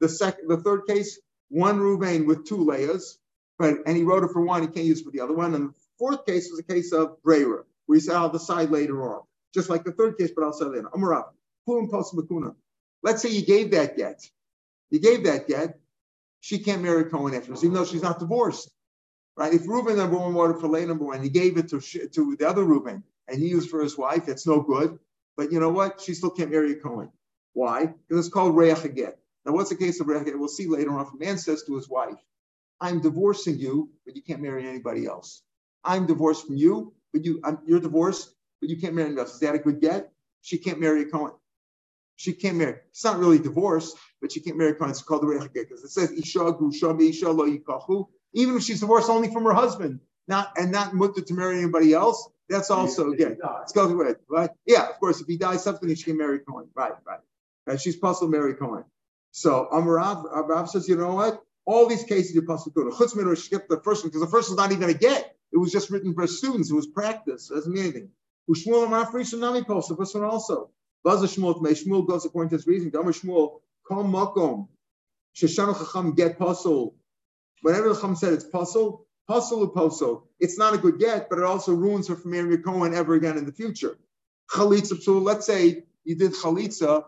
The 0.00 0.08
second, 0.08 0.48
the 0.48 0.58
third 0.58 0.86
case, 0.86 1.18
one 1.48 1.80
Reuben 1.80 2.26
with 2.26 2.46
two 2.46 2.58
Leahs, 2.58 3.18
but 3.58 3.78
and 3.86 3.96
he 3.96 4.04
wrote 4.04 4.22
it 4.22 4.30
for 4.30 4.42
one, 4.42 4.62
he 4.62 4.68
can't 4.68 4.86
use 4.86 5.00
it 5.00 5.04
for 5.04 5.10
the 5.10 5.20
other 5.20 5.34
one. 5.34 5.54
And 5.54 5.70
the 5.70 5.74
fourth 5.98 6.24
case 6.24 6.50
was 6.50 6.60
a 6.60 6.62
case 6.62 6.92
of 6.92 7.20
Brera 7.22 7.64
we 7.88 8.00
say, 8.00 8.14
I'll 8.14 8.28
decide 8.28 8.70
later 8.70 9.02
on. 9.02 9.22
Just 9.54 9.70
like 9.70 9.82
the 9.82 9.92
third 9.92 10.18
case, 10.18 10.30
but 10.36 10.44
I'll 10.44 10.52
say 10.52 10.66
later. 10.66 10.90
Amarav, 10.94 11.24
Let's 13.02 13.22
say 13.22 13.30
you 13.30 13.44
gave 13.44 13.70
that 13.72 13.96
get. 13.96 14.30
You 14.90 15.00
gave 15.00 15.24
that 15.24 15.48
get. 15.48 15.78
She 16.40 16.58
can't 16.58 16.82
marry 16.82 17.04
Cohen 17.04 17.34
afterwards, 17.34 17.64
even 17.64 17.74
though 17.74 17.84
she's 17.84 18.02
not 18.02 18.18
divorced. 18.18 18.70
Right? 19.36 19.52
If 19.52 19.66
Reuben 19.66 19.96
number 19.96 20.16
one 20.16 20.34
wanted 20.34 20.60
for 20.60 20.68
lay 20.68 20.84
number 20.84 21.04
one, 21.04 21.22
he 21.22 21.28
gave 21.28 21.56
it 21.56 21.68
to, 21.68 21.80
to 21.80 22.36
the 22.36 22.48
other 22.48 22.64
Reuben 22.64 23.02
and 23.28 23.40
he 23.40 23.48
used 23.48 23.70
for 23.70 23.80
his 23.80 23.96
wife, 23.96 24.28
it's 24.28 24.46
no 24.46 24.60
good. 24.60 24.98
But 25.36 25.52
you 25.52 25.60
know 25.60 25.70
what? 25.70 26.00
She 26.00 26.14
still 26.14 26.30
can't 26.30 26.50
marry 26.50 26.72
a 26.72 26.76
Cohen. 26.76 27.12
Why? 27.52 27.86
Because 27.86 28.26
it's 28.26 28.34
called 28.34 28.56
Reach. 28.56 28.78
Now, 28.84 29.52
what's 29.52 29.70
the 29.70 29.76
case 29.76 30.00
of 30.00 30.08
Reach 30.08 30.26
We'll 30.34 30.48
see 30.48 30.66
later 30.66 30.90
on. 30.92 31.06
If 31.06 31.12
a 31.12 31.16
man 31.16 31.38
says 31.38 31.62
to 31.64 31.76
his 31.76 31.88
wife, 31.88 32.18
I'm 32.80 33.00
divorcing 33.00 33.58
you, 33.58 33.90
but 34.04 34.14
you 34.16 34.22
can't 34.22 34.40
marry 34.40 34.66
anybody 34.66 35.06
else. 35.06 35.42
I'm 35.84 36.06
divorced 36.06 36.46
from 36.46 36.56
you, 36.56 36.92
but 37.12 37.24
you 37.24 37.40
um, 37.44 37.60
you're 37.66 37.80
divorced, 37.80 38.34
but 38.60 38.68
you 38.68 38.76
can't 38.80 38.94
marry 38.94 39.06
anybody 39.06 39.26
else. 39.26 39.34
Is 39.34 39.40
that 39.40 39.54
a 39.54 39.58
good 39.58 39.80
get? 39.80 40.12
She 40.42 40.58
can't 40.58 40.80
marry 40.80 41.02
a 41.02 41.04
Cohen. 41.06 41.32
She 42.16 42.32
can't 42.32 42.56
marry. 42.56 42.76
It's 42.90 43.04
not 43.04 43.18
really 43.18 43.38
divorce, 43.38 43.94
but 44.20 44.32
she 44.32 44.40
can't 44.40 44.56
marry 44.56 44.72
a 44.72 44.74
Cohen. 44.74 44.90
It's 44.90 45.02
called 45.02 45.22
the 45.22 45.26
Reich 45.26 45.52
because 45.52 45.84
it 45.84 45.90
says 45.90 46.10
Isha 46.12 46.38
Grusha 46.38 47.00
Isha 47.00 47.30
Lo 47.30 47.46
Yikachu. 47.46 48.08
Even 48.34 48.56
if 48.56 48.62
she's 48.62 48.80
divorced 48.80 49.08
only 49.08 49.32
from 49.32 49.44
her 49.44 49.54
husband, 49.54 50.00
not 50.26 50.52
and 50.56 50.70
not 50.70 50.94
mutter 50.94 51.20
to 51.20 51.34
marry 51.34 51.58
anybody 51.58 51.94
else, 51.94 52.28
that's 52.48 52.70
also 52.70 53.12
again. 53.12 53.38
It's 53.62 53.72
called 53.72 53.92
right, 53.92 54.16
right? 54.28 54.50
Yeah, 54.66 54.88
of 54.88 54.98
course. 54.98 55.20
If 55.20 55.26
he 55.26 55.36
dies 55.36 55.62
something, 55.62 55.94
she 55.94 56.04
can 56.04 56.16
marry 56.16 56.40
Cohen. 56.40 56.68
Right, 56.74 56.92
right. 57.06 57.20
And 57.66 57.80
she's 57.80 57.96
possible 57.96 58.30
Mary 58.30 58.52
marry 58.52 58.54
Cohen. 58.54 58.84
So 59.30 59.68
um, 59.70 59.84
Amarav 59.84 60.24
uh, 60.34 60.44
Rav 60.44 60.70
says, 60.70 60.88
you 60.88 60.96
know 60.96 61.14
what? 61.14 61.42
All 61.66 61.86
these 61.86 62.04
cases 62.04 62.34
you're 62.34 62.46
possible 62.46 62.72
to 62.72 62.90
go 62.90 62.90
to. 62.90 62.96
Chutzmin 62.96 63.26
or 63.26 63.36
skip 63.36 63.68
the 63.68 63.80
first 63.80 64.02
one 64.02 64.08
because 64.08 64.22
the 64.22 64.30
first 64.30 64.48
one's 64.48 64.58
not 64.58 64.72
even 64.72 64.88
a 64.88 64.94
get. 64.94 65.36
It 65.52 65.58
was 65.58 65.70
just 65.70 65.90
written 65.90 66.14
for 66.14 66.26
students. 66.26 66.70
It 66.70 66.74
was 66.74 66.86
practice. 66.86 67.50
It 67.50 67.54
doesn't 67.54 67.72
mean 67.72 67.84
anything. 67.84 68.08
Ushmuel 68.50 68.88
Amafrish 68.88 69.38
Nami 69.38 69.64
post. 69.64 69.90
The 69.90 69.96
first 69.96 70.14
one 70.14 70.24
also. 70.24 70.70
Buzz 71.04 71.22
Shmuel 71.22 71.60
May 71.60 71.72
Shmuel 71.72 72.06
goes 72.06 72.24
according 72.24 72.50
to 72.50 72.56
his 72.56 72.66
reason. 72.66 72.90
Gamma 72.90 73.10
Shmuel 73.10 73.60
Kom 73.86 74.12
Makom 74.12 74.68
Sheshanu 75.36 75.78
Chacham 75.78 76.14
get 76.14 76.38
pasul. 76.38 76.94
Whenever 77.62 77.90
the 77.90 77.94
Chacham 77.94 78.16
said 78.16 78.32
it's 78.32 78.44
pasul, 78.44 79.06
Pasul 79.28 79.68
Poso. 79.68 80.24
It's 80.40 80.58
not 80.58 80.74
a 80.74 80.78
good 80.78 80.98
get, 80.98 81.28
but 81.28 81.38
it 81.38 81.44
also 81.44 81.74
ruins 81.74 82.08
her 82.08 82.16
from 82.16 82.30
marrying 82.30 82.62
Cohen 82.62 82.94
ever 82.94 83.14
again 83.14 83.36
in 83.36 83.44
the 83.44 83.52
future. 83.52 83.98
Chalitza 84.50 85.00
so 85.02 85.18
let's 85.18 85.46
say 85.46 85.84
you 86.04 86.16
did 86.16 86.32
chalitza, 86.32 87.04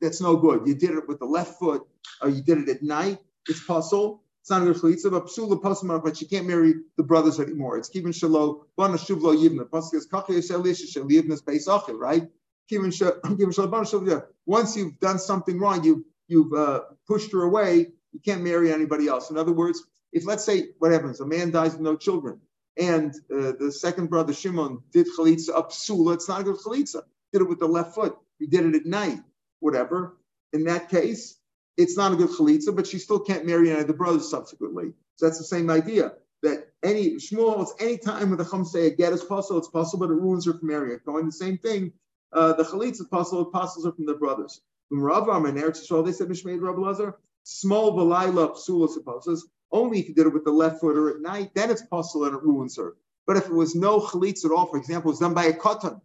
that's 0.00 0.20
no 0.20 0.36
good. 0.36 0.66
You 0.66 0.74
did 0.74 0.90
it 0.90 1.06
with 1.06 1.20
the 1.20 1.26
left 1.26 1.58
foot, 1.60 1.86
or 2.20 2.28
you 2.28 2.42
did 2.42 2.58
it 2.58 2.68
at 2.68 2.82
night, 2.82 3.18
it's 3.48 3.64
pasul. 3.64 4.22
It's 4.40 4.50
not 4.50 4.62
a 4.62 4.64
good 4.64 4.76
chalitza, 4.76 5.10
but 5.10 5.26
psula 5.26 5.60
pasma, 5.60 6.02
but 6.02 6.16
she 6.16 6.26
can't 6.26 6.46
marry 6.46 6.74
the 6.96 7.04
brothers 7.04 7.38
anymore. 7.38 7.78
It's 7.78 7.88
kivin 7.90 8.08
shalo, 8.08 8.64
bana 8.76 8.94
shuvlo 8.94 9.36
yivna. 9.36 9.68
Is 9.94 11.66
achil, 11.68 11.98
right? 11.98 12.28
Once 14.46 14.76
you've 14.76 15.00
done 15.00 15.18
something 15.18 15.58
wrong, 15.58 15.84
you 15.84 16.04
you've 16.28 16.52
uh, 16.52 16.80
pushed 17.06 17.32
her 17.32 17.42
away. 17.42 17.88
You 18.12 18.20
can't 18.24 18.42
marry 18.42 18.72
anybody 18.72 19.08
else. 19.08 19.30
In 19.30 19.36
other 19.36 19.52
words, 19.52 19.84
if 20.12 20.26
let's 20.26 20.44
say 20.44 20.68
what 20.78 20.92
happens, 20.92 21.20
a 21.20 21.26
man 21.26 21.50
dies 21.50 21.72
with 21.72 21.82
no 21.82 21.96
children, 21.96 22.40
and 22.76 23.14
uh, 23.32 23.52
the 23.58 23.72
second 23.72 24.08
brother 24.08 24.32
Shimon 24.32 24.82
did 24.92 25.06
chalitza 25.16 25.50
up 25.50 25.70
it's 25.70 26.28
not 26.28 26.40
a 26.40 26.44
good 26.44 26.56
chalitza. 26.56 27.02
Did 27.32 27.42
it 27.42 27.48
with 27.48 27.60
the 27.60 27.66
left 27.66 27.94
foot. 27.94 28.16
He 28.38 28.46
did 28.46 28.66
it 28.66 28.74
at 28.74 28.86
night, 28.86 29.20
whatever. 29.60 30.16
In 30.52 30.64
that 30.64 30.88
case, 30.88 31.38
it's 31.76 31.96
not 31.96 32.12
a 32.12 32.16
good 32.16 32.30
chalitza, 32.30 32.74
but 32.74 32.86
she 32.86 32.98
still 32.98 33.20
can't 33.20 33.46
marry 33.46 33.70
any 33.70 33.80
of 33.80 33.86
the 33.86 33.92
brothers 33.92 34.28
subsequently. 34.28 34.92
So 35.16 35.26
that's 35.26 35.38
the 35.38 35.44
same 35.44 35.70
idea 35.70 36.12
that 36.42 36.68
any 36.82 37.16
Shmuel, 37.16 37.62
it's 37.62 37.74
any 37.78 37.98
time 37.98 38.30
with 38.30 38.40
a 38.40 38.94
get 38.96 39.12
is 39.12 39.22
possible, 39.22 39.58
it's 39.58 39.68
possible, 39.68 40.06
but 40.06 40.12
it 40.12 40.16
ruins 40.16 40.46
her 40.46 40.54
from 40.54 40.68
marrying. 40.68 40.98
Going 41.04 41.26
the 41.26 41.32
same 41.32 41.58
thing, 41.58 41.92
uh, 42.32 42.54
the 42.54 42.64
chalitza 42.64 43.02
is 43.02 43.06
possible, 43.10 43.44
possibles 43.44 43.84
her 43.84 43.92
from 43.92 44.06
the 44.06 44.14
brothers. 44.14 44.60
When 44.88 45.02
Ravam 45.02 45.48
and 45.48 45.58
Eretz 45.58 45.86
Yisrael, 45.86 46.04
they 46.04 46.12
said 46.12 46.28
Mishmaid 46.28 46.60
Rabbi 46.60 46.80
Lazar, 46.80 47.18
small 47.44 47.92
Valila 47.96 48.56
psula 48.56 48.88
supposes, 48.88 49.46
only 49.72 50.00
if 50.00 50.08
you 50.08 50.14
did 50.14 50.26
it 50.26 50.32
with 50.32 50.44
the 50.44 50.50
left 50.50 50.80
foot 50.80 50.96
or 50.96 51.10
at 51.10 51.20
night, 51.20 51.52
then 51.54 51.70
it's 51.70 51.82
possible 51.82 52.24
and 52.26 52.36
it 52.36 52.42
ruins 52.42 52.76
her. 52.76 52.96
But 53.26 53.36
if 53.36 53.46
it 53.46 53.52
was 53.52 53.74
no 53.74 54.00
chalitza 54.00 54.46
at 54.46 54.52
all, 54.52 54.66
for 54.66 54.76
example, 54.76 55.10
it 55.10 55.12
was 55.12 55.20
done 55.20 55.34
by 55.34 55.44
a 55.44 55.52
katan, 55.52 56.00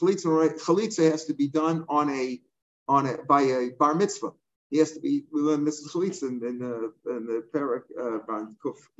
chalitza, 0.00 1.10
has 1.10 1.24
to 1.26 1.34
be 1.34 1.48
done 1.48 1.84
on 1.88 2.10
a 2.10 2.40
on 2.88 3.06
a 3.06 3.18
by 3.18 3.42
a 3.42 3.70
bar 3.70 3.94
mitzvah. 3.94 4.32
He 4.70 4.78
has 4.78 4.92
to 4.92 5.00
be 5.00 5.24
we 5.32 5.40
learn 5.40 5.64
Mrs. 5.64 5.90
Chalitza 5.90 6.28
in, 6.28 6.44
in, 6.46 6.58
the 6.58 6.92
in 7.06 7.26
the 7.26 7.44
parak 7.52 7.82
uh, 7.98 8.18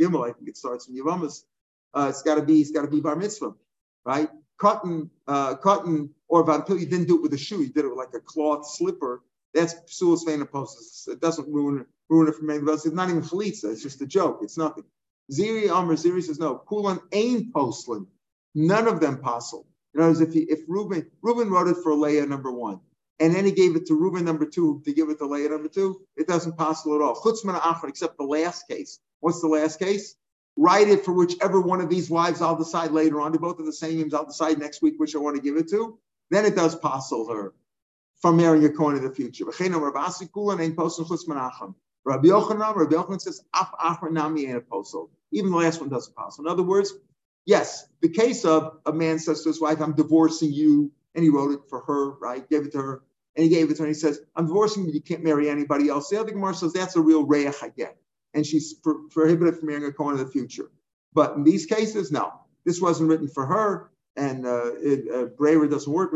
Gimel. 0.00 0.28
I 0.28 0.32
think 0.32 0.48
it 0.48 0.56
starts 0.56 0.88
in 0.88 0.96
Yavamas. 0.96 1.44
Uh, 1.94 2.06
it's 2.08 2.22
got 2.22 2.36
to 2.36 2.42
be 2.42 2.60
it's 2.60 2.70
got 2.70 2.82
to 2.82 2.88
be 2.88 3.00
bar 3.00 3.16
mitzvah, 3.16 3.54
right? 4.04 4.28
Katan, 4.60 5.08
uh, 5.26 5.54
katan, 5.56 6.10
or 6.28 6.48
until 6.50 6.78
you 6.78 6.86
didn't 6.86 7.06
do 7.06 7.16
it 7.16 7.22
with 7.22 7.32
a 7.34 7.38
shoe, 7.38 7.62
you 7.62 7.68
did 7.68 7.84
it 7.84 7.88
with 7.88 7.98
like 7.98 8.14
a 8.14 8.20
cloth 8.20 8.68
slipper. 8.68 9.22
That's 9.54 9.74
psulas 9.88 10.50
poses. 10.50 11.08
It 11.10 11.20
doesn't 11.20 11.48
ruin 11.48 11.86
ruin 12.10 12.28
it 12.28 12.34
from 12.34 12.50
else. 12.50 12.84
It's 12.84 12.94
not 12.94 13.08
even 13.08 13.22
chalitza. 13.22 13.72
It's 13.72 13.82
just 13.82 14.02
a 14.02 14.06
joke. 14.06 14.40
It's 14.42 14.58
nothing. 14.58 14.84
Ziri 15.32 15.70
Amr 15.70 15.94
Ziri 15.94 16.22
says 16.22 16.38
no. 16.38 16.56
Kulan 16.68 17.00
ain't 17.12 17.54
postlin. 17.54 18.06
None 18.54 18.88
of 18.88 19.00
them 19.00 19.18
possible. 19.18 19.66
In 19.94 20.00
other 20.00 20.10
words, 20.10 20.20
if 20.20 20.32
he, 20.32 20.40
if 20.40 20.60
Reuben 20.68 21.08
Reuben 21.22 21.50
wrote 21.50 21.68
it 21.68 21.76
for 21.82 21.94
Leah 21.94 22.26
number 22.26 22.50
one, 22.50 22.80
and 23.20 23.34
then 23.34 23.44
he 23.44 23.52
gave 23.52 23.76
it 23.76 23.86
to 23.86 23.94
Reuben 23.94 24.24
number 24.24 24.44
two 24.44 24.82
to 24.84 24.92
give 24.92 25.08
it 25.08 25.18
to 25.18 25.26
Leah 25.26 25.50
number 25.50 25.68
two, 25.68 26.00
it 26.16 26.26
doesn't 26.26 26.56
possible 26.56 26.96
at 26.96 27.02
all. 27.02 27.14
Chutzman 27.14 27.58
Achar, 27.60 27.88
except 27.88 28.18
the 28.18 28.24
last 28.24 28.66
case. 28.68 28.98
What's 29.20 29.40
the 29.40 29.48
last 29.48 29.78
case? 29.78 30.16
Write 30.56 30.88
it 30.88 31.04
for 31.04 31.12
whichever 31.12 31.60
one 31.60 31.80
of 31.80 31.88
these 31.88 32.10
wives 32.10 32.42
I'll 32.42 32.56
decide 32.56 32.90
later 32.90 33.20
on. 33.20 33.30
They're 33.32 33.40
both 33.40 33.60
of 33.60 33.66
the 33.66 33.72
same 33.72 33.98
names. 33.98 34.14
I'll 34.14 34.26
decide 34.26 34.58
next 34.58 34.82
week 34.82 34.94
which 34.96 35.14
I 35.14 35.18
want 35.18 35.36
to 35.36 35.42
give 35.42 35.56
it 35.56 35.68
to. 35.70 35.98
Then 36.30 36.44
it 36.44 36.56
does 36.56 36.74
possible 36.74 37.28
her 37.32 37.54
from 38.20 38.36
marrying 38.36 38.64
a 38.64 38.70
Kohen 38.70 38.96
in 38.96 39.04
the 39.04 39.14
future. 39.14 39.44
Rabbi 42.04 42.28
Yochanan, 42.28 42.76
Rabbi 42.76 42.94
Yochanan 42.94 43.20
says, 43.20 43.42
Af 43.54 43.98
Nami 44.10 44.46
ain't 44.46 44.56
apostle. 44.56 45.10
Even 45.32 45.50
the 45.50 45.58
last 45.58 45.80
one 45.80 45.90
doesn't 45.90 46.16
pass. 46.16 46.38
In 46.38 46.46
other 46.46 46.62
words, 46.62 46.94
yes, 47.46 47.86
the 48.00 48.08
case 48.08 48.44
of 48.44 48.78
a 48.86 48.92
man 48.92 49.18
says 49.18 49.42
to 49.42 49.50
his 49.50 49.60
wife, 49.60 49.80
I'm 49.80 49.94
divorcing 49.94 50.52
you, 50.52 50.90
and 51.14 51.22
he 51.22 51.30
wrote 51.30 51.52
it 51.52 51.60
for 51.68 51.80
her, 51.80 52.12
right? 52.12 52.48
Gave 52.48 52.66
it 52.66 52.72
to 52.72 52.78
her, 52.78 53.02
and 53.36 53.44
he 53.44 53.50
gave 53.50 53.70
it 53.70 53.74
to 53.74 53.82
her, 53.82 53.86
and 53.86 53.94
he 53.94 54.00
says, 54.00 54.20
I'm 54.36 54.46
divorcing 54.46 54.86
you, 54.86 54.92
you 54.92 55.02
can't 55.02 55.22
marry 55.22 55.48
anybody 55.48 55.88
else. 55.88 56.08
The 56.08 56.20
other 56.20 56.32
Gemara 56.32 56.54
says, 56.54 56.72
that's 56.72 56.96
a 56.96 57.00
real 57.00 57.24
reach 57.26 57.54
I 57.62 57.68
get. 57.68 57.96
And 58.34 58.46
she's 58.46 58.74
pro- 58.74 59.08
prohibited 59.08 59.58
from 59.58 59.68
marrying 59.68 59.86
a 59.86 59.92
Kohen 59.92 60.18
in 60.18 60.24
the 60.24 60.30
future. 60.30 60.70
But 61.12 61.34
in 61.36 61.44
these 61.44 61.66
cases, 61.66 62.12
no. 62.12 62.32
This 62.64 62.80
wasn't 62.80 63.08
written 63.08 63.28
for 63.28 63.46
her, 63.46 63.90
and 64.16 64.46
uh, 64.46 64.72
it, 64.76 65.10
uh, 65.12 65.24
braver 65.26 65.66
doesn't 65.66 65.92
work. 65.92 66.12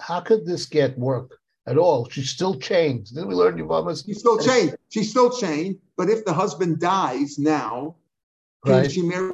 How 0.00 0.20
could 0.20 0.44
this 0.46 0.66
get 0.66 0.98
work? 0.98 1.38
At 1.66 1.78
all. 1.78 2.08
She's 2.10 2.30
still 2.30 2.58
chained. 2.58 3.06
Didn't 3.06 3.28
we 3.28 3.34
learn 3.34 3.56
Yavamas? 3.56 4.04
She's 4.04 4.18
still 4.18 4.38
chained. 4.38 4.76
She's 4.88 5.10
still 5.10 5.30
chained. 5.30 5.78
But 5.96 6.08
if 6.08 6.24
the 6.24 6.32
husband 6.32 6.80
dies 6.80 7.38
now, 7.38 7.96
can 8.64 8.74
right. 8.74 8.90
she 8.90 9.02
marry 9.02 9.32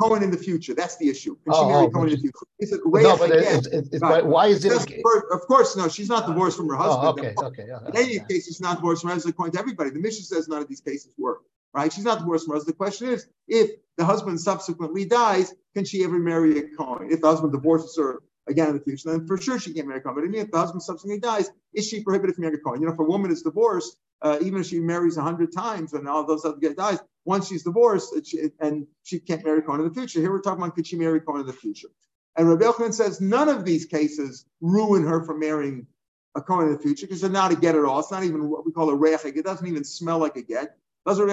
Cohen 0.00 0.22
in 0.22 0.30
the 0.30 0.36
future? 0.36 0.74
That's 0.74 0.96
the 0.96 1.08
issue. 1.08 1.36
Can 1.44 1.52
oh, 1.54 1.62
she 1.62 1.72
marry 1.72 1.86
oh, 1.86 1.90
Cohen 1.90 2.08
in 2.08 2.14
the 2.16 2.20
future? 2.20 2.46
Is 2.58 2.72
it 2.72 2.80
no, 2.84 3.16
but 3.16 3.30
it, 3.30 4.00
right. 4.00 4.24
why 4.24 4.46
is 4.48 4.64
it? 4.64 4.72
of 4.72 5.40
course, 5.46 5.76
no. 5.76 5.88
She's 5.88 6.08
not 6.08 6.26
divorced 6.26 6.56
from 6.56 6.68
her 6.68 6.76
oh, 6.76 6.98
husband. 6.98 7.34
Oh, 7.38 7.46
okay, 7.46 7.62
okay. 7.62 7.68
Yeah, 7.68 7.88
in 7.88 7.96
any 7.96 8.14
yeah. 8.14 8.24
case, 8.24 8.46
she's 8.46 8.60
not 8.60 8.76
divorced 8.76 9.02
from 9.02 9.10
her 9.10 9.14
husband. 9.14 9.34
According 9.34 9.52
to 9.52 9.58
everybody, 9.58 9.90
the 9.90 10.00
mission 10.00 10.24
says 10.24 10.48
none 10.48 10.62
of 10.62 10.68
these 10.68 10.80
cases 10.80 11.12
work. 11.18 11.42
Right? 11.72 11.92
She's 11.92 12.04
not 12.04 12.20
divorced 12.20 12.44
from 12.44 12.52
her 12.52 12.56
husband. 12.56 12.74
The 12.74 12.78
question 12.78 13.08
is, 13.08 13.26
if 13.48 13.70
the 13.96 14.04
husband 14.04 14.40
subsequently 14.40 15.04
dies, 15.04 15.52
can 15.74 15.84
she 15.84 16.04
ever 16.04 16.18
marry 16.18 16.58
a 16.58 16.68
Cohen? 16.76 17.08
If 17.10 17.20
the 17.20 17.26
husband 17.26 17.52
divorces 17.52 17.96
her 17.98 18.22
again 18.48 18.68
in 18.68 18.76
the 18.76 18.82
future, 18.82 19.10
then 19.10 19.26
for 19.26 19.38
sure 19.38 19.58
she 19.58 19.72
can't 19.72 19.86
marry 19.86 20.00
a 20.00 20.02
Kohen. 20.02 20.30
But 20.30 20.38
if 20.38 20.50
the 20.50 20.58
husband 20.58 20.82
subsequently 20.82 21.20
dies, 21.20 21.50
is 21.72 21.88
she 21.88 22.02
prohibited 22.02 22.36
from 22.36 22.42
marrying 22.42 22.60
a 22.60 22.62
Kohen? 22.62 22.80
You 22.80 22.86
know, 22.86 22.92
if 22.92 22.98
a 22.98 23.04
woman 23.04 23.30
is 23.30 23.42
divorced, 23.42 23.96
uh, 24.22 24.38
even 24.42 24.60
if 24.60 24.66
she 24.66 24.80
marries 24.80 25.16
a 25.16 25.22
hundred 25.22 25.52
times 25.52 25.92
and 25.92 26.08
all 26.08 26.26
those 26.26 26.44
other 26.44 26.58
guys 26.58 26.74
dies, 26.74 26.98
once 27.24 27.48
she's 27.48 27.62
divorced 27.62 28.14
she, 28.26 28.50
and 28.60 28.86
she 29.02 29.18
can't 29.18 29.44
marry 29.44 29.58
a 29.58 29.62
Kohen 29.62 29.80
in 29.80 29.88
the 29.88 29.94
future. 29.94 30.20
Here 30.20 30.30
we're 30.30 30.40
talking 30.40 30.62
about 30.62 30.74
could 30.74 30.86
she 30.86 30.96
marry 30.96 31.18
a 31.18 31.20
Kohen 31.20 31.40
in 31.40 31.46
the 31.46 31.52
future? 31.52 31.88
And 32.36 32.48
Rabbi 32.48 32.64
Elchanan 32.64 32.92
says 32.92 33.20
none 33.20 33.48
of 33.48 33.64
these 33.64 33.86
cases 33.86 34.44
ruin 34.60 35.06
her 35.06 35.24
from 35.24 35.40
marrying 35.40 35.86
a 36.34 36.42
Kohen 36.42 36.66
in 36.66 36.72
the 36.72 36.78
future 36.78 37.06
because 37.06 37.20
they're 37.20 37.30
not 37.30 37.52
a 37.52 37.56
get 37.56 37.76
at 37.76 37.84
all. 37.84 38.00
It's 38.00 38.10
not 38.10 38.24
even 38.24 38.48
what 38.50 38.66
we 38.66 38.72
call 38.72 38.90
a 38.90 38.96
rechik. 38.96 39.36
It 39.36 39.44
doesn't 39.44 39.66
even 39.66 39.84
smell 39.84 40.18
like 40.18 40.36
a 40.36 40.42
get. 40.42 40.76
Listen 41.06 41.26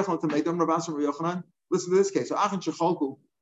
to 1.91 1.97
this 1.97 2.11
case. 2.11 2.29
So 2.29 2.35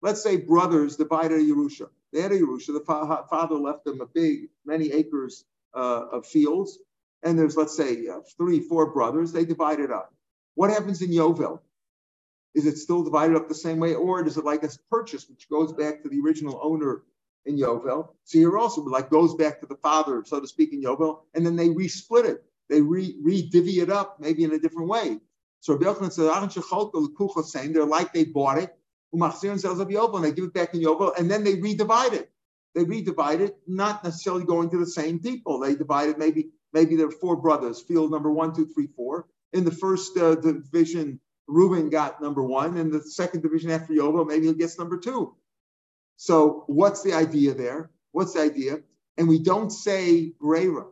Let's 0.02 0.24
say 0.24 0.38
brothers 0.38 0.96
divided 0.96 1.40
a 1.40 1.44
Yerusha. 1.44 1.90
They 2.14 2.22
had 2.22 2.32
a 2.32 2.40
Yerusha. 2.40 2.68
The 2.68 3.26
father 3.30 3.56
left 3.56 3.86
them 3.86 4.02
a 4.02 4.06
big, 4.06 4.50
many 4.66 4.92
acres 4.92 5.46
uh, 5.76 6.06
of 6.12 6.26
fields. 6.26 6.80
And 7.24 7.38
there's, 7.38 7.58
let's 7.58 7.76
say, 7.76 8.08
uh, 8.08 8.22
three, 8.38 8.62
four 8.62 8.94
brothers. 8.94 9.32
They 9.32 9.46
divide 9.46 9.80
it 9.80 9.92
up. 9.92 10.14
What 10.56 10.70
happens 10.70 11.02
in 11.02 11.12
Yovel? 11.12 11.60
Is 12.56 12.66
it 12.66 12.78
still 12.78 13.04
divided 13.04 13.36
up 13.36 13.48
the 13.48 13.56
same 13.56 13.80
way? 13.80 13.94
Or 13.94 14.26
is 14.26 14.38
it 14.38 14.46
like 14.46 14.64
a 14.64 14.70
purchase, 14.90 15.30
which 15.30 15.50
goes 15.50 15.74
back 15.74 16.02
to 16.02 16.10
the 16.10 16.20
original 16.22 16.60
owner 16.64 17.04
in 17.46 17.58
Yovel? 17.58 18.10
So 18.24 18.40
here 18.40 18.58
also, 18.58 18.84
like, 18.84 19.10
goes 19.10 19.36
back 19.36 19.60
to 19.60 19.68
the 19.68 19.76
father, 19.76 20.24
so 20.26 20.40
to 20.40 20.48
speak, 20.48 20.74
in 20.74 20.82
Yovel. 20.82 21.20
And 21.36 21.46
then 21.46 21.56
they 21.56 21.70
resplit 21.70 22.26
it. 22.26 22.44
They 22.70 22.82
re, 22.82 23.50
divvy 23.52 23.82
it 23.82 23.90
up, 23.90 24.20
maybe 24.20 24.44
in 24.44 24.54
a 24.54 24.60
different 24.60 24.88
way. 24.88 25.20
So 25.60 25.76
Rabbi 25.76 26.08
saying 26.10 27.74
they're 27.74 27.86
like 27.86 28.14
they 28.14 28.24
bought 28.24 28.60
it, 28.60 28.78
And 29.12 30.24
they 30.24 30.32
give 30.32 30.46
it 30.46 30.54
back 30.54 30.74
in 30.74 30.82
Yovel, 30.82 31.18
and 31.18 31.30
then 31.30 31.44
they 31.44 31.56
redivide 31.56 32.14
it. 32.14 32.30
They 32.76 32.84
redivide 32.86 33.40
it, 33.40 33.58
not 33.68 34.04
necessarily 34.04 34.46
going 34.46 34.70
to 34.70 34.78
the 34.78 34.86
same 34.86 35.20
people. 35.20 35.60
They 35.60 35.76
divide 35.76 36.10
it, 36.10 36.20
maybe, 36.20 36.50
maybe 36.74 36.96
there 36.96 37.08
are 37.08 37.12
four 37.12 37.36
brothers, 37.36 37.82
field 37.82 38.12
number 38.12 38.32
one, 38.32 38.54
two, 38.54 38.68
three, 38.68 38.88
four. 38.96 39.28
In 39.54 39.66
the 39.66 39.72
first 39.72 40.16
uh, 40.18 40.36
division, 40.36 41.20
Reuben 41.48 41.90
got 41.90 42.22
number 42.22 42.44
one. 42.44 42.78
In 42.78 42.92
the 42.92 43.02
second 43.02 43.42
division 43.42 43.72
after 43.72 43.94
Yovel, 43.94 44.28
maybe 44.28 44.46
he 44.48 44.54
gets 44.54 44.78
number 44.78 44.98
two. 44.98 45.36
So 46.18 46.66
what's 46.68 47.02
the 47.02 47.14
idea 47.14 47.54
there? 47.56 47.90
What's 48.12 48.34
the 48.34 48.42
idea? 48.42 48.82
And 49.18 49.28
we 49.28 49.40
don't 49.40 49.72
say 49.72 50.34
Brera. 50.40 50.86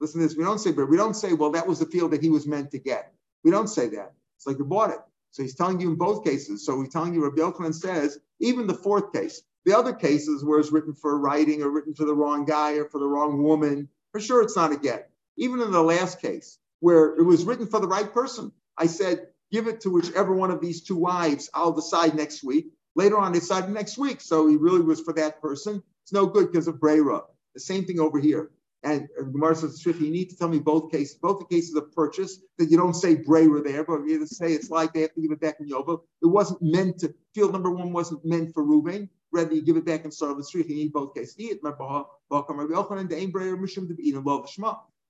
Listen 0.00 0.20
to 0.20 0.28
this. 0.28 0.36
We 0.36 0.44
don't 0.44 0.58
say 0.58 0.72
Brera. 0.72 0.88
We 0.88 0.96
don't 0.96 1.14
say, 1.14 1.32
well, 1.32 1.50
that 1.52 1.66
was 1.66 1.80
the 1.80 1.86
field 1.86 2.12
that 2.12 2.22
he 2.22 2.30
was 2.30 2.46
meant 2.46 2.70
to 2.72 2.78
get. 2.78 3.12
We 3.42 3.50
don't 3.50 3.68
say 3.68 3.88
that. 3.88 4.12
It's 4.36 4.46
like 4.46 4.58
you 4.58 4.64
bought 4.64 4.90
it. 4.90 5.00
So 5.34 5.42
he's 5.42 5.56
telling 5.56 5.80
you 5.80 5.90
in 5.90 5.96
both 5.96 6.22
cases. 6.22 6.64
So 6.64 6.80
he's 6.80 6.92
telling 6.92 7.12
you, 7.12 7.24
Rabbi 7.24 7.38
Yochanan 7.38 7.74
says, 7.74 8.20
even 8.38 8.68
the 8.68 8.74
fourth 8.74 9.12
case, 9.12 9.42
the 9.64 9.76
other 9.76 9.92
cases 9.92 10.44
where 10.44 10.60
it's 10.60 10.70
written 10.70 10.94
for 10.94 11.18
writing 11.18 11.60
or 11.60 11.70
written 11.70 11.92
for 11.92 12.04
the 12.04 12.14
wrong 12.14 12.44
guy 12.44 12.74
or 12.74 12.88
for 12.88 13.00
the 13.00 13.08
wrong 13.08 13.42
woman, 13.42 13.88
for 14.12 14.20
sure 14.20 14.42
it's 14.42 14.54
not 14.54 14.70
a 14.70 14.76
get. 14.76 15.10
Even 15.36 15.60
in 15.60 15.72
the 15.72 15.82
last 15.82 16.20
case, 16.20 16.60
where 16.78 17.16
it 17.16 17.24
was 17.24 17.42
written 17.42 17.66
for 17.66 17.80
the 17.80 17.88
right 17.88 18.14
person, 18.14 18.52
I 18.78 18.86
said, 18.86 19.26
give 19.50 19.66
it 19.66 19.80
to 19.80 19.90
whichever 19.90 20.32
one 20.32 20.52
of 20.52 20.60
these 20.60 20.82
two 20.82 20.94
wives. 20.94 21.50
I'll 21.52 21.72
decide 21.72 22.14
next 22.14 22.44
week. 22.44 22.66
Later 22.94 23.18
on, 23.18 23.32
decided 23.32 23.70
next 23.70 23.98
week. 23.98 24.20
So 24.20 24.46
he 24.46 24.54
really 24.54 24.82
was 24.82 25.00
for 25.00 25.14
that 25.14 25.42
person. 25.42 25.82
It's 26.04 26.12
no 26.12 26.26
good 26.26 26.52
because 26.52 26.68
of 26.68 26.78
Brera. 26.78 27.22
The 27.54 27.60
same 27.60 27.86
thing 27.86 27.98
over 27.98 28.20
here. 28.20 28.50
And 28.84 29.08
Gemara 29.16 29.56
says, 29.56 29.82
you 29.84 29.94
need 29.94 30.28
to 30.28 30.36
tell 30.36 30.48
me 30.48 30.58
both 30.58 30.92
cases, 30.92 31.16
both 31.16 31.38
the 31.38 31.46
cases 31.46 31.74
of 31.74 31.90
purchase, 31.92 32.38
that 32.58 32.70
you 32.70 32.76
don't 32.76 32.92
say 32.92 33.14
Brera 33.14 33.62
there, 33.62 33.82
but 33.82 34.04
you 34.04 34.26
say 34.26 34.52
it's 34.52 34.68
like 34.68 34.92
they 34.92 35.00
have 35.00 35.14
to 35.14 35.22
give 35.22 35.32
it 35.32 35.40
back 35.40 35.56
in 35.58 35.66
Yovel. 35.68 36.02
It 36.22 36.26
wasn't 36.26 36.60
meant 36.60 36.98
to, 36.98 37.14
field 37.34 37.52
number 37.52 37.70
one 37.70 37.94
wasn't 37.94 38.24
meant 38.26 38.52
for 38.52 38.62
Ruvain. 38.62 39.08
Rather, 39.32 39.54
you 39.54 39.62
give 39.62 39.78
it 39.78 39.86
back 39.86 40.04
in 40.04 40.10
the 40.10 40.44
street. 40.44 40.68
You 40.68 40.76
need 40.76 40.92
both 40.92 41.14
cases. 41.14 41.34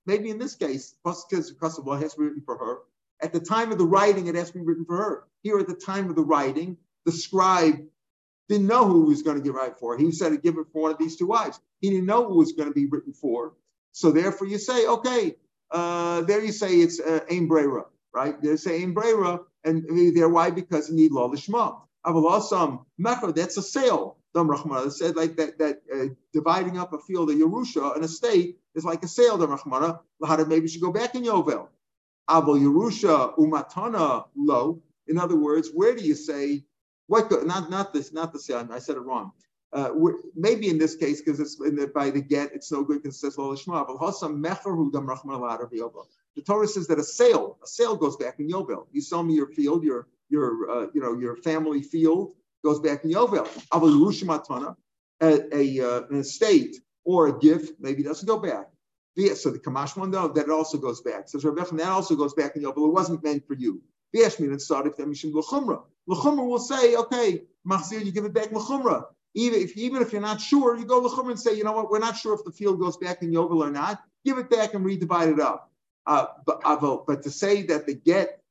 Maybe 0.07 0.29
in 0.29 0.37
this 0.39 0.55
case, 0.55 0.95
because 1.03 1.81
what 1.83 2.01
has 2.01 2.15
written 2.17 2.41
for 2.45 2.57
her, 2.57 2.77
At 3.21 3.33
the 3.33 3.39
time 3.39 3.71
of 3.71 3.77
the 3.77 3.85
writing, 3.85 4.27
it 4.27 4.35
has 4.35 4.51
to 4.51 4.59
be 4.59 4.65
written 4.65 4.85
for 4.85 4.97
her. 4.97 5.23
Here, 5.43 5.57
at 5.59 5.67
the 5.67 5.75
time 5.75 6.09
of 6.09 6.15
the 6.15 6.23
writing, 6.23 6.77
the 7.05 7.11
scribe 7.11 7.85
didn't 8.49 8.67
know 8.67 8.85
who 8.85 9.05
was 9.05 9.23
going 9.23 9.37
to 9.37 9.43
give 9.43 9.55
right 9.55 9.77
for. 9.77 9.97
He 9.97 10.11
said 10.11 10.29
to 10.29 10.37
give 10.37 10.57
it 10.57 10.67
for 10.71 10.83
one 10.83 10.91
of 10.91 10.97
these 10.97 11.15
two 11.15 11.27
wives. 11.27 11.59
He 11.81 11.89
didn't 11.89 12.05
know 12.05 12.27
who 12.27 12.37
was 12.37 12.51
going 12.53 12.69
to 12.69 12.73
be 12.73 12.85
written 12.87 13.13
for. 13.13 13.53
So 13.95 14.11
therefore, 14.11 14.47
you 14.47 14.57
say, 14.57 14.85
okay, 14.87 15.37
uh, 15.71 16.21
there 16.23 16.43
you 16.43 16.51
say 16.51 16.75
it's 16.75 16.99
uh, 16.99 17.21
Ein 17.31 17.47
Brera, 17.47 17.85
right? 18.13 18.35
They 18.41 18.57
say 18.57 18.83
Ein 18.83 18.93
Brera, 18.93 19.39
and 19.63 19.85
there 20.13 20.27
why? 20.27 20.49
Because 20.51 20.89
you 20.89 20.97
need 20.97 21.13
law 21.13 21.29
lishma. 21.29 21.79
Avalasam 22.05 22.83
mecher, 22.99 23.33
that's 23.33 23.55
a 23.55 23.61
sale. 23.61 24.17
Dam 24.33 24.49
Rahmana 24.49 24.91
said 24.91 25.15
like 25.15 25.37
that 25.37 25.57
that 25.59 25.77
uh, 25.95 26.07
dividing 26.33 26.77
up 26.77 26.91
a 26.91 26.99
field 26.99 27.31
of 27.31 27.37
Yerusha, 27.37 27.95
an 27.95 28.03
estate, 28.03 28.57
is 28.75 28.83
like 28.83 29.01
a 29.05 29.07
sale. 29.07 29.37
Dam 29.37 29.57
Rahmana, 29.57 29.99
lahada 30.21 30.45
maybe 30.45 30.67
should 30.67 30.81
go 30.81 30.91
back 30.91 31.15
in 31.15 31.23
Yovel. 31.23 31.69
Aval 32.29 32.59
Yerusha 32.59 33.37
umatana 33.37 34.25
lo. 34.35 34.81
In 35.07 35.17
other 35.17 35.37
words, 35.37 35.69
where 35.73 35.95
do 35.95 36.03
you 36.03 36.15
say 36.15 36.65
what? 37.07 37.31
Not 37.45 37.69
not 37.69 37.93
this, 37.93 38.11
not 38.11 38.33
the 38.33 38.39
sale. 38.39 38.67
I 38.69 38.79
said 38.79 38.97
it 38.97 38.99
wrong. 38.99 39.31
Uh, 39.73 39.89
maybe 40.35 40.69
in 40.69 40.77
this 40.77 40.95
case, 40.95 41.21
because 41.21 41.39
it's 41.39 41.57
the, 41.57 41.91
by 41.93 42.09
the 42.09 42.21
get, 42.21 42.53
it's 42.53 42.71
no 42.71 42.83
good 42.83 43.03
because 43.03 43.15
it 43.15 43.19
says. 43.19 43.35
The 46.35 46.41
Torah 46.45 46.67
says 46.67 46.87
that 46.87 46.99
a 46.99 47.03
sale, 47.03 47.57
a 47.63 47.67
sale 47.67 47.95
goes 47.95 48.15
back 48.15 48.39
in 48.39 48.49
Yovel. 48.49 48.87
You 48.91 49.01
sell 49.01 49.23
me 49.23 49.33
your 49.33 49.47
field, 49.47 49.83
your 49.83 50.07
your 50.29 50.69
uh, 50.69 50.87
you 50.93 51.01
know 51.01 51.17
your 51.17 51.35
family 51.37 51.81
field 51.81 52.33
goes 52.63 52.79
back 52.79 53.03
in 53.03 53.11
Yovel. 53.11 53.47
Aval 53.71 54.75
a, 55.21 55.55
a 55.55 55.79
uh, 55.79 56.01
an 56.09 56.19
estate 56.19 56.77
or 57.03 57.27
a 57.27 57.39
gift 57.39 57.79
maybe 57.79 58.03
doesn't 58.03 58.27
go 58.27 58.37
back. 58.37 58.69
So 59.35 59.49
the 59.49 59.59
Kamash 59.59 59.95
one 59.95 60.11
know 60.11 60.27
that 60.27 60.49
also 60.49 60.77
goes 60.77 61.01
back. 61.01 61.29
Says 61.29 61.45
Rebbe, 61.45 61.65
that 61.71 61.87
also 61.87 62.15
goes 62.15 62.33
back 62.33 62.57
in 62.57 62.63
Yovel. 62.63 62.87
It 62.87 62.93
wasn't 62.93 63.23
meant 63.23 63.47
for 63.47 63.53
you. 63.53 63.81
V'yashmin 64.13 64.47
and 64.47 64.57
Sadif 64.57 64.97
Demishim 64.97 65.33
L'chumra. 65.33 65.83
L'chumra 66.07 66.45
will 66.45 66.59
say, 66.59 66.95
okay, 66.95 67.43
Machzir, 67.65 68.03
you 68.03 68.11
give 68.11 68.25
it 68.25 68.33
back 68.33 68.51
L'chumra. 68.51 69.05
Even 69.35 69.61
if 69.61 69.77
even 69.77 70.01
if 70.01 70.11
you're 70.11 70.21
not 70.21 70.41
sure, 70.41 70.77
you 70.77 70.85
go 70.85 71.01
to 71.01 71.07
L'chumra 71.07 71.31
and 71.31 71.39
say, 71.39 71.53
you 71.53 71.63
know 71.63 71.73
what, 71.73 71.91
we're 71.91 71.99
not 71.99 72.17
sure 72.17 72.33
if 72.33 72.43
the 72.43 72.51
field 72.51 72.79
goes 72.79 72.97
back 72.97 73.21
in 73.21 73.31
Yovel 73.31 73.57
or 73.57 73.69
not. 73.69 74.01
Give 74.23 74.37
it 74.37 74.49
back 74.49 74.73
and 74.73 74.85
redivide 74.85 75.33
it 75.33 75.39
up. 75.39 75.71
Uh, 76.07 76.27
but, 76.45 76.61
uh, 76.63 76.97
but 77.05 77.21
to 77.23 77.29
say 77.29 77.63
that 77.63 77.85
the 77.85 77.93
get 77.93 78.41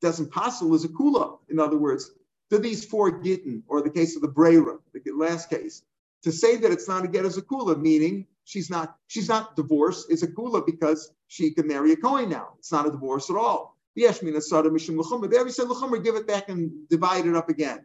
doesn't 0.00 0.30
possible 0.30 0.74
is 0.74 0.84
a 0.84 0.88
kula. 0.88 1.38
In 1.50 1.58
other 1.58 1.76
words, 1.76 2.12
to 2.50 2.58
these 2.58 2.84
four 2.84 3.10
gittin, 3.10 3.62
or 3.66 3.82
the 3.82 3.90
case 3.90 4.16
of 4.16 4.22
the 4.22 4.28
brera, 4.28 4.78
the 4.92 5.02
last 5.12 5.50
case, 5.50 5.82
to 6.22 6.32
say 6.32 6.56
that 6.56 6.70
it's 6.70 6.88
not 6.88 7.04
a 7.04 7.08
get 7.08 7.24
is 7.24 7.36
a 7.36 7.42
kula, 7.42 7.78
meaning 7.80 8.26
she's 8.44 8.70
not 8.70 8.96
she's 9.08 9.28
not 9.28 9.56
divorced. 9.56 10.06
It's 10.10 10.22
a 10.22 10.28
kula 10.28 10.64
because 10.64 11.12
she 11.26 11.50
can 11.50 11.66
marry 11.66 11.92
a 11.92 11.96
kohen 11.96 12.30
now. 12.30 12.54
It's 12.58 12.72
not 12.72 12.86
a 12.86 12.90
divorce 12.90 13.28
at 13.30 13.36
all. 13.36 13.76
Yes, 13.94 14.22
mina 14.22 14.38
mishum 14.38 14.96
l'chumra. 14.96 15.30
There 15.30 15.44
we 15.44 15.50
said 15.50 15.68
l'chumra, 15.68 16.02
give 16.02 16.14
it 16.14 16.26
back 16.26 16.48
and 16.48 16.88
divide 16.88 17.26
it 17.26 17.34
up 17.34 17.48
again. 17.48 17.84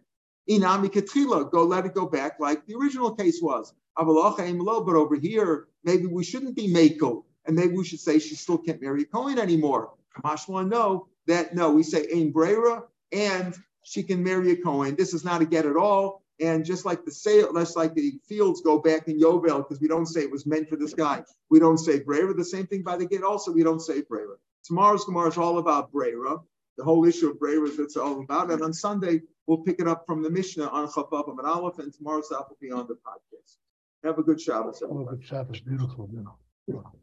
Inami 0.50 0.90
ketchila, 0.90 1.50
go 1.52 1.64
let 1.64 1.86
it 1.86 1.94
go 1.94 2.06
back 2.06 2.40
like 2.40 2.66
the 2.66 2.76
original 2.76 3.16
case 3.16 3.40
was. 3.42 3.74
But 3.96 4.08
over 4.08 5.16
here, 5.16 5.68
maybe 5.84 6.08
we 6.08 6.24
shouldn't 6.24 6.56
be 6.56 6.68
mako, 6.68 7.26
and 7.46 7.56
maybe 7.56 7.76
we 7.76 7.86
should 7.86 8.00
say 8.00 8.20
she 8.20 8.36
still 8.36 8.58
can't 8.58 8.82
marry 8.82 9.04
a 9.04 9.06
kohen 9.06 9.40
anymore. 9.40 9.94
Mashma, 10.24 10.68
no, 10.68 11.08
that 11.28 11.56
no, 11.56 11.72
we 11.72 11.84
say 11.84 12.08
Ein 12.14 12.32
Brera, 12.32 12.84
and 13.12 13.56
she 13.84 14.04
can 14.04 14.24
marry 14.24 14.52
a 14.52 14.56
Cohen. 14.56 14.96
This 14.96 15.14
is 15.14 15.24
not 15.24 15.42
a 15.42 15.46
get 15.46 15.66
at 15.66 15.76
all. 15.76 16.24
And 16.40 16.66
just 16.66 16.86
like 16.86 17.06
the 17.06 17.12
sale, 17.12 17.54
just 17.54 17.76
like 17.78 17.94
the 17.94 18.20
fields 18.28 18.62
go 18.62 18.80
back 18.80 19.08
in 19.08 19.20
Yovel, 19.20 19.60
because 19.60 19.80
we 19.80 19.88
don't 19.88 20.08
say 20.08 20.22
it 20.22 20.32
was 20.32 20.46
meant 20.46 20.68
for 20.68 20.76
this 20.76 20.94
guy. 20.94 21.24
We 21.50 21.60
don't 21.60 21.78
say 21.78 22.00
Brera. 22.00 22.34
The 22.34 22.44
same 22.44 22.66
thing 22.66 22.82
by 22.82 22.98
the 22.98 23.06
get. 23.06 23.24
Also, 23.24 23.52
we 23.52 23.64
don't 23.64 23.80
say 23.80 24.02
Brera. 24.02 24.36
Tomorrow's 24.64 25.06
Gemara 25.06 25.30
is 25.30 25.38
all 25.38 25.60
about 25.60 25.92
Brera. 25.92 26.38
The 26.78 26.84
whole 26.84 27.06
issue 27.06 27.30
of 27.30 27.38
is 27.66 27.80
it's 27.80 27.98
all 27.98 28.22
about. 28.22 28.52
And 28.52 28.62
on 28.62 28.74
Sunday, 28.74 29.22
we'll 29.46 29.60
pick 29.60 29.80
it 29.80 29.88
up 29.88 30.06
from 30.08 30.24
the 30.24 30.30
Mishnah 30.30 30.68
on 30.68 30.88
Chavav 30.88 31.30
and 31.30 31.40
Aleph, 31.42 31.80
and 31.80 31.94
tomorrow's 31.94 32.28
stuff 32.28 32.48
will 32.50 32.58
be 32.60 32.72
on 32.72 32.88
the 32.88 32.96
podcast. 32.96 33.58
Have 34.04 34.18
a 34.18 34.24
good 34.24 34.42
Shabbos. 34.42 34.82
Oh, 34.84 35.04
good 35.06 35.24
Shabbos, 35.24 35.60
beautiful. 35.62 36.10
You 36.12 36.24
know. 36.68 36.94